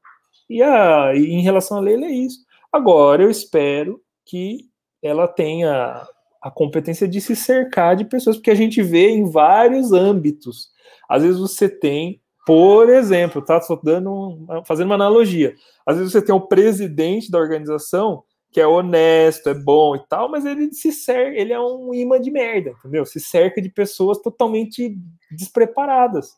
E, 0.48 0.62
a, 0.62 1.14
e 1.14 1.32
em 1.32 1.42
relação 1.42 1.78
à 1.78 1.80
Leila 1.80 2.06
é 2.06 2.10
isso. 2.10 2.44
Agora 2.72 3.22
eu 3.22 3.30
espero 3.30 4.00
que 4.24 4.68
ela 5.02 5.26
tenha 5.26 6.06
a 6.42 6.50
competência 6.50 7.08
de 7.08 7.20
se 7.20 7.34
cercar 7.34 7.96
de 7.96 8.04
pessoas, 8.04 8.36
porque 8.36 8.50
a 8.50 8.56
gente 8.56 8.82
vê 8.82 9.08
em 9.08 9.28
vários 9.28 9.92
âmbitos. 9.92 10.70
Às 11.08 11.22
vezes 11.22 11.40
você 11.40 11.68
tem, 11.68 12.20
por 12.46 12.88
exemplo, 12.88 13.42
tá? 13.42 13.60
Só 13.60 13.76
dando, 13.82 14.38
fazendo 14.64 14.86
uma 14.86 14.94
analogia. 14.94 15.54
Às 15.84 15.96
vezes 15.96 16.12
você 16.12 16.22
tem 16.22 16.34
o 16.34 16.46
presidente 16.46 17.30
da 17.30 17.38
organização 17.38 18.22
que 18.56 18.60
é 18.62 18.66
honesto, 18.66 19.50
é 19.50 19.54
bom 19.54 19.94
e 19.94 19.98
tal, 20.08 20.30
mas 20.30 20.46
ele 20.46 20.72
se 20.72 20.90
cerca, 20.90 21.38
ele 21.38 21.52
é 21.52 21.60
um 21.60 21.92
imã 21.92 22.18
de 22.18 22.30
merda, 22.30 22.70
entendeu? 22.70 23.04
Se 23.04 23.20
cerca 23.20 23.60
de 23.60 23.68
pessoas 23.68 24.16
totalmente 24.16 24.96
despreparadas. 25.30 26.30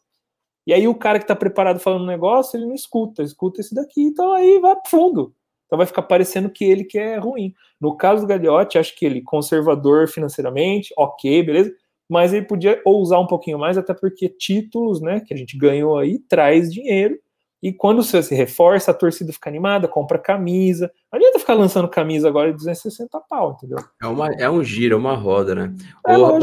E 0.66 0.74
aí 0.74 0.88
o 0.88 0.96
cara 0.96 1.20
que 1.20 1.28
tá 1.28 1.36
preparado 1.36 1.78
falando 1.78 2.02
um 2.02 2.08
negócio, 2.08 2.56
ele 2.56 2.66
não 2.66 2.74
escuta, 2.74 3.22
escuta 3.22 3.60
esse 3.60 3.72
daqui, 3.72 4.02
então 4.02 4.32
aí 4.32 4.58
vai 4.58 4.74
fundo. 4.88 5.32
Então 5.64 5.76
vai 5.76 5.86
ficar 5.86 6.02
parecendo 6.02 6.50
que 6.50 6.64
ele 6.64 6.82
que 6.82 6.98
é 6.98 7.18
ruim. 7.18 7.54
No 7.80 7.96
caso 7.96 8.22
do 8.22 8.26
Gagliotti, 8.26 8.78
acho 8.78 8.98
que 8.98 9.06
ele 9.06 9.22
conservador 9.22 10.08
financeiramente, 10.08 10.92
ok, 10.98 11.40
beleza, 11.44 11.72
mas 12.08 12.32
ele 12.32 12.46
podia 12.46 12.82
ousar 12.84 13.20
um 13.20 13.28
pouquinho 13.28 13.60
mais, 13.60 13.78
até 13.78 13.94
porque 13.94 14.28
títulos, 14.28 15.00
né, 15.00 15.20
que 15.20 15.32
a 15.32 15.36
gente 15.36 15.56
ganhou 15.56 15.96
aí, 15.96 16.18
traz 16.18 16.74
dinheiro, 16.74 17.16
e 17.62 17.72
quando 17.72 18.02
você 18.02 18.22
se 18.22 18.34
reforça, 18.34 18.90
a 18.90 18.94
torcida 18.94 19.32
fica 19.32 19.50
animada, 19.50 19.88
compra 19.88 20.18
camisa. 20.18 20.90
Não 21.12 21.18
adianta 21.18 21.38
ficar 21.38 21.54
lançando 21.54 21.88
camisa 21.88 22.28
agora 22.28 22.52
de 22.52 22.56
260 22.58 23.20
pau, 23.28 23.56
entendeu? 23.56 23.78
É, 24.00 24.06
uma, 24.06 24.28
é 24.34 24.48
um 24.48 24.62
giro, 24.62 24.94
é 24.94 24.98
uma 24.98 25.14
roda, 25.14 25.54
né? 25.54 25.74
É, 26.06 26.16
Ô, 26.16 26.38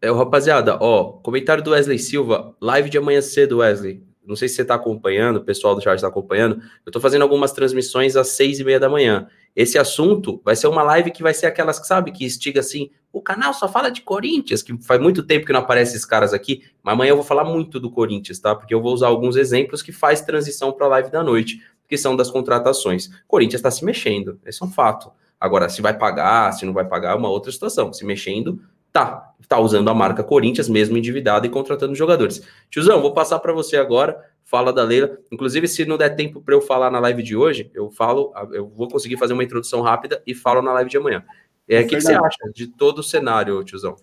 é, 0.00 0.10
rapaziada, 0.10 0.76
ó, 0.80 1.04
comentário 1.04 1.62
do 1.62 1.70
Wesley 1.70 1.98
Silva, 1.98 2.54
live 2.60 2.90
de 2.90 2.98
amanhã 2.98 3.20
cedo, 3.20 3.58
Wesley. 3.58 4.04
Não 4.24 4.36
sei 4.36 4.48
se 4.48 4.54
você 4.54 4.62
está 4.62 4.74
acompanhando, 4.76 5.38
o 5.38 5.44
pessoal 5.44 5.74
do 5.74 5.80
chat 5.80 5.96
está 5.96 6.06
acompanhando. 6.06 6.56
Eu 6.56 6.90
estou 6.90 7.02
fazendo 7.02 7.22
algumas 7.22 7.52
transmissões 7.52 8.14
às 8.14 8.28
seis 8.28 8.60
e 8.60 8.64
meia 8.64 8.78
da 8.78 8.88
manhã. 8.88 9.26
Esse 9.54 9.78
assunto 9.78 10.40
vai 10.44 10.54
ser 10.54 10.68
uma 10.68 10.82
live 10.84 11.10
que 11.10 11.22
vai 11.22 11.34
ser 11.34 11.46
aquelas 11.46 11.80
que, 11.80 11.86
sabe, 11.86 12.12
que 12.12 12.24
estiga 12.24 12.60
assim, 12.60 12.90
o 13.12 13.20
canal 13.20 13.52
só 13.52 13.68
fala 13.68 13.90
de 13.90 14.00
Corinthians, 14.00 14.62
que 14.62 14.76
faz 14.82 15.00
muito 15.00 15.22
tempo 15.22 15.44
que 15.44 15.52
não 15.52 15.60
aparece 15.60 15.92
esses 15.92 16.06
caras 16.06 16.32
aqui, 16.32 16.62
mas 16.82 16.94
amanhã 16.94 17.10
eu 17.10 17.16
vou 17.16 17.24
falar 17.24 17.44
muito 17.44 17.78
do 17.78 17.90
Corinthians, 17.90 18.38
tá? 18.38 18.54
Porque 18.54 18.74
eu 18.74 18.80
vou 18.80 18.92
usar 18.92 19.08
alguns 19.08 19.36
exemplos 19.36 19.82
que 19.82 19.92
faz 19.92 20.20
transição 20.22 20.72
para 20.72 20.86
a 20.86 20.88
live 20.88 21.10
da 21.10 21.22
noite, 21.22 21.62
que 21.86 21.98
são 21.98 22.16
das 22.16 22.30
contratações. 22.30 23.10
Corinthians 23.28 23.58
está 23.58 23.70
se 23.70 23.84
mexendo, 23.84 24.40
esse 24.46 24.62
é 24.62 24.66
um 24.66 24.70
fato. 24.70 25.12
Agora, 25.38 25.68
se 25.68 25.82
vai 25.82 25.96
pagar, 25.96 26.52
se 26.52 26.64
não 26.64 26.72
vai 26.72 26.86
pagar, 26.86 27.12
é 27.12 27.14
uma 27.14 27.28
outra 27.28 27.52
situação. 27.52 27.92
Se 27.92 28.04
mexendo, 28.04 28.62
tá. 28.92 29.30
Tá 29.48 29.58
usando 29.58 29.90
a 29.90 29.94
marca 29.94 30.22
Corinthians, 30.22 30.68
mesmo 30.68 30.96
endividado 30.96 31.44
e 31.44 31.50
contratando 31.50 31.94
jogadores. 31.94 32.40
Tiozão, 32.70 33.02
vou 33.02 33.12
passar 33.12 33.40
para 33.40 33.52
você 33.52 33.76
agora 33.76 34.16
fala 34.44 34.72
da 34.72 34.82
Leila. 34.82 35.18
Inclusive, 35.30 35.66
se 35.66 35.84
não 35.86 35.96
der 35.96 36.10
tempo 36.10 36.40
para 36.40 36.54
eu 36.54 36.60
falar 36.60 36.90
na 36.90 37.00
live 37.00 37.22
de 37.22 37.34
hoje, 37.34 37.70
eu 37.74 37.90
falo, 37.90 38.32
eu 38.52 38.68
vou 38.68 38.86
conseguir 38.88 39.16
fazer 39.16 39.32
uma 39.32 39.42
introdução 39.42 39.80
rápida 39.80 40.22
e 40.26 40.34
falo 40.34 40.60
na 40.60 40.72
live 40.74 40.90
de 40.90 40.96
amanhã. 40.98 41.24
É, 41.68 41.80
o 41.80 41.86
que, 41.86 41.96
que, 41.96 42.00
você 42.00 42.12
acha 42.12 42.50
de 42.54 42.66
todo 42.66 42.98
o 42.98 43.02
cenário, 43.02 43.62
tiozão? 43.64 43.96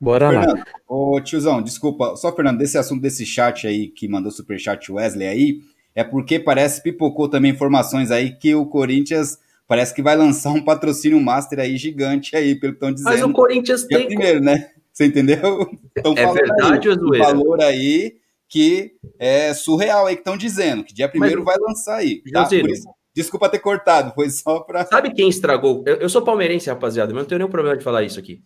Bora 0.00 0.30
Fernando, 0.30 0.58
lá. 0.58 0.64
Ô, 0.88 1.20
tiozão, 1.20 1.62
desculpa, 1.62 2.16
só, 2.16 2.34
Fernando, 2.34 2.58
desse 2.58 2.78
assunto 2.78 3.02
desse 3.02 3.26
chat 3.26 3.66
aí 3.66 3.88
que 3.88 4.08
mandou 4.08 4.30
superchat 4.30 4.90
Wesley 4.90 5.26
aí, 5.26 5.60
é 5.94 6.02
porque 6.02 6.38
parece 6.38 6.82
pipocou 6.82 7.28
também 7.28 7.50
informações 7.50 8.10
aí 8.10 8.30
que 8.30 8.54
o 8.54 8.64
Corinthians 8.64 9.38
parece 9.66 9.94
que 9.94 10.02
vai 10.02 10.16
lançar 10.16 10.50
um 10.50 10.64
patrocínio 10.64 11.20
master 11.20 11.60
aí 11.60 11.76
gigante 11.76 12.34
aí, 12.34 12.54
pelo 12.54 12.72
que 12.72 12.76
estão 12.78 12.92
dizendo. 12.92 13.12
Mas 13.12 13.22
o 13.22 13.32
Corinthians 13.32 13.84
tem. 13.84 14.06
primeiro, 14.06 14.40
né? 14.40 14.70
Você 14.92 15.06
entendeu? 15.06 15.70
Então, 15.96 16.14
é 16.16 16.32
verdade 16.32 16.88
aí, 16.88 16.96
ou 16.98 17.18
valor 17.18 17.62
aí 17.62 18.16
que 18.48 18.96
é 19.18 19.54
surreal 19.54 20.06
aí 20.06 20.16
que 20.16 20.22
estão 20.22 20.36
dizendo, 20.36 20.82
que 20.82 20.92
dia 20.92 21.08
primeiro 21.08 21.44
vai 21.44 21.56
lançar 21.56 21.96
aí. 21.96 22.20
Tá? 22.32 22.48
Isso, 22.50 22.88
Desculpa 23.20 23.50
ter 23.50 23.58
cortado, 23.58 24.14
foi 24.14 24.30
só 24.30 24.60
para. 24.60 24.86
Sabe 24.86 25.12
quem 25.12 25.28
estragou? 25.28 25.84
Eu, 25.86 25.96
eu, 25.96 26.08
sou 26.08 26.22
palmeirense, 26.22 26.70
rapaziada, 26.70 27.12
mas 27.12 27.22
não 27.22 27.28
tenho 27.28 27.40
nenhum 27.40 27.50
problema 27.50 27.76
de 27.76 27.84
falar 27.84 28.02
isso 28.02 28.18
aqui. 28.18 28.42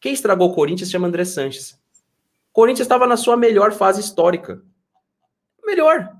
Quem 0.00 0.12
estragou 0.12 0.50
o 0.50 0.54
Corinthians 0.54 0.90
chama 0.90 1.06
André 1.06 1.24
Sanches. 1.24 1.78
Corinthians 2.52 2.86
estava 2.86 3.06
na 3.06 3.16
sua 3.16 3.36
melhor 3.36 3.72
fase 3.72 4.00
histórica. 4.00 4.60
Melhor. 5.64 6.12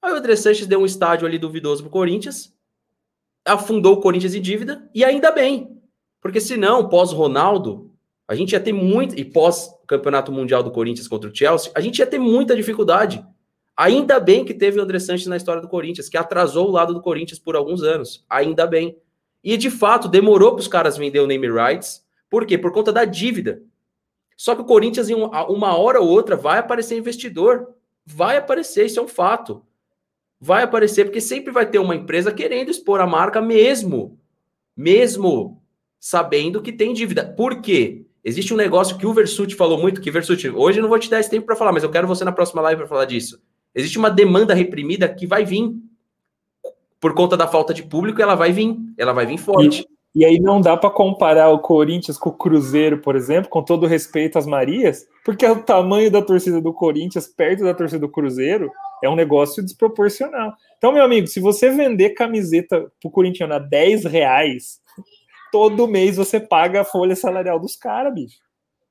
Aí 0.00 0.12
o 0.12 0.16
André 0.16 0.36
Sanches 0.36 0.68
deu 0.68 0.80
um 0.80 0.86
estádio 0.86 1.26
ali 1.26 1.36
duvidoso 1.36 1.82
pro 1.82 1.90
Corinthians, 1.90 2.54
afundou 3.44 3.94
o 3.94 4.00
Corinthians 4.00 4.34
em 4.34 4.40
dívida, 4.40 4.88
e 4.94 5.04
ainda 5.04 5.32
bem. 5.32 5.80
Porque 6.20 6.40
senão, 6.40 6.88
pós-Ronaldo, 6.88 7.90
a 8.28 8.36
gente 8.36 8.52
ia 8.52 8.60
ter 8.60 8.72
muito. 8.72 9.18
E 9.18 9.24
pós-campeonato 9.24 10.30
mundial 10.30 10.62
do 10.62 10.70
Corinthians 10.70 11.08
contra 11.08 11.28
o 11.28 11.34
Chelsea, 11.34 11.72
a 11.74 11.80
gente 11.80 11.98
ia 11.98 12.06
ter 12.06 12.20
muita 12.20 12.54
dificuldade. 12.54 13.26
Ainda 13.76 14.18
bem 14.18 14.44
que 14.44 14.54
teve 14.54 14.78
o 14.78 14.82
André 14.82 14.98
Sanches 14.98 15.26
na 15.26 15.36
história 15.36 15.60
do 15.60 15.68
Corinthians, 15.68 16.08
que 16.08 16.16
atrasou 16.16 16.68
o 16.68 16.70
lado 16.70 16.94
do 16.94 17.02
Corinthians 17.02 17.38
por 17.38 17.54
alguns 17.54 17.82
anos. 17.82 18.24
Ainda 18.30 18.66
bem. 18.66 18.96
E 19.44 19.56
de 19.56 19.70
fato, 19.70 20.08
demorou 20.08 20.52
para 20.52 20.60
os 20.60 20.68
caras 20.68 20.96
vender 20.96 21.20
o 21.20 21.26
name 21.26 21.46
rights. 21.48 22.04
Por 22.30 22.46
quê? 22.46 22.56
Por 22.56 22.72
conta 22.72 22.92
da 22.92 23.04
dívida. 23.04 23.62
Só 24.36 24.54
que 24.54 24.62
o 24.62 24.66
Corinthians, 24.66 25.10
em 25.10 25.14
uma 25.14 25.76
hora 25.76 26.00
ou 26.00 26.08
outra, 26.08 26.36
vai 26.36 26.58
aparecer 26.58 26.96
investidor. 26.96 27.74
Vai 28.04 28.36
aparecer, 28.36 28.86
isso 28.86 28.98
é 28.98 29.02
um 29.02 29.08
fato. 29.08 29.62
Vai 30.40 30.62
aparecer, 30.62 31.04
porque 31.04 31.20
sempre 31.20 31.52
vai 31.52 31.66
ter 31.66 31.78
uma 31.78 31.94
empresa 31.94 32.32
querendo 32.32 32.70
expor 32.70 33.00
a 33.00 33.06
marca 33.06 33.42
mesmo. 33.42 34.18
Mesmo 34.76 35.62
sabendo 36.00 36.62
que 36.62 36.72
tem 36.72 36.94
dívida. 36.94 37.24
Por 37.24 37.60
quê? 37.60 38.06
Existe 38.24 38.52
um 38.52 38.56
negócio 38.56 38.98
que 38.98 39.06
o 39.06 39.14
Versuti 39.14 39.54
falou 39.54 39.78
muito, 39.78 40.00
que 40.00 40.10
Versuti, 40.10 40.48
hoje 40.48 40.78
eu 40.78 40.82
não 40.82 40.88
vou 40.88 40.98
te 40.98 41.08
dar 41.08 41.20
esse 41.20 41.30
tempo 41.30 41.46
para 41.46 41.56
falar, 41.56 41.72
mas 41.72 41.82
eu 41.82 41.90
quero 41.90 42.08
você 42.08 42.24
na 42.24 42.32
próxima 42.32 42.60
live 42.62 42.80
para 42.80 42.88
falar 42.88 43.04
disso. 43.04 43.40
Existe 43.76 43.98
uma 43.98 44.10
demanda 44.10 44.54
reprimida 44.54 45.06
que 45.06 45.26
vai 45.26 45.44
vir. 45.44 45.70
Por 46.98 47.14
conta 47.14 47.36
da 47.36 47.46
falta 47.46 47.74
de 47.74 47.82
público, 47.82 48.22
ela 48.22 48.34
vai 48.34 48.50
vir. 48.50 48.74
Ela 48.96 49.12
vai 49.12 49.26
vir 49.26 49.36
forte. 49.36 49.86
E, 50.14 50.20
e 50.20 50.24
aí 50.24 50.40
não 50.40 50.62
dá 50.62 50.78
para 50.78 50.88
comparar 50.88 51.50
o 51.50 51.58
Corinthians 51.58 52.16
com 52.16 52.30
o 52.30 52.32
Cruzeiro, 52.32 53.02
por 53.02 53.14
exemplo, 53.14 53.50
com 53.50 53.62
todo 53.62 53.86
respeito 53.86 54.38
às 54.38 54.46
Marias, 54.46 55.06
porque 55.22 55.46
o 55.46 55.62
tamanho 55.62 56.10
da 56.10 56.22
torcida 56.22 56.58
do 56.58 56.72
Corinthians 56.72 57.26
perto 57.26 57.64
da 57.64 57.74
torcida 57.74 58.00
do 58.00 58.10
Cruzeiro 58.10 58.70
é 59.04 59.10
um 59.10 59.14
negócio 59.14 59.62
desproporcional. 59.62 60.54
Então, 60.78 60.90
meu 60.90 61.04
amigo, 61.04 61.26
se 61.26 61.38
você 61.38 61.68
vender 61.68 62.10
camiseta 62.10 62.90
pro 62.98 63.10
Corinthians 63.10 63.50
a 63.50 63.58
10 63.58 64.06
reais, 64.06 64.80
todo 65.52 65.86
mês 65.86 66.16
você 66.16 66.40
paga 66.40 66.80
a 66.80 66.84
folha 66.84 67.14
salarial 67.14 67.60
dos 67.60 67.76
caras, 67.76 68.14
bicho. 68.14 68.38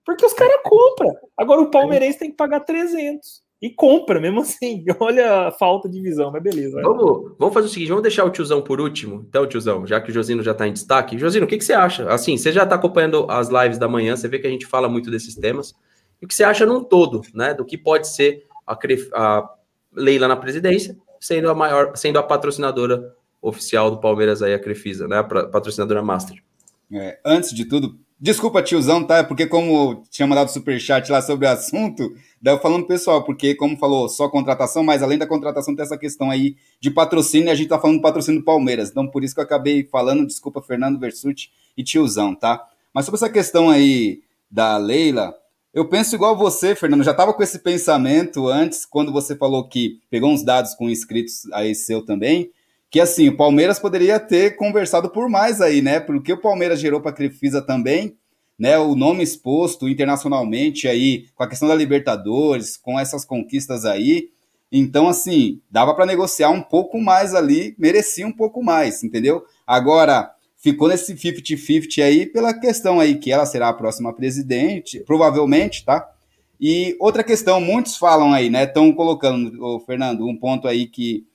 Porque 0.06 0.24
os 0.24 0.34
caras 0.34 0.62
compram. 0.64 1.12
Agora 1.36 1.62
o 1.62 1.72
palmeirense 1.72 2.20
tem 2.20 2.30
que 2.30 2.38
pagar 2.38 2.60
300 2.60 3.45
e 3.62 3.70
compra, 3.70 4.20
mesmo 4.20 4.42
assim. 4.42 4.84
Olha 5.00 5.48
a 5.48 5.52
falta 5.52 5.90
de 5.90 6.02
visão, 6.02 6.32
mas 6.32 6.44
beleza. 6.44 6.82
Vamos, 6.82 7.34
vamos 7.38 7.54
fazer 7.54 7.68
o 7.68 7.70
seguinte: 7.70 7.90
vamos 7.90 8.04
deixar 8.04 8.26
o 8.26 8.30
tiozão 8.30 8.62
por 8.62 8.80
último. 8.80 9.26
Então, 9.28 9.48
tiozão, 9.48 9.86
já 9.86 10.00
que 10.00 10.12
o 10.12 10.14
Josino 10.14 10.44
já 10.44 10.52
está 10.52 10.68
em 10.68 10.74
destaque. 10.74 11.18
Josino, 11.18 11.46
o 11.46 11.50
que, 11.50 11.58
que 11.58 11.66
você 11.66 11.74
acha? 11.74 12.10
Assim, 12.10 12.38
você 12.38 12.52
já 12.52 12.64
está 12.64 12.76
acompanhando 12.76 13.26
as 13.30 13.50
lives 13.50 13.78
da 13.78 13.88
manhã, 13.88 14.16
você 14.16 14.28
vê 14.28 14.40
que 14.40 14.48
a 14.48 14.50
gente 14.52 14.66
fala 14.66 14.90
muito 14.90 15.10
desses 15.10 15.36
temas. 15.36 15.74
E 16.22 16.26
o 16.26 16.28
que 16.28 16.36
você 16.36 16.44
acha 16.44 16.66
num 16.66 16.84
todo, 16.84 17.22
né? 17.34 17.54
Do 17.54 17.66
que 17.66 17.78
pode 17.78 18.08
ser 18.08 18.46
a, 18.66 18.78
a 19.14 19.50
Leila 19.94 20.28
na 20.28 20.36
presidência, 20.36 20.98
sendo 21.20 21.50
a 21.50 21.56
maior, 21.56 21.96
sendo 21.96 22.20
a 22.20 22.24
patrocinadora 22.24 23.14
oficial 23.42 23.92
do 23.92 24.00
Palmeiras 24.00 24.42
aí, 24.42 24.54
a 24.54 24.60
Crefisa, 24.60 25.08
né? 25.08 25.20
A 25.20 25.24
patrocinadora 25.24 26.02
Master. 26.02 26.42
É, 26.92 27.20
antes 27.26 27.52
de 27.52 27.66
tudo, 27.66 27.98
Desculpa, 28.18 28.64
tiozão, 28.64 29.04
tá? 29.04 29.26
Porque 29.26 29.46
como 29.46 30.02
tinha 30.10 30.26
mandado 30.26 30.50
superchat 30.50 31.12
lá 31.12 31.22
sobre 31.22 31.46
o 31.46 31.50
assunto, 31.50 32.16
daí 32.42 32.54
eu 32.54 32.60
falando 32.62 32.88
pessoal, 32.88 33.24
porque 33.26 33.54
como 33.56 33.76
falou, 33.78 34.08
só 34.08 34.30
contratação, 34.30 34.84
mas 34.84 35.04
além 35.04 35.18
da 35.18 35.28
contratação 35.28 35.76
tem 35.76 35.84
essa 35.84 35.98
questão 35.98 36.32
aí 36.32 36.56
de 36.80 36.90
patrocínio, 36.90 37.52
a 37.52 37.56
gente 37.56 37.68
tá 37.68 37.78
falando 37.78 38.02
patrocínio 38.02 38.40
do 38.40 38.46
Palmeiras. 38.46 38.90
Então 38.90 39.06
por 39.06 39.22
isso 39.22 39.34
que 39.36 39.42
eu 39.42 39.44
acabei 39.44 39.84
falando, 39.84 40.26
desculpa, 40.26 40.62
Fernando 40.62 40.98
Versuti 40.98 41.52
e 41.76 41.84
tiozão, 41.84 42.34
tá? 42.34 42.66
Mas 42.94 43.04
sobre 43.04 43.18
essa 43.18 43.30
questão 43.30 43.70
aí 43.70 44.22
da 44.50 44.78
Leila, 44.78 45.36
eu 45.74 45.90
penso 45.90 46.16
igual 46.16 46.38
você, 46.38 46.74
Fernando, 46.74 47.04
já 47.04 47.14
tava 47.14 47.34
com 47.34 47.44
esse 47.44 47.60
pensamento 47.60 48.48
antes, 48.48 48.86
quando 48.86 49.12
você 49.12 49.36
falou 49.36 49.68
que 49.68 50.00
pegou 50.10 50.32
uns 50.32 50.42
dados 50.42 50.74
com 50.74 50.90
inscritos 50.90 51.52
aí 51.52 51.76
seu 51.76 52.02
também, 52.02 52.50
que 52.96 53.02
assim, 53.02 53.28
o 53.28 53.36
Palmeiras 53.36 53.78
poderia 53.78 54.18
ter 54.22 54.56
conversado 54.56 55.10
por 55.10 55.28
mais 55.28 55.60
aí, 55.60 55.82
né? 55.82 56.00
Porque 56.00 56.32
o 56.32 56.40
Palmeiras 56.40 56.80
gerou 56.80 57.02
para 57.02 57.12
a 57.12 57.14
Crefisa 57.14 57.62
também, 57.62 58.16
né? 58.58 58.78
O 58.78 58.96
nome 58.96 59.22
exposto 59.22 59.90
internacionalmente 59.90 60.88
aí, 60.88 61.26
com 61.36 61.44
a 61.44 61.50
questão 61.50 61.68
da 61.68 61.76
Libertadores, 61.76 62.78
com 62.78 62.98
essas 62.98 63.26
conquistas 63.26 63.84
aí. 63.84 64.30
Então, 64.72 65.10
assim, 65.10 65.60
dava 65.70 65.94
para 65.94 66.06
negociar 66.06 66.52
um 66.52 66.62
pouco 66.62 66.98
mais 66.98 67.36
ali, 67.36 67.76
merecia 67.78 68.26
um 68.26 68.32
pouco 68.32 68.64
mais, 68.64 69.04
entendeu? 69.04 69.44
Agora, 69.68 70.32
ficou 70.56 70.88
nesse 70.88 71.14
50-50 71.14 72.02
aí 72.02 72.26
pela 72.26 72.58
questão 72.58 73.02
aí 73.02 73.16
que 73.16 73.30
ela 73.30 73.46
será 73.46 73.68
a 73.68 73.74
próxima 73.74 74.14
presidente, 74.14 75.02
provavelmente, 75.02 75.84
tá? 75.84 76.10
E 76.62 76.96
outra 76.98 77.26
questão, 77.26 77.60
muitos 77.60 77.98
falam 77.98 78.32
aí, 78.32 78.50
né? 78.50 78.64
Estão 78.64 78.94
colocando, 78.94 79.62
ô, 79.62 79.82
Fernando, 79.82 80.26
um 80.26 80.38
ponto 80.38 80.66
aí 80.66 80.88
que 80.88 81.26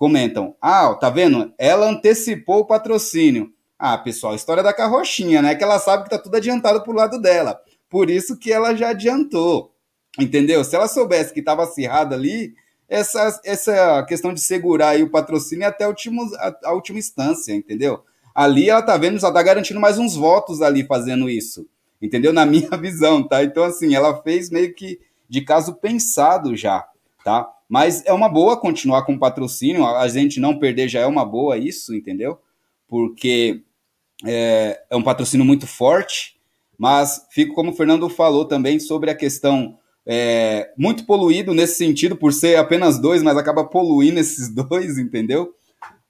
comentam: 0.00 0.56
ah, 0.62 0.94
tá 0.94 1.10
vendo? 1.10 1.52
Ela 1.58 1.90
antecipou 1.90 2.60
o 2.60 2.64
patrocínio. 2.64 3.52
Ah, 3.78 3.98
pessoal, 3.98 4.34
história 4.34 4.62
da 4.62 4.72
carrochinha, 4.72 5.42
né? 5.42 5.54
Que 5.54 5.62
ela 5.62 5.78
sabe 5.78 6.04
que 6.04 6.10
tá 6.10 6.18
tudo 6.18 6.36
adiantado 6.36 6.82
pro 6.82 6.94
lado 6.94 7.20
dela. 7.20 7.60
Por 7.88 8.08
isso 8.08 8.38
que 8.38 8.50
ela 8.50 8.74
já 8.74 8.90
adiantou. 8.90 9.74
Entendeu? 10.18 10.64
Se 10.64 10.74
ela 10.74 10.88
soubesse 10.88 11.34
que 11.34 11.40
estava 11.40 11.64
acirrada 11.64 12.14
ali, 12.14 12.54
essa, 12.88 13.40
essa 13.44 14.02
questão 14.04 14.32
de 14.32 14.40
segurar 14.40 14.98
o 15.00 15.10
patrocínio 15.10 15.68
até 15.68 15.84
a 15.84 15.88
última, 15.88 16.22
a, 16.38 16.56
a 16.64 16.72
última 16.72 16.98
instância, 16.98 17.52
entendeu? 17.52 18.02
Ali 18.34 18.70
ela 18.70 18.82
tá 18.82 18.96
vendo, 18.96 19.18
já 19.18 19.30
tá 19.30 19.42
garantindo 19.42 19.80
mais 19.80 19.98
uns 19.98 20.16
votos 20.16 20.62
ali 20.62 20.84
fazendo 20.84 21.28
isso. 21.28 21.66
Entendeu? 22.00 22.32
Na 22.32 22.46
minha 22.46 22.70
visão, 22.80 23.22
tá? 23.22 23.44
Então, 23.44 23.64
assim, 23.64 23.94
ela 23.94 24.22
fez 24.22 24.48
meio 24.50 24.74
que 24.74 24.98
de 25.28 25.42
caso 25.42 25.74
pensado 25.74 26.56
já, 26.56 26.86
tá? 27.22 27.48
Mas 27.70 28.04
é 28.04 28.12
uma 28.12 28.28
boa 28.28 28.60
continuar 28.60 29.02
com 29.04 29.16
patrocínio, 29.16 29.86
a 29.86 30.08
gente 30.08 30.40
não 30.40 30.58
perder 30.58 30.88
já 30.88 31.02
é 31.02 31.06
uma 31.06 31.24
boa 31.24 31.56
isso, 31.56 31.94
entendeu? 31.94 32.36
Porque 32.88 33.62
é, 34.26 34.82
é 34.90 34.96
um 34.96 35.04
patrocínio 35.04 35.46
muito 35.46 35.68
forte, 35.68 36.34
mas 36.76 37.24
fico 37.30 37.54
como 37.54 37.70
o 37.70 37.72
Fernando 37.72 38.08
falou 38.08 38.44
também 38.44 38.80
sobre 38.80 39.08
a 39.08 39.14
questão 39.14 39.78
é, 40.04 40.72
muito 40.76 41.06
poluído 41.06 41.54
nesse 41.54 41.76
sentido, 41.76 42.16
por 42.16 42.32
ser 42.32 42.56
apenas 42.56 42.98
dois, 42.98 43.22
mas 43.22 43.36
acaba 43.36 43.64
poluindo 43.64 44.18
esses 44.18 44.48
dois, 44.52 44.98
entendeu? 44.98 45.54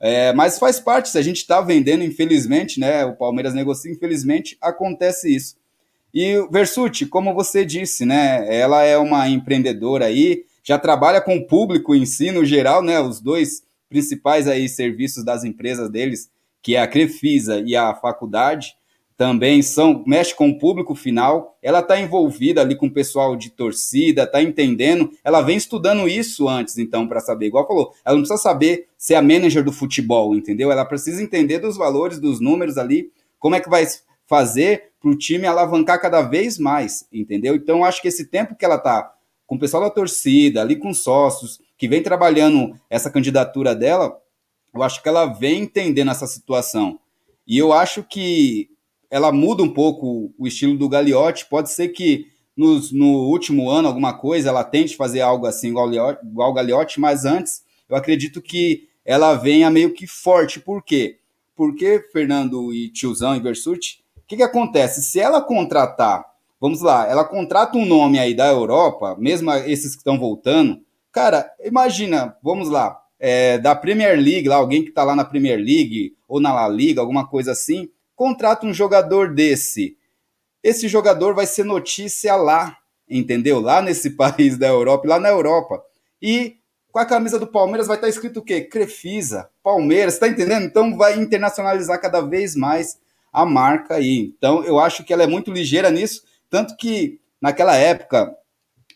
É, 0.01 0.33
mas 0.33 0.59
faz 0.59 0.81
parte, 0.81 1.11
se 1.11 1.19
a 1.19 1.23
gente 1.23 1.37
está 1.37 1.61
vendendo, 1.61 2.03
infelizmente, 2.03 2.81
né? 2.81 3.05
O 3.05 3.15
Palmeiras 3.15 3.53
negocia, 3.53 3.93
infelizmente, 3.93 4.57
acontece 4.63 5.35
isso. 5.35 5.57
E 6.15 6.37
Versuti, 6.51 7.05
como 7.05 7.35
você 7.35 7.67
disse, 7.67 8.07
né? 8.07 8.47
Ela 8.49 8.83
é 8.83 8.97
uma 8.97 9.29
empreendedora 9.29 10.07
aí, 10.07 10.45
já 10.63 10.79
trabalha 10.79 11.21
com 11.21 11.37
o 11.37 11.47
público 11.47 11.95
em 11.95 12.07
si, 12.07 12.31
no 12.31 12.45
geral, 12.45 12.83
né? 12.83 13.01
Os 13.01 13.21
dois 13.21 13.63
principais 13.89 14.47
aí 14.47 14.69
serviços 14.69 15.25
das 15.25 15.45
empresas 15.45 15.91
deles, 15.91 16.31
que 16.63 16.77
é 16.77 16.81
a 16.81 16.87
Crefisa 16.87 17.61
e 17.61 17.75
a 17.75 17.95
faculdade, 17.95 18.75
também 19.21 19.61
são 19.61 20.03
mexe 20.07 20.35
com 20.35 20.49
o 20.49 20.59
público 20.59 20.95
final. 20.95 21.59
Ela 21.61 21.81
está 21.81 22.01
envolvida 22.01 22.63
ali 22.63 22.75
com 22.75 22.87
o 22.87 22.91
pessoal 22.91 23.37
de 23.37 23.51
torcida, 23.51 24.23
está 24.23 24.43
entendendo. 24.43 25.11
Ela 25.23 25.43
vem 25.43 25.59
estudando 25.59 26.09
isso 26.09 26.49
antes, 26.49 26.79
então, 26.79 27.07
para 27.07 27.21
saber. 27.21 27.49
Igual 27.49 27.67
falou, 27.67 27.93
ela 28.03 28.17
não 28.17 28.23
precisa 28.23 28.41
saber 28.41 28.87
ser 28.97 29.17
a 29.17 29.23
manager 29.23 29.63
do 29.63 29.73
futebol, 29.73 30.35
entendeu? 30.35 30.73
Ela 30.73 30.87
precisa 30.87 31.23
entender 31.23 31.59
dos 31.59 31.77
valores, 31.77 32.19
dos 32.19 32.41
números 32.41 32.79
ali, 32.79 33.13
como 33.39 33.55
é 33.55 33.61
que 33.61 33.69
vai 33.69 33.87
fazer 34.27 34.85
para 34.99 35.11
o 35.11 35.19
time 35.19 35.47
alavancar 35.47 36.01
cada 36.01 36.23
vez 36.23 36.59
mais, 36.59 37.07
entendeu? 37.13 37.55
Então, 37.55 37.85
acho 37.85 38.01
que 38.01 38.09
esse 38.09 38.27
tempo 38.27 38.55
que 38.55 38.65
ela 38.65 38.77
está 38.77 39.13
com 39.51 39.57
o 39.57 39.59
pessoal 39.59 39.83
da 39.83 39.91
torcida, 39.91 40.61
ali 40.61 40.77
com 40.77 40.95
sócios, 40.95 41.61
que 41.77 41.89
vem 41.89 42.01
trabalhando 42.01 42.73
essa 42.89 43.11
candidatura 43.11 43.75
dela, 43.75 44.17
eu 44.73 44.81
acho 44.81 45.03
que 45.03 45.09
ela 45.09 45.27
vem 45.27 45.63
entendendo 45.63 46.13
essa 46.13 46.29
situação. 46.29 47.01
E 47.45 47.59
eu 47.59 47.73
acho 47.73 48.05
que 48.05 48.71
ela 49.11 49.33
muda 49.33 49.65
um 49.65 49.75
pouco 49.75 50.33
o 50.39 50.47
estilo 50.47 50.79
do 50.79 50.89
Gagliotti. 50.89 51.47
Pode 51.47 51.69
ser 51.73 51.89
que 51.89 52.29
nos, 52.57 52.93
no 52.93 53.29
último 53.29 53.69
ano, 53.69 53.89
alguma 53.89 54.17
coisa, 54.17 54.51
ela 54.51 54.63
tente 54.63 54.97
fazer 54.97 55.21
algo 55.21 55.47
assim 55.47 55.71
igual, 55.71 55.89
o 56.23 56.53
Gagliotti, 56.53 57.01
mas 57.01 57.25
antes, 57.25 57.65
eu 57.89 57.97
acredito 57.97 58.41
que 58.41 58.89
ela 59.05 59.35
venha 59.35 59.69
meio 59.69 59.93
que 59.93 60.07
forte. 60.07 60.61
Por 60.61 60.81
quê? 60.81 61.19
Porque, 61.57 62.09
Fernando 62.13 62.73
e 62.73 62.89
Tiozão 62.89 63.35
e 63.35 63.41
Versuti, 63.41 64.05
o 64.17 64.21
que, 64.29 64.37
que 64.37 64.45
acontece? 64.45 65.03
Se 65.03 65.19
ela 65.19 65.43
contratar 65.43 66.30
Vamos 66.61 66.83
lá, 66.83 67.09
ela 67.09 67.25
contrata 67.25 67.79
um 67.79 67.87
nome 67.87 68.19
aí 68.19 68.35
da 68.35 68.47
Europa, 68.47 69.17
mesmo 69.19 69.51
esses 69.53 69.93
que 69.93 70.01
estão 70.01 70.19
voltando. 70.19 70.79
Cara, 71.11 71.51
imagina, 71.65 72.37
vamos 72.43 72.69
lá, 72.69 73.01
é, 73.19 73.59
da 73.59 73.75
Premier 73.75 74.19
League, 74.19 74.49
lá, 74.49 74.57
alguém 74.57 74.83
que 74.83 74.91
está 74.91 75.03
lá 75.03 75.17
na 75.17 75.25
Premier 75.25 75.59
League 75.59 76.15
ou 76.29 76.41
na 76.41 76.53
La 76.53 76.69
Liga, 76.69 77.01
alguma 77.01 77.27
coisa 77.27 77.53
assim, 77.53 77.89
contrata 78.15 78.67
um 78.67 78.75
jogador 78.75 79.35
desse. 79.35 79.97
Esse 80.63 80.87
jogador 80.87 81.35
vai 81.35 81.47
ser 81.47 81.65
notícia 81.65 82.37
lá, 82.37 82.77
entendeu? 83.09 83.61
Lá 83.61 83.81
nesse 83.81 84.11
país 84.17 84.59
da 84.59 84.69
Europa, 84.69 85.09
lá 85.09 85.19
na 85.19 85.29
Europa. 85.29 85.83
E 86.21 86.57
com 86.93 86.99
a 86.99 87.07
camisa 87.07 87.39
do 87.39 87.47
Palmeiras 87.47 87.87
vai 87.87 87.97
estar 87.97 88.09
escrito 88.09 88.41
o 88.41 88.43
quê? 88.43 88.63
Crefisa, 88.63 89.49
Palmeiras, 89.63 90.19
tá 90.19 90.29
entendendo? 90.29 90.65
Então 90.65 90.97
vai 90.97 91.19
internacionalizar 91.19 92.01
cada 92.01 92.21
vez 92.21 92.57
mais 92.57 92.99
a 93.33 93.45
marca 93.47 93.95
aí. 93.95 94.35
Então 94.37 94.65
eu 94.65 94.79
acho 94.79 95.05
que 95.05 95.13
ela 95.13 95.23
é 95.23 95.27
muito 95.27 95.53
ligeira 95.53 95.91
nisso, 95.91 96.23
tanto 96.51 96.77
que 96.77 97.21
naquela 97.41 97.77
época 97.77 98.35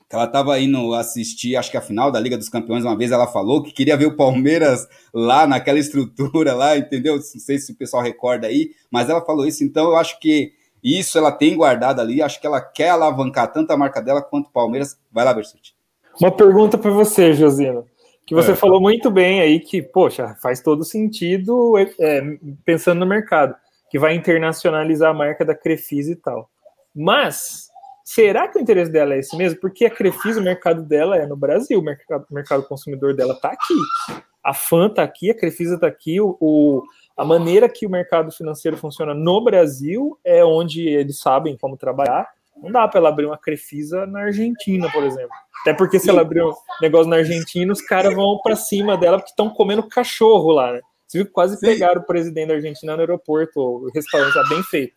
que 0.08 0.14
ela 0.14 0.24
estava 0.24 0.58
indo 0.60 0.92
assistir, 0.94 1.56
acho 1.56 1.70
que 1.70 1.76
a 1.76 1.80
final 1.80 2.12
da 2.12 2.20
Liga 2.20 2.36
dos 2.36 2.48
Campeões, 2.48 2.84
uma 2.84 2.96
vez 2.96 3.10
ela 3.10 3.26
falou 3.26 3.62
que 3.62 3.72
queria 3.72 3.96
ver 3.96 4.06
o 4.06 4.16
Palmeiras 4.16 4.86
lá 5.12 5.46
naquela 5.46 5.78
estrutura 5.78 6.52
lá, 6.54 6.76
entendeu? 6.76 7.16
Não 7.16 7.22
sei 7.22 7.58
se 7.58 7.72
o 7.72 7.76
pessoal 7.76 8.02
recorda 8.02 8.46
aí, 8.46 8.72
mas 8.90 9.08
ela 9.08 9.24
falou 9.24 9.46
isso, 9.46 9.64
então 9.64 9.90
eu 9.90 9.96
acho 9.96 10.20
que 10.20 10.52
isso 10.84 11.16
ela 11.16 11.32
tem 11.32 11.56
guardado 11.56 12.00
ali, 12.00 12.20
acho 12.20 12.38
que 12.38 12.46
ela 12.46 12.60
quer 12.60 12.90
alavancar 12.90 13.50
tanto 13.50 13.70
a 13.70 13.76
marca 13.76 14.02
dela 14.02 14.20
quanto 14.20 14.48
o 14.48 14.52
Palmeiras. 14.52 15.00
Vai 15.10 15.24
lá, 15.24 15.32
Versuti. 15.32 15.74
Uma 16.20 16.30
pergunta 16.30 16.76
para 16.76 16.90
você, 16.90 17.32
Josino. 17.32 17.86
Que 18.26 18.34
você 18.34 18.52
é. 18.52 18.56
falou 18.56 18.80
muito 18.80 19.10
bem 19.10 19.40
aí 19.40 19.60
que, 19.60 19.82
poxa, 19.82 20.36
faz 20.42 20.60
todo 20.60 20.84
sentido 20.84 21.74
é, 21.98 22.22
pensando 22.64 23.00
no 23.00 23.06
mercado, 23.06 23.54
que 23.90 23.98
vai 23.98 24.14
internacionalizar 24.14 25.10
a 25.10 25.14
marca 25.14 25.44
da 25.44 25.54
Crefisa 25.54 26.12
e 26.12 26.16
tal. 26.16 26.50
Mas 26.94 27.68
será 28.04 28.48
que 28.48 28.58
o 28.58 28.60
interesse 28.60 28.90
dela 28.90 29.14
é 29.14 29.18
esse 29.18 29.36
mesmo? 29.36 29.60
Porque 29.60 29.86
a 29.86 29.90
Crefisa, 29.90 30.40
o 30.40 30.44
mercado 30.44 30.82
dela 30.82 31.16
é 31.16 31.26
no 31.26 31.36
Brasil, 31.36 31.78
o 31.78 31.82
mercado, 31.82 32.26
o 32.30 32.34
mercado 32.34 32.62
consumidor 32.64 33.14
dela 33.14 33.34
está 33.34 33.48
aqui. 33.48 34.22
A 34.42 34.52
FAN 34.52 34.88
está 34.88 35.02
aqui, 35.02 35.30
a 35.30 35.34
Crefisa 35.34 35.74
está 35.74 35.86
aqui, 35.86 36.20
o, 36.20 36.36
o, 36.38 36.82
a 37.16 37.24
maneira 37.24 37.68
que 37.68 37.86
o 37.86 37.90
mercado 37.90 38.30
financeiro 38.30 38.76
funciona 38.76 39.14
no 39.14 39.42
Brasil 39.42 40.18
é 40.22 40.44
onde 40.44 40.86
eles 40.86 41.18
sabem 41.18 41.56
como 41.56 41.76
trabalhar. 41.76 42.28
Não 42.62 42.70
dá 42.70 42.86
para 42.86 43.00
ela 43.00 43.08
abrir 43.08 43.26
uma 43.26 43.38
Crefisa 43.38 44.06
na 44.06 44.20
Argentina, 44.20 44.90
por 44.92 45.02
exemplo. 45.02 45.30
Até 45.62 45.72
porque 45.72 45.98
se 45.98 46.10
ela 46.10 46.20
abrir 46.20 46.42
um 46.42 46.52
negócio 46.80 47.08
na 47.08 47.16
Argentina, 47.16 47.72
os 47.72 47.80
caras 47.80 48.14
vão 48.14 48.38
para 48.42 48.54
cima 48.54 48.96
dela 48.96 49.16
porque 49.16 49.30
estão 49.30 49.48
comendo 49.48 49.88
cachorro 49.88 50.52
lá, 50.52 50.72
né? 50.72 50.80
Você 51.06 51.18
viu 51.18 51.26
que 51.26 51.32
quase 51.32 51.56
Sim. 51.56 51.66
pegaram 51.66 52.02
o 52.02 52.04
presidente 52.04 52.48
da 52.48 52.54
Argentina 52.54 52.94
no 52.94 53.00
aeroporto, 53.00 53.60
o 53.60 53.90
restaurante 53.94 54.34
tá 54.34 54.42
bem 54.48 54.62
feito. 54.64 54.94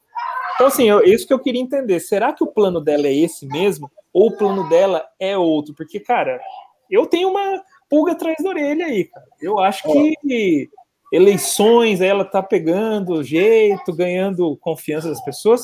Então, 0.57 0.67
assim, 0.67 0.89
é 0.89 1.07
isso 1.07 1.27
que 1.27 1.33
eu 1.33 1.39
queria 1.39 1.61
entender. 1.61 1.99
Será 1.99 2.33
que 2.33 2.43
o 2.43 2.47
plano 2.47 2.81
dela 2.81 3.05
é 3.05 3.13
esse 3.13 3.45
mesmo? 3.45 3.91
Ou 4.11 4.29
o 4.29 4.35
plano 4.35 4.67
dela 4.67 5.05
é 5.19 5.37
outro? 5.37 5.75
Porque, 5.75 5.99
cara, 5.99 6.41
eu 6.89 7.05
tenho 7.05 7.29
uma 7.29 7.61
pulga 7.87 8.13
atrás 8.13 8.37
da 8.41 8.49
orelha 8.49 8.87
aí, 8.87 9.05
cara. 9.05 9.25
Eu 9.39 9.59
acho 9.59 9.83
que 9.83 10.67
eleições, 11.13 12.01
ela 12.01 12.25
tá 12.25 12.41
pegando 12.41 13.23
jeito, 13.23 13.93
ganhando 13.93 14.57
confiança 14.57 15.07
das 15.07 15.23
pessoas. 15.23 15.63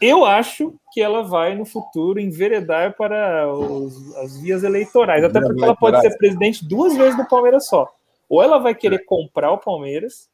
Eu 0.00 0.24
acho 0.24 0.74
que 0.92 1.00
ela 1.00 1.22
vai 1.22 1.54
no 1.54 1.64
futuro 1.64 2.18
enveredar 2.18 2.96
para 2.96 3.48
os, 3.50 4.14
as 4.16 4.36
vias 4.38 4.64
eleitorais, 4.64 5.22
até 5.22 5.40
porque 5.40 5.62
ela 5.62 5.76
pode 5.76 6.00
ser 6.00 6.18
presidente 6.18 6.66
duas 6.66 6.96
vezes 6.96 7.16
do 7.16 7.28
Palmeiras 7.28 7.66
só. 7.68 7.88
Ou 8.28 8.42
ela 8.42 8.58
vai 8.58 8.74
querer 8.74 9.04
comprar 9.04 9.52
o 9.52 9.58
Palmeiras, 9.58 10.28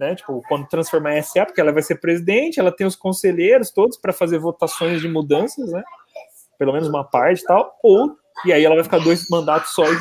né? 0.00 0.16
Tipo, 0.16 0.42
quando 0.48 0.66
transformar 0.66 1.16
em 1.16 1.22
SA, 1.22 1.44
porque 1.44 1.60
ela 1.60 1.72
vai 1.72 1.82
ser 1.82 2.00
presidente, 2.00 2.58
ela 2.58 2.72
tem 2.72 2.86
os 2.86 2.96
conselheiros 2.96 3.70
todos 3.70 3.98
para 3.98 4.12
fazer 4.12 4.38
votações 4.38 5.00
de 5.00 5.08
mudanças, 5.08 5.70
né? 5.70 5.82
Pelo 6.58 6.72
menos 6.72 6.88
uma 6.88 7.04
parte 7.04 7.42
e 7.42 7.44
tal. 7.44 7.78
Ou 7.82 8.16
e 8.44 8.52
aí 8.52 8.64
ela 8.64 8.74
vai 8.74 8.84
ficar 8.84 8.98
dois 8.98 9.28
mandatos 9.28 9.74
só 9.74 9.84
e 9.84 9.96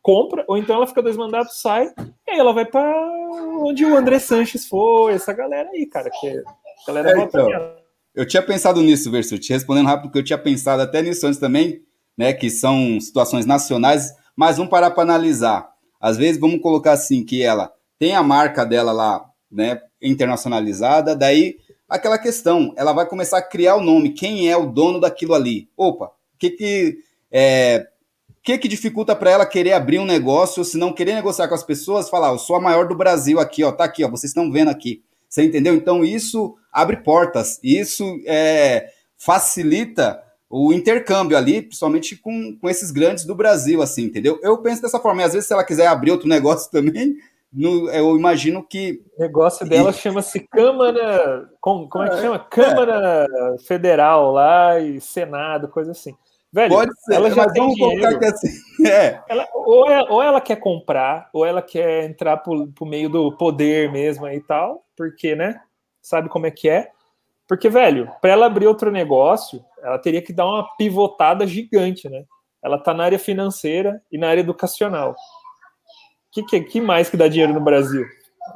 compra, 0.00 0.44
ou 0.46 0.56
então 0.56 0.76
ela 0.76 0.86
fica 0.86 1.02
dois 1.02 1.16
mandatos, 1.16 1.60
sai, 1.60 1.92
e 2.26 2.30
aí 2.30 2.38
ela 2.38 2.52
vai 2.52 2.64
para 2.64 2.92
onde 3.60 3.84
o 3.84 3.96
André 3.96 4.18
Sanches 4.18 4.66
foi, 4.66 5.14
essa 5.14 5.32
galera 5.32 5.68
aí, 5.70 5.86
cara, 5.86 6.10
que 6.10 6.28
a 6.28 6.86
galera 6.86 7.10
é, 7.10 7.22
então, 7.22 7.48
Eu 8.14 8.26
tinha 8.26 8.42
pensado 8.42 8.80
nisso, 8.80 9.10
Verso, 9.10 9.38
te 9.38 9.52
respondendo 9.52 9.86
rápido, 9.86 10.04
porque 10.04 10.18
eu 10.18 10.24
tinha 10.24 10.38
pensado 10.38 10.82
até 10.82 11.02
nisso 11.02 11.26
antes 11.26 11.40
também, 11.40 11.82
né, 12.16 12.32
que 12.32 12.50
são 12.50 13.00
situações 13.00 13.46
nacionais, 13.46 14.12
mas 14.36 14.56
vamos 14.56 14.70
parar 14.70 14.90
para 14.90 15.02
analisar. 15.02 15.68
Às 16.00 16.16
vezes, 16.16 16.40
vamos 16.40 16.60
colocar 16.60 16.92
assim, 16.92 17.24
que 17.24 17.42
ela 17.42 17.72
tem 17.98 18.14
a 18.14 18.22
marca 18.22 18.66
dela 18.66 18.92
lá, 18.92 19.24
né, 19.52 19.80
internacionalizada, 20.00 21.14
daí 21.14 21.56
aquela 21.88 22.18
questão, 22.18 22.72
ela 22.76 22.92
vai 22.92 23.06
começar 23.06 23.38
a 23.38 23.42
criar 23.42 23.76
o 23.76 23.82
nome, 23.82 24.14
quem 24.14 24.50
é 24.50 24.56
o 24.56 24.66
dono 24.66 24.98
daquilo 24.98 25.34
ali? 25.34 25.68
Opa, 25.76 26.06
o 26.06 26.38
que 26.38 26.50
que 26.50 26.98
é, 27.30 27.86
que 28.42 28.58
que 28.58 28.68
dificulta 28.68 29.14
para 29.14 29.30
ela 29.30 29.46
querer 29.46 29.72
abrir 29.72 29.98
um 29.98 30.04
negócio, 30.04 30.64
se 30.64 30.76
não 30.76 30.92
querer 30.92 31.14
negociar 31.14 31.48
com 31.48 31.54
as 31.54 31.62
pessoas, 31.62 32.10
falar, 32.10 32.32
eu 32.32 32.38
sou 32.38 32.56
a 32.56 32.60
maior 32.60 32.88
do 32.88 32.96
Brasil 32.96 33.38
aqui, 33.38 33.62
ó, 33.62 33.70
tá 33.70 33.84
aqui, 33.84 34.04
ó, 34.04 34.10
vocês 34.10 34.30
estão 34.30 34.50
vendo 34.50 34.68
aqui. 34.68 35.02
Você 35.28 35.44
entendeu? 35.44 35.74
Então 35.74 36.04
isso 36.04 36.56
abre 36.70 36.98
portas, 36.98 37.58
isso 37.62 38.04
é, 38.26 38.88
facilita 39.16 40.22
o 40.50 40.72
intercâmbio 40.72 41.36
ali, 41.36 41.62
principalmente 41.62 42.16
com, 42.16 42.56
com 42.60 42.68
esses 42.68 42.90
grandes 42.90 43.24
do 43.24 43.34
Brasil, 43.34 43.80
assim, 43.80 44.04
entendeu? 44.04 44.38
Eu 44.42 44.58
penso 44.58 44.82
dessa 44.82 44.98
forma, 44.98 45.22
e 45.22 45.24
às 45.24 45.32
vezes 45.32 45.46
se 45.46 45.54
ela 45.54 45.64
quiser 45.64 45.86
abrir 45.86 46.10
outro 46.10 46.28
negócio 46.28 46.70
também, 46.70 47.16
no, 47.52 47.90
eu 47.90 48.16
imagino 48.16 48.66
que. 48.66 49.04
O 49.18 49.20
negócio 49.20 49.68
dela 49.68 49.90
e... 49.90 49.92
chama-se 49.92 50.40
Câmara. 50.48 51.50
Como, 51.60 51.88
como 51.88 52.04
é 52.04 52.08
que 52.08 52.16
chama? 52.16 52.38
Câmara 52.38 53.26
é. 53.30 53.58
Federal 53.58 54.32
lá 54.32 54.80
e 54.80 55.00
Senado, 55.00 55.68
coisa 55.68 55.90
assim. 55.92 56.16
Velho, 56.50 56.74
Pode 56.74 56.92
ser, 57.02 57.14
ela 57.14 57.30
já 57.30 57.48
tem 57.50 57.66
dinheiro. 57.68 58.18
Que 58.18 58.24
assim, 58.26 58.48
é. 58.86 59.22
ela, 59.28 59.46
ou, 59.54 59.90
é, 59.90 60.02
ou 60.10 60.22
ela 60.22 60.40
quer 60.40 60.56
comprar, 60.56 61.28
ou 61.32 61.44
ela 61.44 61.62
quer 61.62 62.04
entrar 62.04 62.38
por, 62.38 62.68
por 62.72 62.86
meio 62.86 63.08
do 63.08 63.36
poder 63.36 63.90
mesmo 63.92 64.26
e 64.28 64.40
tal, 64.40 64.84
porque, 64.96 65.34
né? 65.34 65.60
Sabe 66.02 66.28
como 66.28 66.46
é 66.46 66.50
que 66.50 66.68
é? 66.68 66.90
Porque, 67.46 67.68
velho, 67.68 68.10
para 68.20 68.32
ela 68.32 68.46
abrir 68.46 68.66
outro 68.66 68.90
negócio, 68.90 69.62
ela 69.82 69.98
teria 69.98 70.22
que 70.22 70.32
dar 70.32 70.46
uma 70.46 70.66
pivotada 70.76 71.46
gigante, 71.46 72.08
né? 72.08 72.24
Ela 72.62 72.78
tá 72.78 72.94
na 72.94 73.04
área 73.04 73.18
financeira 73.18 74.00
e 74.10 74.16
na 74.16 74.28
área 74.28 74.40
educacional. 74.40 75.14
O 76.32 76.34
que, 76.34 76.42
que, 76.44 76.60
que 76.62 76.80
mais 76.80 77.10
que 77.10 77.16
dá 77.16 77.28
dinheiro 77.28 77.52
no 77.52 77.60
Brasil? 77.60 78.06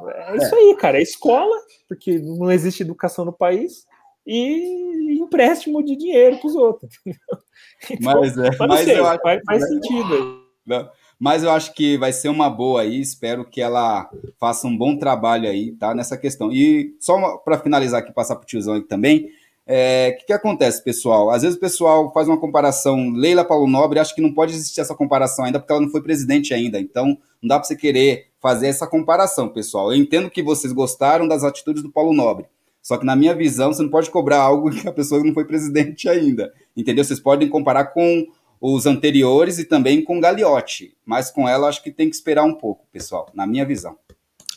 É 0.09 0.35
isso 0.35 0.55
é. 0.55 0.57
aí, 0.57 0.75
cara. 0.75 0.97
É 0.97 1.01
escola, 1.01 1.55
porque 1.87 2.17
não 2.17 2.51
existe 2.51 2.81
educação 2.81 3.23
no 3.23 3.31
país 3.31 3.85
e 4.25 5.19
empréstimo 5.19 5.83
de 5.83 5.95
dinheiro 5.95 6.37
para 6.37 6.47
os 6.47 6.55
outros. 6.55 6.91
Então, 7.05 7.39
mas, 8.19 8.35
é, 8.37 8.49
mas 8.67 8.79
sei, 8.81 8.99
eu 8.99 9.05
acho 9.05 9.21
faz, 9.21 9.41
faz 9.45 9.67
sentido. 9.67 10.43
Não, 10.65 10.89
mas 11.19 11.43
eu 11.43 11.51
acho 11.51 11.73
que 11.73 11.97
vai 11.97 12.11
ser 12.11 12.29
uma 12.29 12.49
boa 12.49 12.81
aí. 12.81 12.99
Espero 12.99 13.47
que 13.47 13.61
ela 13.61 14.09
faça 14.39 14.65
um 14.67 14.75
bom 14.75 14.97
trabalho 14.97 15.47
aí, 15.47 15.71
tá? 15.73 15.93
Nessa 15.93 16.17
questão. 16.17 16.51
E 16.51 16.95
só 16.99 17.37
para 17.37 17.59
finalizar 17.59 18.01
aqui, 18.01 18.11
passar 18.11 18.35
para 18.35 18.43
o 18.43 18.47
tiozão 18.47 18.73
aqui 18.73 18.87
também. 18.87 19.29
O 19.67 19.69
é, 19.69 20.13
que, 20.13 20.27
que 20.27 20.33
acontece, 20.33 20.81
pessoal? 20.81 21.29
Às 21.29 21.41
vezes 21.41 21.57
o 21.57 21.59
pessoal 21.59 22.13
faz 22.13 22.25
uma 22.25 22.39
comparação 22.39 23.11
Leila 23.11 23.43
Paulo 23.43 23.67
Nobre, 23.67 23.99
acho 23.99 24.15
que 24.15 24.21
não 24.21 24.33
pode 24.33 24.53
existir 24.53 24.79
essa 24.79 24.95
comparação 24.95 25.43
ainda, 25.43 25.59
porque 25.59 25.73
ela 25.73 25.81
não 25.81 25.89
foi 25.89 26.01
presidente 26.01 26.53
ainda. 26.53 26.79
Então, 26.79 27.17
não 27.41 27.49
dá 27.49 27.59
para 27.59 27.67
você 27.67 27.75
querer 27.75 28.27
fazer 28.39 28.67
essa 28.67 28.87
comparação, 28.87 29.49
pessoal. 29.49 29.91
Eu 29.91 29.97
entendo 29.97 30.29
que 30.29 30.41
vocês 30.41 30.71
gostaram 30.71 31.27
das 31.27 31.43
atitudes 31.43 31.83
do 31.83 31.91
Paulo 31.91 32.13
Nobre, 32.13 32.45
só 32.81 32.97
que 32.97 33.05
na 33.05 33.17
minha 33.17 33.35
visão, 33.35 33.73
você 33.73 33.83
não 33.83 33.89
pode 33.89 34.09
cobrar 34.09 34.39
algo 34.39 34.71
que 34.71 34.87
a 34.87 34.93
pessoa 34.93 35.21
não 35.21 35.33
foi 35.33 35.43
presidente 35.43 36.07
ainda. 36.07 36.53
Entendeu? 36.75 37.03
Vocês 37.03 37.19
podem 37.19 37.49
comparar 37.49 37.87
com 37.87 38.25
os 38.61 38.85
anteriores 38.85 39.59
e 39.59 39.65
também 39.65 40.01
com 40.01 40.21
Gagliotti. 40.21 40.95
Mas 41.05 41.29
com 41.29 41.49
ela, 41.49 41.67
acho 41.67 41.83
que 41.83 41.91
tem 41.91 42.09
que 42.09 42.15
esperar 42.15 42.45
um 42.45 42.53
pouco, 42.53 42.87
pessoal, 42.89 43.29
na 43.33 43.45
minha 43.45 43.65
visão. 43.65 43.97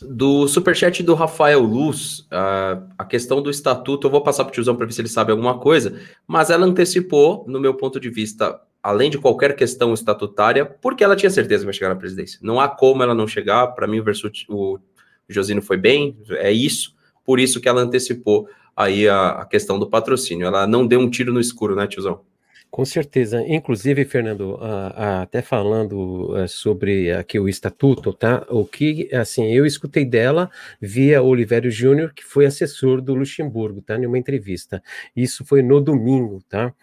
Do 0.01 0.47
superchat 0.47 1.03
do 1.03 1.13
Rafael 1.13 1.61
Luz, 1.61 2.25
a 2.29 3.05
questão 3.05 3.41
do 3.41 3.49
estatuto, 3.49 4.07
eu 4.07 4.11
vou 4.11 4.21
passar 4.21 4.43
para 4.43 4.51
o 4.51 4.53
tiozão 4.53 4.75
para 4.75 4.85
ver 4.85 4.93
se 4.93 5.01
ele 5.01 5.07
sabe 5.07 5.31
alguma 5.31 5.59
coisa, 5.59 5.99
mas 6.27 6.49
ela 6.49 6.65
antecipou, 6.65 7.45
no 7.47 7.59
meu 7.59 7.73
ponto 7.75 7.99
de 7.99 8.09
vista, 8.09 8.59
além 8.81 9.09
de 9.09 9.17
qualquer 9.17 9.55
questão 9.55 9.93
estatutária, 9.93 10.65
porque 10.65 11.03
ela 11.03 11.15
tinha 11.15 11.29
certeza 11.29 11.61
que 11.61 11.65
vai 11.65 11.73
chegar 11.73 11.89
na 11.89 11.95
presidência. 11.95 12.39
Não 12.41 12.59
há 12.59 12.67
como 12.67 13.03
ela 13.03 13.13
não 13.13 13.27
chegar. 13.27 13.67
Para 13.67 13.85
mim, 13.87 13.99
o, 14.49 14.73
o 14.73 14.79
Josino 15.29 15.61
foi 15.61 15.77
bem, 15.77 16.17
é 16.31 16.51
isso 16.51 16.95
por 17.25 17.39
isso 17.39 17.61
que 17.61 17.69
ela 17.69 17.81
antecipou 17.81 18.49
aí 18.75 19.07
a, 19.07 19.29
a 19.29 19.45
questão 19.45 19.79
do 19.79 19.89
patrocínio. 19.89 20.45
Ela 20.45 20.65
não 20.65 20.85
deu 20.85 20.99
um 20.99 21.09
tiro 21.09 21.33
no 21.33 21.39
escuro, 21.39 21.75
né, 21.75 21.87
tiozão? 21.87 22.21
Com 22.71 22.85
certeza. 22.85 23.43
Inclusive, 23.45 24.05
Fernando, 24.05 24.57
até 24.95 25.41
falando 25.41 26.37
eh, 26.37 26.47
sobre 26.47 27.11
aqui 27.11 27.37
o 27.37 27.49
estatuto, 27.49 28.13
tá? 28.13 28.45
O 28.49 28.63
que, 28.65 29.13
assim, 29.13 29.51
eu 29.51 29.65
escutei 29.65 30.05
dela 30.05 30.49
via 30.79 31.21
Olivério 31.21 31.69
Júnior, 31.69 32.13
que 32.13 32.23
foi 32.23 32.45
assessor 32.45 33.01
do 33.01 33.13
Luxemburgo, 33.13 33.81
tá? 33.81 33.97
Em 33.97 34.05
uma 34.05 34.17
entrevista. 34.17 34.81
Isso 35.13 35.43
foi 35.43 35.61
no 35.61 35.81
domingo, 35.81 36.41
tá? 36.49 36.73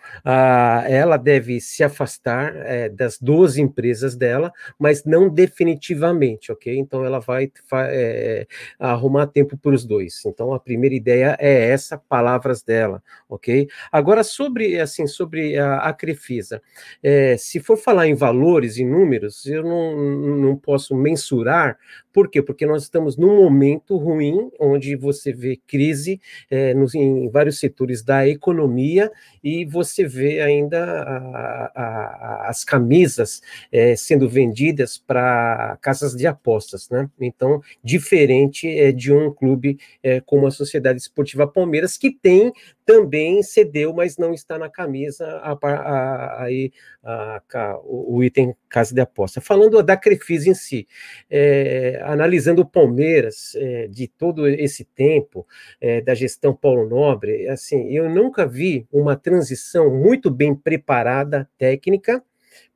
Ela 0.86 1.16
deve 1.16 1.58
se 1.58 1.82
afastar 1.82 2.54
é, 2.54 2.90
das 2.90 3.18
duas 3.18 3.56
empresas 3.56 4.14
dela, 4.14 4.52
mas 4.78 5.04
não 5.06 5.30
definitivamente, 5.30 6.52
ok? 6.52 6.76
Então, 6.76 7.02
ela 7.02 7.18
vai 7.18 7.50
é, 7.72 8.46
arrumar 8.78 9.26
tempo 9.26 9.56
para 9.56 9.74
os 9.74 9.86
dois. 9.86 10.22
Então, 10.26 10.52
a 10.52 10.60
primeira 10.60 10.94
ideia 10.94 11.34
é 11.40 11.70
essa, 11.70 11.96
palavras 11.96 12.62
dela, 12.62 13.02
ok? 13.26 13.66
Agora, 13.90 14.22
sobre, 14.22 14.78
assim, 14.78 15.06
sobre 15.06 15.56
a 15.56 15.77
a, 15.78 15.92
Crefisa. 15.92 16.62
É, 17.02 17.36
se 17.36 17.60
for 17.60 17.76
falar 17.76 18.06
em 18.06 18.14
valores, 18.14 18.78
em 18.78 18.86
números, 18.86 19.46
eu 19.46 19.62
não, 19.62 19.96
não 20.36 20.56
posso 20.56 20.94
mensurar, 20.94 21.78
por 22.18 22.28
quê? 22.28 22.42
Porque 22.42 22.66
nós 22.66 22.82
estamos 22.82 23.16
num 23.16 23.36
momento 23.36 23.96
ruim, 23.96 24.50
onde 24.58 24.96
você 24.96 25.32
vê 25.32 25.56
crise 25.68 26.20
é, 26.50 26.74
nos, 26.74 26.92
em 26.92 27.28
vários 27.28 27.60
setores 27.60 28.02
da 28.02 28.26
economia 28.26 29.08
e 29.40 29.64
você 29.64 30.04
vê 30.04 30.40
ainda 30.40 30.82
a, 30.84 31.70
a, 31.76 32.48
as 32.48 32.64
camisas 32.64 33.40
é, 33.70 33.94
sendo 33.94 34.28
vendidas 34.28 34.98
para 34.98 35.78
casas 35.80 36.16
de 36.16 36.26
apostas, 36.26 36.90
né? 36.90 37.08
Então, 37.20 37.62
diferente 37.84 38.66
é, 38.66 38.90
de 38.90 39.12
um 39.12 39.32
clube 39.32 39.78
é, 40.02 40.20
como 40.20 40.48
a 40.48 40.50
Sociedade 40.50 40.98
Esportiva 40.98 41.46
Palmeiras, 41.46 41.96
que 41.96 42.10
tem 42.10 42.52
também 42.88 43.42
cedeu, 43.42 43.92
mas 43.92 44.16
não 44.16 44.32
está 44.32 44.58
na 44.58 44.70
camisa 44.70 45.26
a, 45.42 45.52
a, 47.02 47.78
o, 47.84 48.24
item 48.24 48.56
casa 48.66 48.94
de 48.94 49.00
aposta. 49.02 49.42
Falando 49.42 49.82
da 49.82 49.94
Crefis 49.94 50.46
em 50.46 50.54
si, 50.54 50.88
é, 51.28 52.00
analisando 52.08 52.62
o 52.62 52.66
Palmeiras 52.66 53.54
é, 53.54 53.86
de 53.86 54.08
todo 54.08 54.48
esse 54.48 54.84
tempo, 54.84 55.46
é, 55.78 56.00
da 56.00 56.14
gestão 56.14 56.54
Paulo 56.54 56.88
Nobre, 56.88 57.46
assim, 57.48 57.90
eu 57.90 58.08
nunca 58.08 58.46
vi 58.46 58.86
uma 58.90 59.14
transição 59.14 59.94
muito 59.94 60.30
bem 60.30 60.54
preparada 60.54 61.48
técnica, 61.58 62.22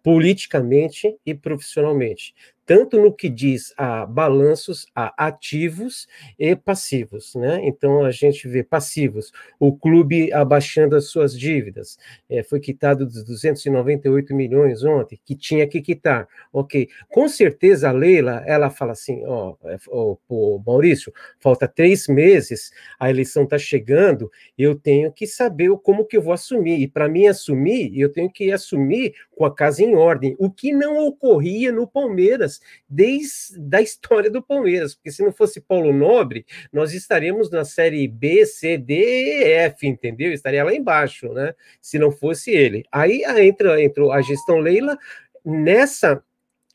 politicamente 0.02 1.16
e 1.24 1.32
profissionalmente 1.32 2.34
tanto 2.72 2.98
no 2.98 3.12
que 3.12 3.28
diz 3.28 3.74
a 3.76 4.06
balanços, 4.06 4.86
a 4.94 5.26
ativos 5.26 6.08
e 6.38 6.56
passivos, 6.56 7.34
né? 7.34 7.60
Então 7.64 8.02
a 8.02 8.10
gente 8.10 8.48
vê 8.48 8.64
passivos, 8.64 9.30
o 9.60 9.76
clube 9.76 10.32
abaixando 10.32 10.96
as 10.96 11.04
suas 11.10 11.38
dívidas, 11.38 11.98
é, 12.30 12.42
foi 12.42 12.60
quitado 12.60 13.04
dos 13.04 13.24
298 13.24 14.34
milhões 14.34 14.82
ontem, 14.84 15.20
que 15.22 15.36
tinha 15.36 15.66
que 15.66 15.82
quitar, 15.82 16.26
ok? 16.50 16.88
Com 17.10 17.28
certeza 17.28 17.90
a 17.90 17.92
Leila, 17.92 18.42
ela 18.46 18.70
fala 18.70 18.92
assim, 18.92 19.22
ó, 19.26 19.54
oh, 19.90 20.62
Maurício, 20.66 21.12
falta 21.40 21.68
três 21.68 22.08
meses, 22.08 22.70
a 22.98 23.10
eleição 23.10 23.42
está 23.42 23.58
chegando, 23.58 24.30
eu 24.56 24.74
tenho 24.74 25.12
que 25.12 25.26
saber 25.26 25.68
como 25.82 26.06
que 26.06 26.16
eu 26.16 26.22
vou 26.22 26.32
assumir, 26.32 26.80
e 26.80 26.88
para 26.88 27.06
mim 27.06 27.26
assumir, 27.26 27.92
eu 27.94 28.10
tenho 28.10 28.32
que 28.32 28.50
assumir 28.50 29.12
com 29.36 29.44
a 29.44 29.54
casa 29.54 29.82
em 29.82 29.94
ordem, 29.94 30.34
o 30.38 30.50
que 30.50 30.72
não 30.72 31.06
ocorria 31.06 31.70
no 31.70 31.86
Palmeiras, 31.86 32.61
desde 32.88 33.76
a 33.76 33.80
história 33.80 34.30
do 34.30 34.42
Palmeiras, 34.42 34.94
porque 34.94 35.10
se 35.10 35.22
não 35.22 35.32
fosse 35.32 35.60
Paulo 35.60 35.92
Nobre, 35.92 36.44
nós 36.72 36.92
estaríamos 36.92 37.50
na 37.50 37.64
série 37.64 38.06
B, 38.08 38.44
C, 38.46 38.76
D 38.78 38.94
e 38.94 39.44
F, 39.44 39.86
entendeu? 39.86 40.32
Estaria 40.32 40.64
lá 40.64 40.74
embaixo, 40.74 41.32
né? 41.32 41.54
Se 41.80 41.98
não 41.98 42.10
fosse 42.10 42.50
ele. 42.50 42.84
Aí 42.90 43.22
entra, 43.38 43.82
entrou 43.82 44.12
a 44.12 44.20
gestão 44.20 44.58
Leila 44.58 44.98
nessa 45.44 46.22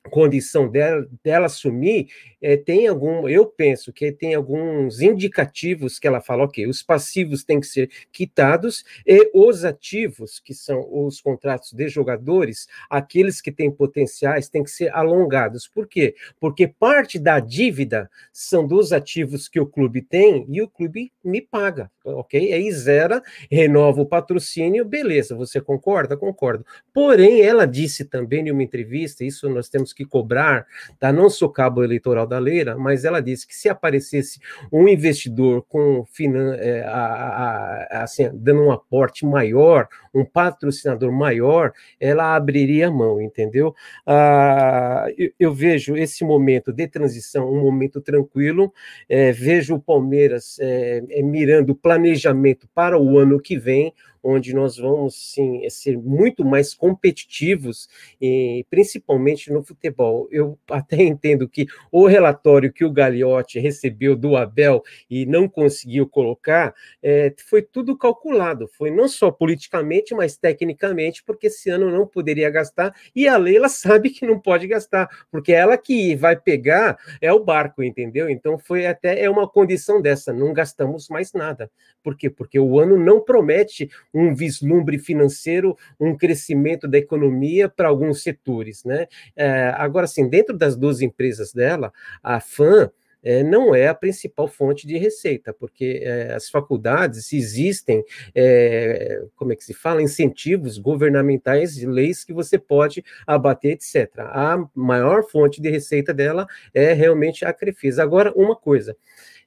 condição 0.10 0.70
dela, 0.70 1.08
dela 1.24 1.46
assumir, 1.48 2.08
é, 2.42 2.56
tem 2.56 2.88
algum, 2.88 3.28
eu 3.28 3.46
penso 3.46 3.92
que 3.92 4.12
tem 4.12 4.36
alguns 4.36 5.02
indicativos 5.02 5.98
que 5.98 6.08
ela 6.08 6.22
fala, 6.22 6.44
ok, 6.44 6.68
os 6.68 6.84
passivos 6.84 7.44
têm 7.44 7.60
que 7.60 7.68
ser 7.68 7.90
quitados 8.12 8.84
e 9.06 9.32
os 9.34 9.66
ativos, 9.66 10.40
que 10.40 10.54
são 10.54 10.88
os 10.92 11.20
contratos 11.20 11.74
de 11.74 11.88
jogadores, 11.88 12.68
aqueles 12.90 13.42
que 13.42 13.52
têm 13.52 13.72
potenciais, 13.72 14.50
têm 14.50 14.64
que 14.64 14.70
ser 14.70 14.94
alongados. 14.94 15.68
Por 15.68 15.88
quê? 15.88 16.16
Porque 16.40 16.68
parte 16.68 17.18
da 17.18 17.40
dívida 17.40 18.10
são 18.32 18.68
dos 18.68 18.94
ativos 18.94 19.48
que 19.48 19.60
o 19.60 19.66
clube 19.66 20.02
tem 20.02 20.46
e 20.50 20.62
o 20.62 20.68
clube 20.68 21.12
me 21.24 21.42
paga, 21.42 21.90
ok? 22.04 22.54
Aí 22.54 22.72
zera, 22.72 23.22
renova 23.50 24.02
o 24.02 24.06
patrocínio, 24.06 24.86
beleza, 24.86 25.36
você 25.36 25.60
concorda? 25.60 26.16
Concordo. 26.16 26.66
Porém, 26.94 27.42
ela 27.42 27.66
disse 27.66 28.06
também 28.06 28.48
em 28.48 28.52
uma 28.52 28.64
entrevista, 28.64 29.24
isso 29.24 29.50
nós 29.50 29.70
temos 29.70 29.92
que 29.92 30.06
cobrar, 30.06 30.66
tá? 31.00 31.12
Não 31.12 31.30
sou 31.30 31.50
cabo 31.50 31.84
eleitoral 31.84 32.27
da 32.28 32.40
Leira, 32.40 32.78
mas 32.78 33.06
ela 33.06 33.22
disse 33.22 33.48
que 33.48 33.56
se 33.56 33.70
aparecesse 33.70 34.40
um 34.72 34.88
investidor 34.88 35.64
com 35.68 36.06
finan 36.06 36.56
é, 36.56 36.84
a, 36.84 37.88
a, 37.92 38.04
assim, 38.04 38.30
dando 38.34 38.62
um 38.64 38.72
aporte 38.72 39.26
maior, 39.26 39.88
um 40.14 40.26
patrocinador 40.26 41.12
maior, 41.12 41.72
ela 42.00 42.36
abriria 42.36 42.88
a 42.88 42.92
mão, 42.92 43.22
entendeu? 43.22 43.74
Ah, 44.06 45.08
eu, 45.18 45.32
eu, 45.40 45.54
vejo 45.54 45.96
esse 45.96 46.24
momento 46.24 46.74
de 46.74 46.88
transição 46.88 47.50
um 47.52 47.62
momento 47.62 48.02
tranquilo, 48.02 48.74
é, 49.08 49.32
vejo 49.32 49.76
o 49.76 49.82
Palmeiras 49.82 50.58
é, 50.60 51.04
é 51.10 51.22
mirando 51.22 51.72
o 51.72 51.76
planejamento 51.76 52.68
para 52.74 53.00
o 53.00 53.18
ano 53.18 53.40
que 53.40 53.58
vem, 53.58 53.94
onde 54.28 54.54
nós 54.54 54.76
vamos 54.76 55.16
sim 55.16 55.62
ser 55.70 55.98
muito 55.98 56.44
mais 56.44 56.74
competitivos, 56.74 57.88
e 58.22 58.66
principalmente 58.70 59.50
no 59.52 59.64
futebol. 59.64 60.28
Eu 60.30 60.60
até 60.70 60.98
entendo 61.02 61.48
que 61.48 61.66
o 61.90 62.06
relatório 62.06 62.74
que 62.74 62.84
o 62.84 62.92
Gagliotti 62.92 63.58
recebeu 63.58 64.18
do 64.18 64.36
Abel 64.36 64.84
e 65.10 65.26
não 65.26 65.48
conseguiu 65.48 66.10
colocar 66.10 66.76
é, 67.02 67.34
foi 67.48 67.62
tudo 67.62 67.98
calculado, 67.98 68.68
foi 68.68 68.92
não 68.92 69.08
só 69.08 69.32
politicamente, 69.32 70.14
mas 70.14 70.36
tecnicamente, 70.36 71.24
porque 71.24 71.48
esse 71.48 71.70
ano 71.70 71.90
não 71.90 72.06
poderia 72.06 72.50
gastar 72.50 72.94
e 73.16 73.30
a 73.30 73.38
Leila 73.38 73.70
sabe 73.70 74.10
que 74.10 74.26
não 74.26 74.38
pode 74.40 74.68
gastar, 74.68 75.08
porque 75.32 75.54
ela 75.54 75.78
que 75.78 76.16
vai 76.18 76.36
pegar 76.36 76.98
é 77.22 77.32
o 77.32 77.44
barco, 77.44 77.82
entendeu? 77.82 78.30
Então 78.30 78.60
foi 78.60 78.86
até 78.88 79.24
é 79.24 79.30
uma 79.30 79.48
condição 79.48 80.02
dessa, 80.02 80.34
não 80.34 80.52
gastamos 80.52 81.08
mais 81.08 81.32
nada. 81.32 81.72
Por 82.04 82.18
quê? 82.18 82.30
Porque 82.30 82.60
o 82.60 82.78
ano 82.78 82.98
não 82.98 83.22
promete 83.22 83.90
um 84.18 84.34
vislumbre 84.34 84.98
financeiro, 84.98 85.78
um 86.00 86.18
crescimento 86.18 86.88
da 86.88 86.98
economia 86.98 87.70
para 87.70 87.88
alguns 87.88 88.24
setores, 88.24 88.84
né? 88.84 89.08
É, 89.36 89.74
agora, 89.78 90.08
sim, 90.08 90.28
dentro 90.28 90.58
das 90.58 90.76
duas 90.76 91.02
empresas 91.02 91.54
dela, 91.54 91.94
a 92.24 92.40
FAM 92.40 92.90
é, 93.24 93.44
não 93.44 93.76
é 93.76 93.88
a 93.88 93.94
principal 93.94 94.48
fonte 94.48 94.88
de 94.88 94.98
receita, 94.98 95.54
porque 95.54 96.02
é, 96.04 96.34
as 96.34 96.50
faculdades 96.50 97.34
existem, 97.34 98.04
é, 98.34 99.22
como 99.36 99.52
é 99.52 99.56
que 99.56 99.64
se 99.64 99.74
fala, 99.74 100.02
incentivos 100.02 100.78
governamentais, 100.78 101.82
leis 101.84 102.24
que 102.24 102.34
você 102.34 102.58
pode 102.58 103.04
abater, 103.26 103.72
etc. 103.74 104.20
A 104.20 104.66
maior 104.74 105.24
fonte 105.24 105.62
de 105.62 105.70
receita 105.70 106.14
dela 106.14 106.48
é 106.74 106.94
realmente 106.94 107.44
a 107.44 107.52
Crefisa. 107.52 108.02
Agora, 108.02 108.32
uma 108.36 108.56
coisa, 108.56 108.96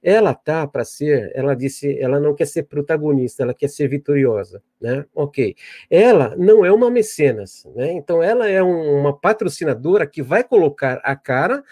ela 0.03 0.35
tá 0.35 0.67
para 0.67 0.85
ser, 0.85 1.31
ela 1.35 1.55
disse, 1.55 1.99
ela 2.01 2.19
não 2.19 2.35
quer 2.35 2.47
ser 2.47 2.65
protagonista, 2.65 3.43
ela 3.43 3.55
quer 3.55 3.69
ser 3.69 3.89
vitoriosa, 3.89 4.63
né? 4.81 5.05
Ok. 5.15 5.55
Ela 5.91 6.35
não 6.37 6.65
é 6.65 6.73
uma 6.73 6.91
mecenas, 6.91 7.67
né? 7.75 7.93
Então 7.93 8.23
ela 8.23 8.49
é 8.49 8.63
um, 8.63 8.99
uma 8.99 9.19
patrocinadora 9.19 10.07
que 10.07 10.23
vai 10.23 10.43
colocar 10.43 11.01
a 11.05 11.15
cara 11.15 11.63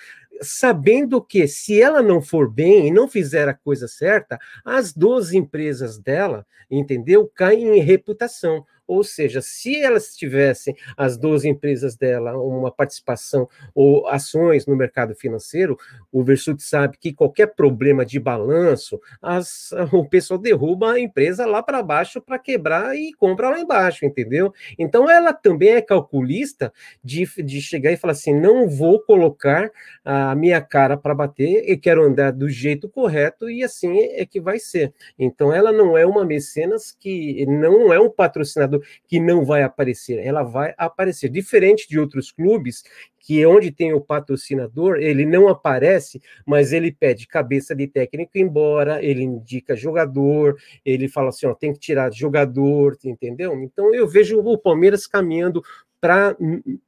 sabendo 0.41 1.21
que 1.21 1.49
se 1.49 1.81
ela 1.81 2.03
não 2.03 2.23
for 2.23 2.51
bem 2.51 2.87
e 2.87 2.91
não 2.91 3.09
fizer 3.09 3.49
a 3.49 3.55
coisa 3.55 3.89
certa, 3.89 4.39
as 4.65 4.93
duas 4.93 5.33
empresas 5.33 5.99
dela, 5.99 6.47
entendeu? 6.71 7.31
Caem 7.35 7.79
em 7.79 7.81
reputação. 7.81 8.65
Ou 8.89 9.05
seja, 9.05 9.43
se 9.43 9.77
elas 9.77 10.17
tivessem, 10.17 10.75
as 10.97 11.19
duas 11.19 11.45
empresas 11.45 11.95
dela, 11.95 12.39
uma 12.39 12.73
participação 12.73 13.47
ou 13.75 14.09
ações 14.09 14.67
no 14.67 14.75
mercado 14.75 15.15
financeiro, 15.15 15.79
o 16.11 16.25
Versut 16.25 16.63
sabe 16.63 16.97
que 16.99 17.13
qualquer 17.13 17.49
problema 17.55 18.07
de 18.07 18.19
balanço, 18.19 18.99
as, 19.21 19.71
o 19.93 20.09
pessoal 20.09 20.41
derruba 20.41 20.93
a 20.93 21.01
empresa 21.01 21.45
lá 21.45 21.63
para 21.63 21.83
baixo 21.83 22.19
para 22.19 22.39
quebrar 22.39 22.97
e 22.97 23.13
compra 23.13 23.51
lá 23.51 23.61
embaixo, 23.61 24.07
entendeu? 24.07 24.55
Então 24.79 25.11
ela 25.11 25.35
também 25.35 25.71
é 25.71 25.83
calculista 25.83 26.73
de, 27.05 27.27
de 27.45 27.61
chegar 27.61 27.93
e 27.93 27.97
falar 27.97 28.13
assim: 28.13 28.35
não 28.35 28.69
vou 28.69 29.01
colocar 29.01 29.71
a 30.03 30.35
minha 30.35 30.63
cara 30.63 30.97
para 30.97 31.15
bater, 31.15 31.69
eu 31.69 31.79
quero 31.79 32.03
andar 32.03 32.33
do 32.33 32.49
jeito 32.49 32.89
correto 32.89 33.51
e 33.51 33.63
assim 33.63 33.99
é 33.99 34.25
que 34.25 34.41
vai 34.41 34.59
ser. 34.59 34.95
Então 35.19 35.53
ela 35.53 35.73
não 35.73 35.99
é 35.99 36.07
uma 36.07 36.25
mecenas 36.25 36.91
que 36.99 37.45
não 37.47 37.93
é 37.93 38.01
um 38.01 38.09
patrocinador 38.09 38.78
que 39.07 39.21
não 39.21 39.45
vai 39.45 39.63
aparecer, 39.63 40.19
ela 40.19 40.43
vai 40.43 40.75
aparecer. 40.77 41.29
Diferente 41.29 41.89
de 41.89 41.99
outros 41.99 42.31
clubes, 42.31 42.83
que 43.19 43.45
onde 43.45 43.71
tem 43.71 43.93
o 43.93 44.01
patrocinador, 44.01 44.97
ele 44.97 45.27
não 45.27 45.49
aparece, 45.49 46.21
mas 46.47 46.73
ele 46.73 46.91
pede 46.91 47.27
cabeça 47.27 47.75
de 47.75 47.87
técnico 47.87 48.39
embora, 48.39 49.05
ele 49.05 49.23
indica 49.23 49.77
jogador, 49.77 50.57
ele 50.85 51.09
fala 51.09 51.29
assim, 51.29 51.47
ó, 51.47 51.55
tem 51.55 51.73
que 51.73 51.79
tirar 51.79 52.13
jogador, 52.13 52.97
entendeu? 53.05 53.55
Então 53.63 53.95
eu 53.95 54.09
vejo 54.09 54.41
o 54.41 54.57
Palmeiras 54.57 55.07
caminhando 55.07 55.63
para 56.01 56.37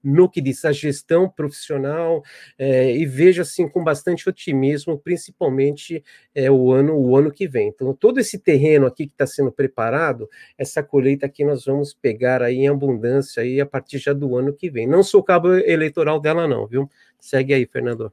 no 0.02 0.28
que 0.28 0.40
diz 0.40 0.64
a 0.64 0.72
gestão 0.72 1.28
profissional 1.28 2.22
é, 2.58 2.96
e 2.96 3.06
vejo 3.06 3.42
assim 3.42 3.68
com 3.68 3.82
bastante 3.82 4.28
otimismo, 4.28 4.98
principalmente 4.98 6.02
é, 6.34 6.50
o 6.50 6.72
ano 6.72 6.94
o 6.96 7.16
ano 7.16 7.30
que 7.30 7.48
vem. 7.48 7.68
Então 7.68 7.94
todo 7.94 8.18
esse 8.18 8.38
terreno 8.38 8.86
aqui 8.86 9.06
que 9.06 9.12
está 9.12 9.26
sendo 9.26 9.52
preparado, 9.52 10.28
essa 10.56 10.82
colheita 10.82 11.26
aqui 11.26 11.44
nós 11.44 11.64
vamos 11.64 11.94
pegar 11.94 12.42
aí 12.42 12.58
em 12.58 12.68
abundância 12.68 13.42
aí 13.42 13.60
a 13.60 13.66
partir 13.66 13.98
já 13.98 14.12
do 14.12 14.36
ano 14.36 14.52
que 14.52 14.70
vem. 14.70 14.86
Não 14.86 15.02
sou 15.02 15.22
cabo 15.22 15.54
eleitoral 15.54 16.20
dela 16.20 16.46
não, 16.46 16.66
viu? 16.66 16.88
Segue 17.18 17.52
aí, 17.52 17.66
Fernando. 17.66 18.12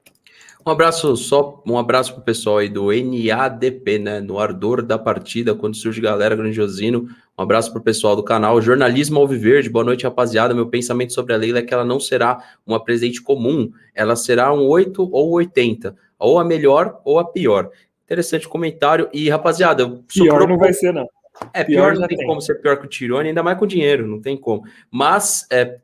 Um 0.65 0.71
abraço 0.71 1.15
só, 1.15 1.63
um 1.65 1.77
abraço 1.77 2.13
pro 2.13 2.21
pessoal 2.21 2.57
aí 2.57 2.67
do 2.67 2.87
NADP, 2.91 3.99
né? 3.99 4.19
No 4.19 4.37
ardor 4.37 4.81
da 4.81 4.99
partida, 4.99 5.55
quando 5.55 5.77
surge 5.77 6.01
galera 6.01 6.35
grandiosino. 6.35 7.07
Um 7.37 7.43
abraço 7.43 7.71
pro 7.71 7.81
pessoal 7.81 8.15
do 8.15 8.23
canal 8.23 8.61
Jornalismo 8.61 9.19
Alviverde. 9.19 9.69
Boa 9.69 9.85
noite, 9.85 10.03
rapaziada. 10.03 10.53
Meu 10.53 10.67
pensamento 10.67 11.13
sobre 11.13 11.33
a 11.33 11.37
Leila 11.37 11.59
é 11.59 11.61
que 11.61 11.73
ela 11.73 11.85
não 11.85 11.99
será 11.99 12.43
uma 12.65 12.83
presidente 12.83 13.21
comum, 13.21 13.71
ela 13.95 14.15
será 14.15 14.51
um 14.51 14.67
8 14.67 15.07
ou 15.09 15.31
80, 15.35 15.95
ou 16.19 16.37
a 16.37 16.43
melhor 16.43 16.99
ou 17.05 17.17
a 17.17 17.23
pior. 17.23 17.69
Interessante 18.03 18.47
comentário. 18.49 19.07
E, 19.13 19.29
rapaziada, 19.29 19.87
pior 20.13 20.47
não 20.49 20.57
vai 20.57 20.73
ser, 20.73 20.93
não. 20.93 21.07
É, 21.53 21.63
pior, 21.63 21.93
pior 21.93 22.01
não 22.01 22.07
tem, 22.07 22.17
tem, 22.17 22.27
como 22.27 22.41
ser 22.41 22.55
pior 22.55 22.77
que 22.77 22.85
o 22.87 22.89
Tirone, 22.89 23.29
ainda 23.29 23.43
mais 23.43 23.57
com 23.57 23.67
dinheiro, 23.67 24.07
não 24.07 24.19
tem 24.19 24.35
como. 24.35 24.63
Mas 24.91 25.45
é, 25.51 25.77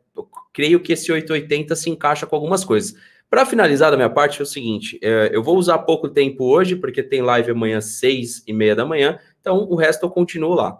creio 0.52 0.80
que 0.80 0.94
esse 0.94 1.12
880 1.12 1.76
se 1.76 1.90
encaixa 1.90 2.26
com 2.26 2.36
algumas 2.36 2.66
coisas. 2.66 2.96
Para 3.34 3.48
finalizar 3.48 3.90
da 3.90 3.98
minha 3.98 4.12
parte, 4.12 4.40
é 4.40 4.44
o 4.44 4.46
seguinte: 4.46 5.00
é, 5.02 5.32
eu 5.34 5.42
vou 5.42 5.58
usar 5.58 5.80
pouco 5.80 6.08
tempo 6.08 6.46
hoje, 6.46 6.76
porque 6.76 7.02
tem 7.02 7.24
live 7.24 7.50
amanhã, 7.50 7.82
seis 7.82 8.44
e 8.46 8.54
meia 8.54 8.76
da 8.76 8.86
manhã, 8.86 9.18
então 9.42 9.68
o 9.72 9.76
resto 9.76 10.06
eu 10.06 10.10
continuo 10.12 10.54
lá. 10.54 10.80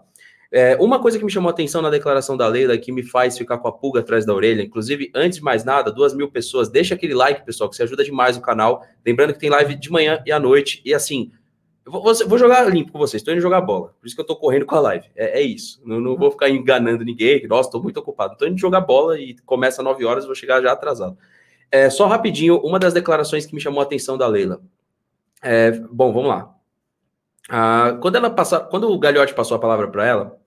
É, 0.52 0.76
uma 0.76 1.00
coisa 1.00 1.18
que 1.18 1.24
me 1.24 1.32
chamou 1.32 1.48
a 1.48 1.50
atenção 1.50 1.82
na 1.82 1.90
declaração 1.90 2.36
da 2.36 2.46
Leila, 2.46 2.78
que 2.78 2.92
me 2.92 3.02
faz 3.02 3.36
ficar 3.36 3.58
com 3.58 3.66
a 3.66 3.72
pulga 3.72 3.98
atrás 3.98 4.24
da 4.24 4.32
orelha, 4.32 4.62
inclusive, 4.62 5.10
antes 5.12 5.38
de 5.38 5.42
mais 5.42 5.64
nada, 5.64 5.90
duas 5.90 6.14
mil 6.14 6.30
pessoas, 6.30 6.68
deixa 6.68 6.94
aquele 6.94 7.12
like, 7.12 7.44
pessoal, 7.44 7.68
que 7.68 7.74
você 7.74 7.82
ajuda 7.82 8.04
demais 8.04 8.36
o 8.36 8.40
canal. 8.40 8.86
Lembrando 9.04 9.32
que 9.32 9.40
tem 9.40 9.50
live 9.50 9.74
de 9.74 9.90
manhã 9.90 10.22
e 10.24 10.30
à 10.30 10.38
noite, 10.38 10.80
e 10.84 10.94
assim, 10.94 11.32
eu 11.84 11.90
vou, 11.90 12.04
vou 12.04 12.38
jogar 12.38 12.72
limpo 12.72 12.92
com 12.92 13.00
vocês, 13.00 13.20
estou 13.20 13.34
indo 13.34 13.42
jogar 13.42 13.62
bola, 13.62 13.96
por 13.98 14.06
isso 14.06 14.14
que 14.14 14.20
eu 14.20 14.22
estou 14.22 14.36
correndo 14.36 14.64
com 14.64 14.76
a 14.76 14.80
live. 14.80 15.06
É, 15.16 15.40
é 15.40 15.42
isso, 15.42 15.82
não, 15.84 16.00
não, 16.00 16.16
vou 16.16 16.30
ficar 16.30 16.48
enganando 16.48 17.04
ninguém, 17.04 17.48
nossa, 17.48 17.68
estou 17.68 17.82
muito 17.82 17.98
ocupado. 17.98 18.34
Estou 18.34 18.46
indo 18.46 18.56
jogar 18.56 18.80
bola 18.80 19.18
e 19.18 19.34
começa 19.44 19.82
às 19.82 19.84
9 19.84 20.04
horas, 20.04 20.24
vou 20.24 20.36
chegar 20.36 20.62
já 20.62 20.70
atrasado. 20.70 21.18
É, 21.70 21.90
só 21.90 22.06
rapidinho, 22.06 22.58
uma 22.58 22.78
das 22.78 22.94
declarações 22.94 23.46
que 23.46 23.54
me 23.54 23.60
chamou 23.60 23.80
a 23.80 23.84
atenção 23.84 24.16
da 24.16 24.26
Leila. 24.26 24.60
É, 25.42 25.72
bom, 25.72 26.12
vamos 26.12 26.28
lá. 26.28 26.54
Ah, 27.48 27.98
quando, 28.00 28.16
ela 28.16 28.30
passa, 28.30 28.60
quando 28.60 28.90
o 28.90 28.98
Gagliotti 28.98 29.34
passou 29.34 29.56
a 29.56 29.60
palavra 29.60 29.88
para 29.88 30.06
ela, 30.06 30.38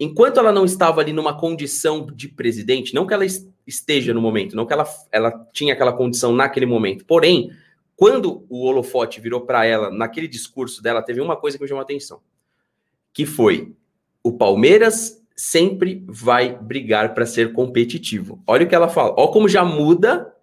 enquanto 0.00 0.38
ela 0.38 0.52
não 0.52 0.64
estava 0.64 1.00
ali 1.00 1.12
numa 1.12 1.38
condição 1.38 2.06
de 2.06 2.28
presidente, 2.28 2.94
não 2.94 3.06
que 3.06 3.12
ela 3.12 3.26
esteja 3.66 4.14
no 4.14 4.22
momento, 4.22 4.56
não 4.56 4.64
que 4.64 4.72
ela, 4.72 4.86
ela 5.12 5.46
tinha 5.52 5.74
aquela 5.74 5.92
condição 5.92 6.32
naquele 6.32 6.66
momento, 6.66 7.04
porém, 7.04 7.50
quando 7.94 8.46
o 8.48 8.64
holofote 8.64 9.20
virou 9.20 9.42
para 9.42 9.64
ela, 9.64 9.90
naquele 9.90 10.28
discurso 10.28 10.82
dela, 10.82 11.02
teve 11.02 11.20
uma 11.20 11.36
coisa 11.36 11.56
que 11.56 11.62
me 11.62 11.68
chamou 11.68 11.80
a 11.80 11.84
atenção, 11.84 12.20
que 13.12 13.26
foi 13.26 13.74
o 14.22 14.32
Palmeiras 14.32 15.22
sempre 15.36 16.02
vai 16.08 16.56
brigar 16.56 17.14
para 17.14 17.26
ser 17.26 17.52
competitivo. 17.52 18.42
Olha 18.46 18.64
o 18.64 18.68
que 18.68 18.74
ela 18.74 18.88
fala. 18.88 19.14
Olha 19.16 19.30
como 19.30 19.48
já 19.48 19.64
muda 19.64 20.34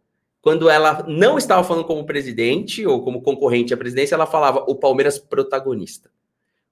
quando 0.44 0.70
ela 0.70 1.06
não 1.08 1.38
estava 1.38 1.64
falando 1.64 1.86
como 1.86 2.06
presidente 2.06 2.86
ou 2.86 3.02
como 3.02 3.22
concorrente 3.22 3.74
à 3.74 3.78
presidência, 3.78 4.14
ela 4.14 4.26
falava 4.26 4.66
o 4.68 4.76
Palmeiras 4.76 5.18
protagonista. 5.18 6.12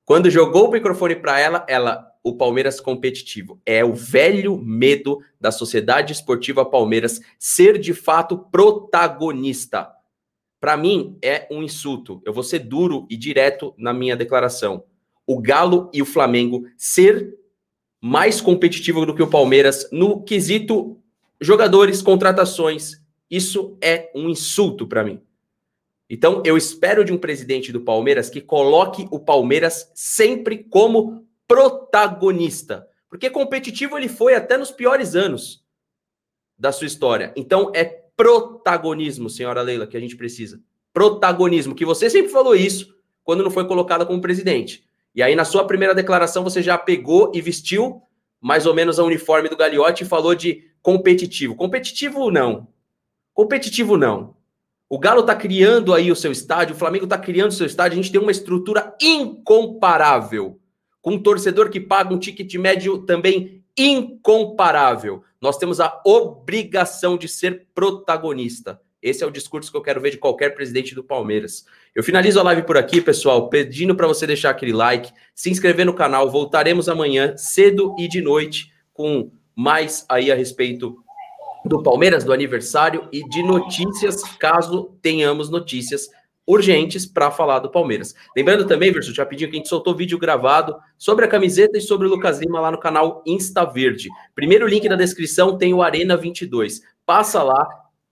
Quando 0.03 0.29
jogou 0.29 0.67
o 0.67 0.71
microfone 0.71 1.15
para 1.15 1.39
ela, 1.39 1.65
ela 1.69 2.05
o 2.21 2.35
Palmeiras 2.35 2.81
competitivo. 2.81 3.61
É 3.65 3.83
o 3.85 3.93
velho 3.93 4.57
medo 4.57 5.19
da 5.39 5.53
Sociedade 5.53 6.11
Esportiva 6.11 6.65
Palmeiras 6.65 7.21
ser 7.39 7.79
de 7.79 7.93
fato 7.93 8.37
protagonista. 8.37 9.89
Para 10.59 10.75
mim 10.75 11.17
é 11.21 11.47
um 11.49 11.63
insulto. 11.63 12.21
Eu 12.25 12.33
vou 12.33 12.43
ser 12.43 12.59
duro 12.59 13.07
e 13.09 13.15
direto 13.15 13.73
na 13.77 13.93
minha 13.93 14.17
declaração. 14.17 14.83
O 15.25 15.41
Galo 15.41 15.89
e 15.93 16.01
o 16.01 16.05
Flamengo 16.05 16.65
ser 16.77 17.37
mais 18.01 18.41
competitivo 18.41 19.05
do 19.05 19.15
que 19.15 19.23
o 19.23 19.29
Palmeiras 19.29 19.87
no 19.93 20.21
quesito 20.23 20.97
jogadores, 21.39 22.01
contratações, 22.01 23.00
isso 23.31 23.77
é 23.81 24.11
um 24.13 24.29
insulto 24.29 24.85
para 24.85 25.05
mim. 25.05 25.21
Então, 26.09 26.43
eu 26.45 26.57
espero 26.57 27.05
de 27.05 27.13
um 27.13 27.17
presidente 27.17 27.71
do 27.71 27.79
Palmeiras 27.79 28.29
que 28.29 28.41
coloque 28.41 29.07
o 29.09 29.17
Palmeiras 29.17 29.89
sempre 29.95 30.65
como 30.65 31.25
protagonista. 31.47 32.85
Porque 33.09 33.29
competitivo 33.29 33.97
ele 33.97 34.09
foi 34.09 34.35
até 34.35 34.57
nos 34.57 34.71
piores 34.71 35.15
anos 35.15 35.63
da 36.59 36.73
sua 36.73 36.87
história. 36.87 37.31
Então, 37.37 37.71
é 37.73 37.85
protagonismo, 37.85 39.29
senhora 39.29 39.61
Leila, 39.61 39.87
que 39.87 39.95
a 39.95 39.99
gente 40.01 40.17
precisa. 40.17 40.61
Protagonismo, 40.93 41.73
que 41.73 41.85
você 41.85 42.09
sempre 42.09 42.29
falou 42.29 42.53
isso 42.53 42.93
quando 43.23 43.43
não 43.43 43.49
foi 43.49 43.65
colocada 43.65 44.05
como 44.05 44.21
presidente. 44.21 44.83
E 45.15 45.23
aí, 45.23 45.33
na 45.35 45.45
sua 45.45 45.65
primeira 45.65 45.95
declaração, 45.95 46.43
você 46.43 46.61
já 46.61 46.77
pegou 46.77 47.31
e 47.33 47.39
vestiu 47.39 48.01
mais 48.41 48.65
ou 48.65 48.73
menos 48.73 48.99
a 48.99 49.03
uniforme 49.03 49.47
do 49.47 49.55
Gagliotti 49.55 50.03
e 50.03 50.07
falou 50.07 50.35
de 50.35 50.69
competitivo. 50.81 51.55
Competitivo, 51.55 52.29
não. 52.29 52.67
Competitivo 53.33 53.97
não. 53.97 54.35
O 54.89 54.99
Galo 54.99 55.21
está 55.21 55.35
criando 55.35 55.93
aí 55.93 56.11
o 56.11 56.15
seu 56.15 56.31
estádio, 56.31 56.75
o 56.75 56.77
Flamengo 56.77 57.05
está 57.05 57.17
criando 57.17 57.51
o 57.51 57.53
seu 57.53 57.65
estádio, 57.65 57.97
a 57.97 58.01
gente 58.01 58.11
tem 58.11 58.19
uma 58.19 58.31
estrutura 58.31 58.93
incomparável. 59.01 60.59
Com 61.01 61.11
um 61.11 61.23
torcedor 61.23 61.69
que 61.69 61.79
paga 61.79 62.13
um 62.13 62.19
ticket 62.19 62.53
médio 62.55 62.99
também 62.99 63.63
incomparável. 63.77 65.23
Nós 65.39 65.57
temos 65.57 65.79
a 65.79 66.01
obrigação 66.05 67.17
de 67.17 67.27
ser 67.27 67.67
protagonista. 67.73 68.79
Esse 69.01 69.23
é 69.23 69.27
o 69.27 69.31
discurso 69.31 69.71
que 69.71 69.77
eu 69.77 69.81
quero 69.81 69.99
ver 69.99 70.11
de 70.11 70.17
qualquer 70.17 70.53
presidente 70.53 70.93
do 70.93 71.03
Palmeiras. 71.03 71.65
Eu 71.95 72.03
finalizo 72.03 72.39
a 72.39 72.43
live 72.43 72.63
por 72.63 72.77
aqui, 72.77 73.01
pessoal, 73.01 73.49
pedindo 73.49 73.95
para 73.95 74.05
você 74.07 74.27
deixar 74.27 74.51
aquele 74.51 74.73
like, 74.73 75.11
se 75.33 75.49
inscrever 75.49 75.85
no 75.85 75.93
canal. 75.93 76.29
Voltaremos 76.29 76.87
amanhã, 76.87 77.35
cedo 77.35 77.95
e 77.97 78.07
de 78.07 78.21
noite, 78.21 78.71
com 78.93 79.31
mais 79.55 80.05
aí 80.07 80.31
a 80.31 80.35
respeito 80.35 81.00
do 81.65 81.81
Palmeiras, 81.81 82.23
do 82.23 82.33
aniversário 82.33 83.07
e 83.11 83.27
de 83.29 83.43
notícias, 83.43 84.23
caso 84.37 84.97
tenhamos 85.01 85.49
notícias 85.49 86.09
urgentes 86.45 87.05
para 87.05 87.29
falar 87.31 87.59
do 87.59 87.69
Palmeiras. 87.69 88.15
Lembrando 88.35 88.65
também, 88.65 88.93
já 89.01 89.25
pediu 89.25 89.49
que 89.49 89.55
a 89.55 89.57
gente 89.57 89.69
soltou 89.69 89.95
vídeo 89.95 90.17
gravado 90.17 90.75
sobre 90.97 91.23
a 91.25 91.27
camiseta 91.27 91.77
e 91.77 91.81
sobre 91.81 92.07
o 92.07 92.09
Lucas 92.09 92.39
Lima 92.39 92.59
lá 92.59 92.71
no 92.71 92.79
canal 92.79 93.23
Insta 93.25 93.63
Verde. 93.63 94.09
Primeiro 94.33 94.67
link 94.67 94.87
na 94.89 94.95
descrição 94.95 95.57
tem 95.57 95.73
o 95.73 95.81
Arena 95.81 96.17
22. 96.17 96.81
Passa 97.05 97.43
lá, 97.43 97.67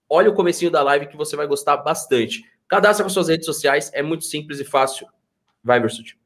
olha 0.08 0.30
o 0.30 0.34
comecinho 0.34 0.70
da 0.70 0.82
live 0.82 1.06
que 1.06 1.16
você 1.16 1.36
vai 1.36 1.46
gostar 1.46 1.76
bastante. 1.78 2.44
Cadastra 2.68 3.04
com 3.04 3.10
suas 3.10 3.28
redes 3.28 3.46
sociais, 3.46 3.90
é 3.92 4.02
muito 4.02 4.24
simples 4.24 4.60
e 4.60 4.64
fácil. 4.64 5.06
Vai, 5.62 5.80
Versuti. 5.80 6.18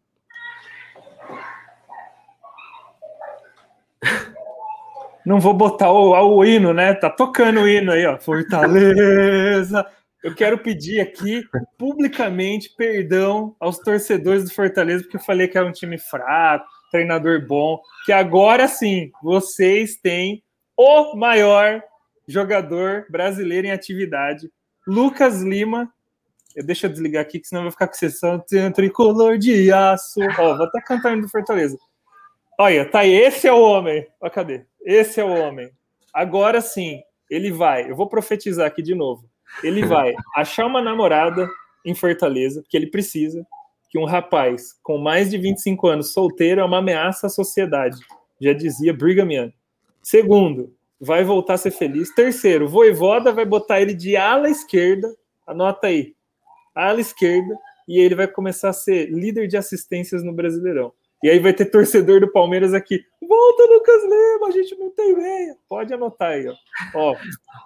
não 5.25 5.41
vou 5.41 5.55
botar 5.55 5.91
o, 5.91 6.11
o 6.11 6.45
hino, 6.45 6.75
né? 6.75 6.95
Tá 6.95 7.09
tocando 7.09 7.61
o 7.61 7.69
hino 7.69 7.93
aí, 7.93 8.07
ó. 8.07 8.19
Fortaleza. 8.19 9.87
Eu 10.23 10.35
quero 10.35 10.59
pedir 10.59 11.01
aqui 11.01 11.43
publicamente 11.77 12.75
perdão 12.77 13.55
aos 13.61 13.79
torcedores 13.79 14.45
do 14.45 14.55
Fortaleza, 14.55 15.03
porque 15.03 15.17
eu 15.17 15.23
falei 15.23 15.49
que 15.49 15.59
é 15.59 15.63
um 15.63 15.73
time 15.73 15.99
fraco, 15.99 16.67
treinador 16.91 17.47
bom, 17.47 17.79
que 18.07 18.13
agora 18.13 18.67
sim 18.67 19.11
vocês 19.23 19.97
têm 19.97 20.43
o 20.77 21.15
maior 21.15 21.83
jogador 22.27 23.07
brasileiro 23.11 23.67
em 23.67 23.71
atividade, 23.71 24.51
Lucas 24.87 25.43
Lima. 25.43 25.93
Eu, 26.57 26.65
deixa 26.65 26.87
eu 26.87 26.91
desligar 26.91 27.21
aqui, 27.21 27.41
que 27.41 27.49
senão 27.49 27.63
vou 27.63 27.73
ficar 27.73 27.89
com 27.89 27.95
sessão 27.95 28.43
tricolor 28.75 29.37
de 29.37 29.71
aço. 29.73 30.21
Ó, 30.39 30.57
vou 30.57 30.67
até 30.67 30.81
cantar 30.81 31.21
do 31.21 31.29
Fortaleza. 31.29 31.77
Olha, 32.59 32.89
tá 32.89 33.01
aí, 33.01 33.13
esse 33.13 33.49
é 33.49 33.53
o 33.53 33.61
homem. 33.61 34.07
Ó, 34.21 34.31
cadê? 34.31 34.65
Esse 34.85 35.21
é 35.21 35.25
o 35.25 35.35
homem. 35.35 35.71
Agora 36.13 36.61
sim, 36.61 37.01
ele 37.31 37.51
vai. 37.51 37.91
Eu 37.91 37.97
vou 37.97 38.09
profetizar 38.09 38.67
aqui 38.67 38.83
de 38.83 38.95
novo. 38.95 39.29
Ele 39.63 39.85
vai 39.87 40.15
achar 40.37 40.67
uma 40.67 40.83
namorada 40.83 41.49
em 41.85 41.95
Fortaleza, 41.95 42.63
que 42.69 42.77
ele 42.77 42.91
precisa. 42.91 43.47
Que 43.91 43.99
um 43.99 44.05
rapaz 44.05 44.75
com 44.83 44.99
mais 44.99 45.31
de 45.31 45.39
25 45.39 45.87
anos 45.87 46.13
solteiro 46.13 46.61
é 46.61 46.65
uma 46.65 46.79
ameaça 46.79 47.29
à 47.29 47.31
sociedade. 47.31 47.99
Já 48.41 48.53
dizia 48.53 48.93
Brigham 48.93 49.31
Young. 49.31 49.55
Segundo, 50.03 50.75
vai 51.01 51.25
voltar 51.25 51.55
a 51.55 51.59
ser 51.59 51.71
feliz. 51.71 52.13
Terceiro, 52.15 52.69
Voivoda 52.69 53.33
vai 53.33 53.45
botar 53.45 53.81
ele 53.81 53.95
de 53.95 54.17
ala 54.17 54.51
esquerda. 54.51 55.15
Anota 55.47 55.87
aí. 55.87 56.15
Ala 56.75 57.01
esquerda. 57.01 57.57
E 57.87 57.99
ele 57.99 58.15
vai 58.15 58.27
começar 58.27 58.71
a 58.71 58.73
ser 58.73 59.11
líder 59.11 59.47
de 59.47 59.57
assistências 59.57 60.25
no 60.25 60.33
Brasileirão. 60.33 60.93
E 61.23 61.31
aí 61.31 61.39
vai 61.39 61.53
ter 61.55 61.67
torcedor 61.67 62.21
do 62.21 62.31
Palmeiras 62.31 62.75
aqui. 62.75 63.03
Volta, 63.27 63.65
Lucas 63.65 64.03
Lima, 64.03 64.49
a 64.49 64.51
gente 64.51 64.77
não 64.77 64.91
tem 64.91 65.17
meia. 65.17 65.57
Pode 65.69 65.93
anotar 65.93 66.33
aí, 66.33 66.49
ó. 66.49 66.55
ó. 66.95 67.17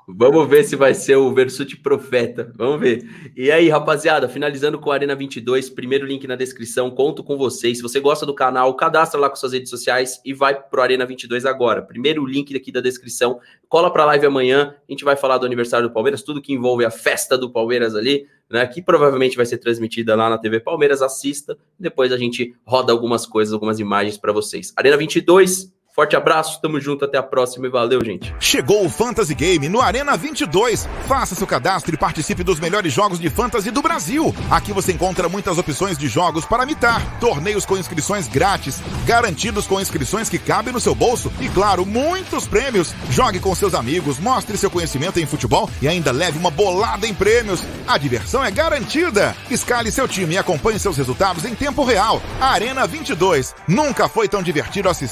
Vamos 0.09 0.48
ver 0.48 0.64
se 0.64 0.76
vai 0.76 0.94
ser 0.94 1.16
o 1.16 1.32
Versute 1.32 1.76
Profeta. 1.76 2.52
Vamos 2.56 2.80
ver. 2.80 3.32
E 3.36 3.50
aí, 3.50 3.68
rapaziada, 3.68 4.28
finalizando 4.28 4.78
com 4.78 4.90
a 4.90 4.94
Arena 4.94 5.14
22, 5.14 5.70
primeiro 5.70 6.06
link 6.06 6.26
na 6.26 6.36
descrição, 6.36 6.90
conto 6.90 7.22
com 7.22 7.36
vocês. 7.36 7.78
Se 7.78 7.82
você 7.82 8.00
gosta 8.00 8.24
do 8.24 8.34
canal, 8.34 8.74
cadastra 8.74 9.20
lá 9.20 9.28
com 9.28 9.36
suas 9.36 9.52
redes 9.52 9.70
sociais 9.70 10.20
e 10.24 10.32
vai 10.32 10.61
pro 10.61 10.82
Arena 10.82 11.06
22 11.06 11.44
agora. 11.46 11.82
Primeiro 11.82 12.24
link 12.24 12.56
aqui 12.56 12.72
da 12.72 12.80
descrição. 12.80 13.40
Cola 13.68 13.92
pra 13.92 14.04
live 14.06 14.26
amanhã, 14.26 14.74
a 14.88 14.92
gente 14.92 15.04
vai 15.04 15.16
falar 15.16 15.38
do 15.38 15.46
aniversário 15.46 15.88
do 15.88 15.92
Palmeiras, 15.92 16.22
tudo 16.22 16.40
que 16.40 16.52
envolve 16.52 16.84
a 16.84 16.90
festa 16.90 17.36
do 17.36 17.50
Palmeiras 17.50 17.94
ali 17.94 18.26
né, 18.51 18.66
que 18.66 18.80
provavelmente 18.80 19.36
vai 19.36 19.46
ser 19.46 19.59
transmitida 19.59 20.14
lá 20.14 20.30
na 20.30 20.38
TV 20.38 20.61
Palmeiras. 20.61 21.03
Assista, 21.03 21.57
depois 21.78 22.12
a 22.12 22.16
gente 22.16 22.55
roda 22.64 22.92
algumas 22.92 23.26
coisas, 23.26 23.53
algumas 23.53 23.78
imagens 23.78 24.16
para 24.16 24.32
vocês. 24.32 24.72
Arena 24.76 24.96
22, 24.96 25.72
Forte 25.99 26.14
abraço, 26.14 26.61
tamo 26.62 26.80
junto, 26.80 27.05
até 27.05 27.18
a 27.18 27.22
próxima 27.24 27.66
e 27.66 27.70
valeu, 27.70 27.99
gente. 28.05 28.32
Chegou 28.38 28.86
o 28.86 28.88
Fantasy 28.88 29.34
Game 29.34 29.68
no 29.68 29.80
Arena 29.80 30.16
22. 30.16 30.88
Faça 31.09 31.34
seu 31.34 31.44
cadastro 31.44 31.92
e 31.92 31.99
participe 31.99 32.44
dos 32.44 32.61
melhores 32.61 32.92
jogos 32.92 33.18
de 33.18 33.28
fantasy 33.28 33.72
do 33.72 33.82
Brasil. 33.82 34.32
Aqui 34.49 34.72
você 34.72 34.92
encontra 34.92 35.28
muitas 35.28 35.59
opções 35.59 35.99
de 35.99 36.07
jogos 36.07 36.44
para 36.44 36.64
mitar, 36.64 37.18
torneios 37.18 37.66
com 37.66 37.76
inscrições 37.76 38.28
grátis, 38.28 38.80
garantidos 39.05 39.66
com 39.66 39.80
inscrições 39.80 40.28
que 40.28 40.38
cabem 40.38 40.72
no 40.72 40.78
seu 40.78 40.94
bolso 40.94 41.32
e, 41.40 41.49
claro, 41.49 41.84
muitos 41.84 42.46
prêmios. 42.46 42.94
Jogue 43.11 43.40
com 43.40 43.53
seus 43.57 43.74
amigos, 43.74 44.20
mostre 44.20 44.57
seu 44.57 44.70
conhecimento 44.70 45.18
em 45.18 45.26
futebol 45.26 45.68
e 45.82 45.88
ainda 45.88 46.12
leve 46.12 46.38
uma 46.38 46.49
bolada 46.53 47.09
em 47.09 47.14
prêmios. 47.14 47.64
A 47.88 47.99
diversão 47.99 48.44
é 48.44 48.53
garantida. 48.53 49.34
Escale 49.51 49.90
seu 49.90 50.07
time 50.07 50.34
e 50.34 50.38
acompanhe 50.38 50.78
seus 50.78 50.96
resultados 50.96 51.44
em 51.44 51.57
tempo 51.57 51.82
real. 51.82 52.22
Arena 52.40 52.86
22. 52.86 53.53
Nunca 53.66 54.09
foi 54.09 54.28
tão 54.28 54.44
divertido 54.44 54.88
assistir 54.88 55.09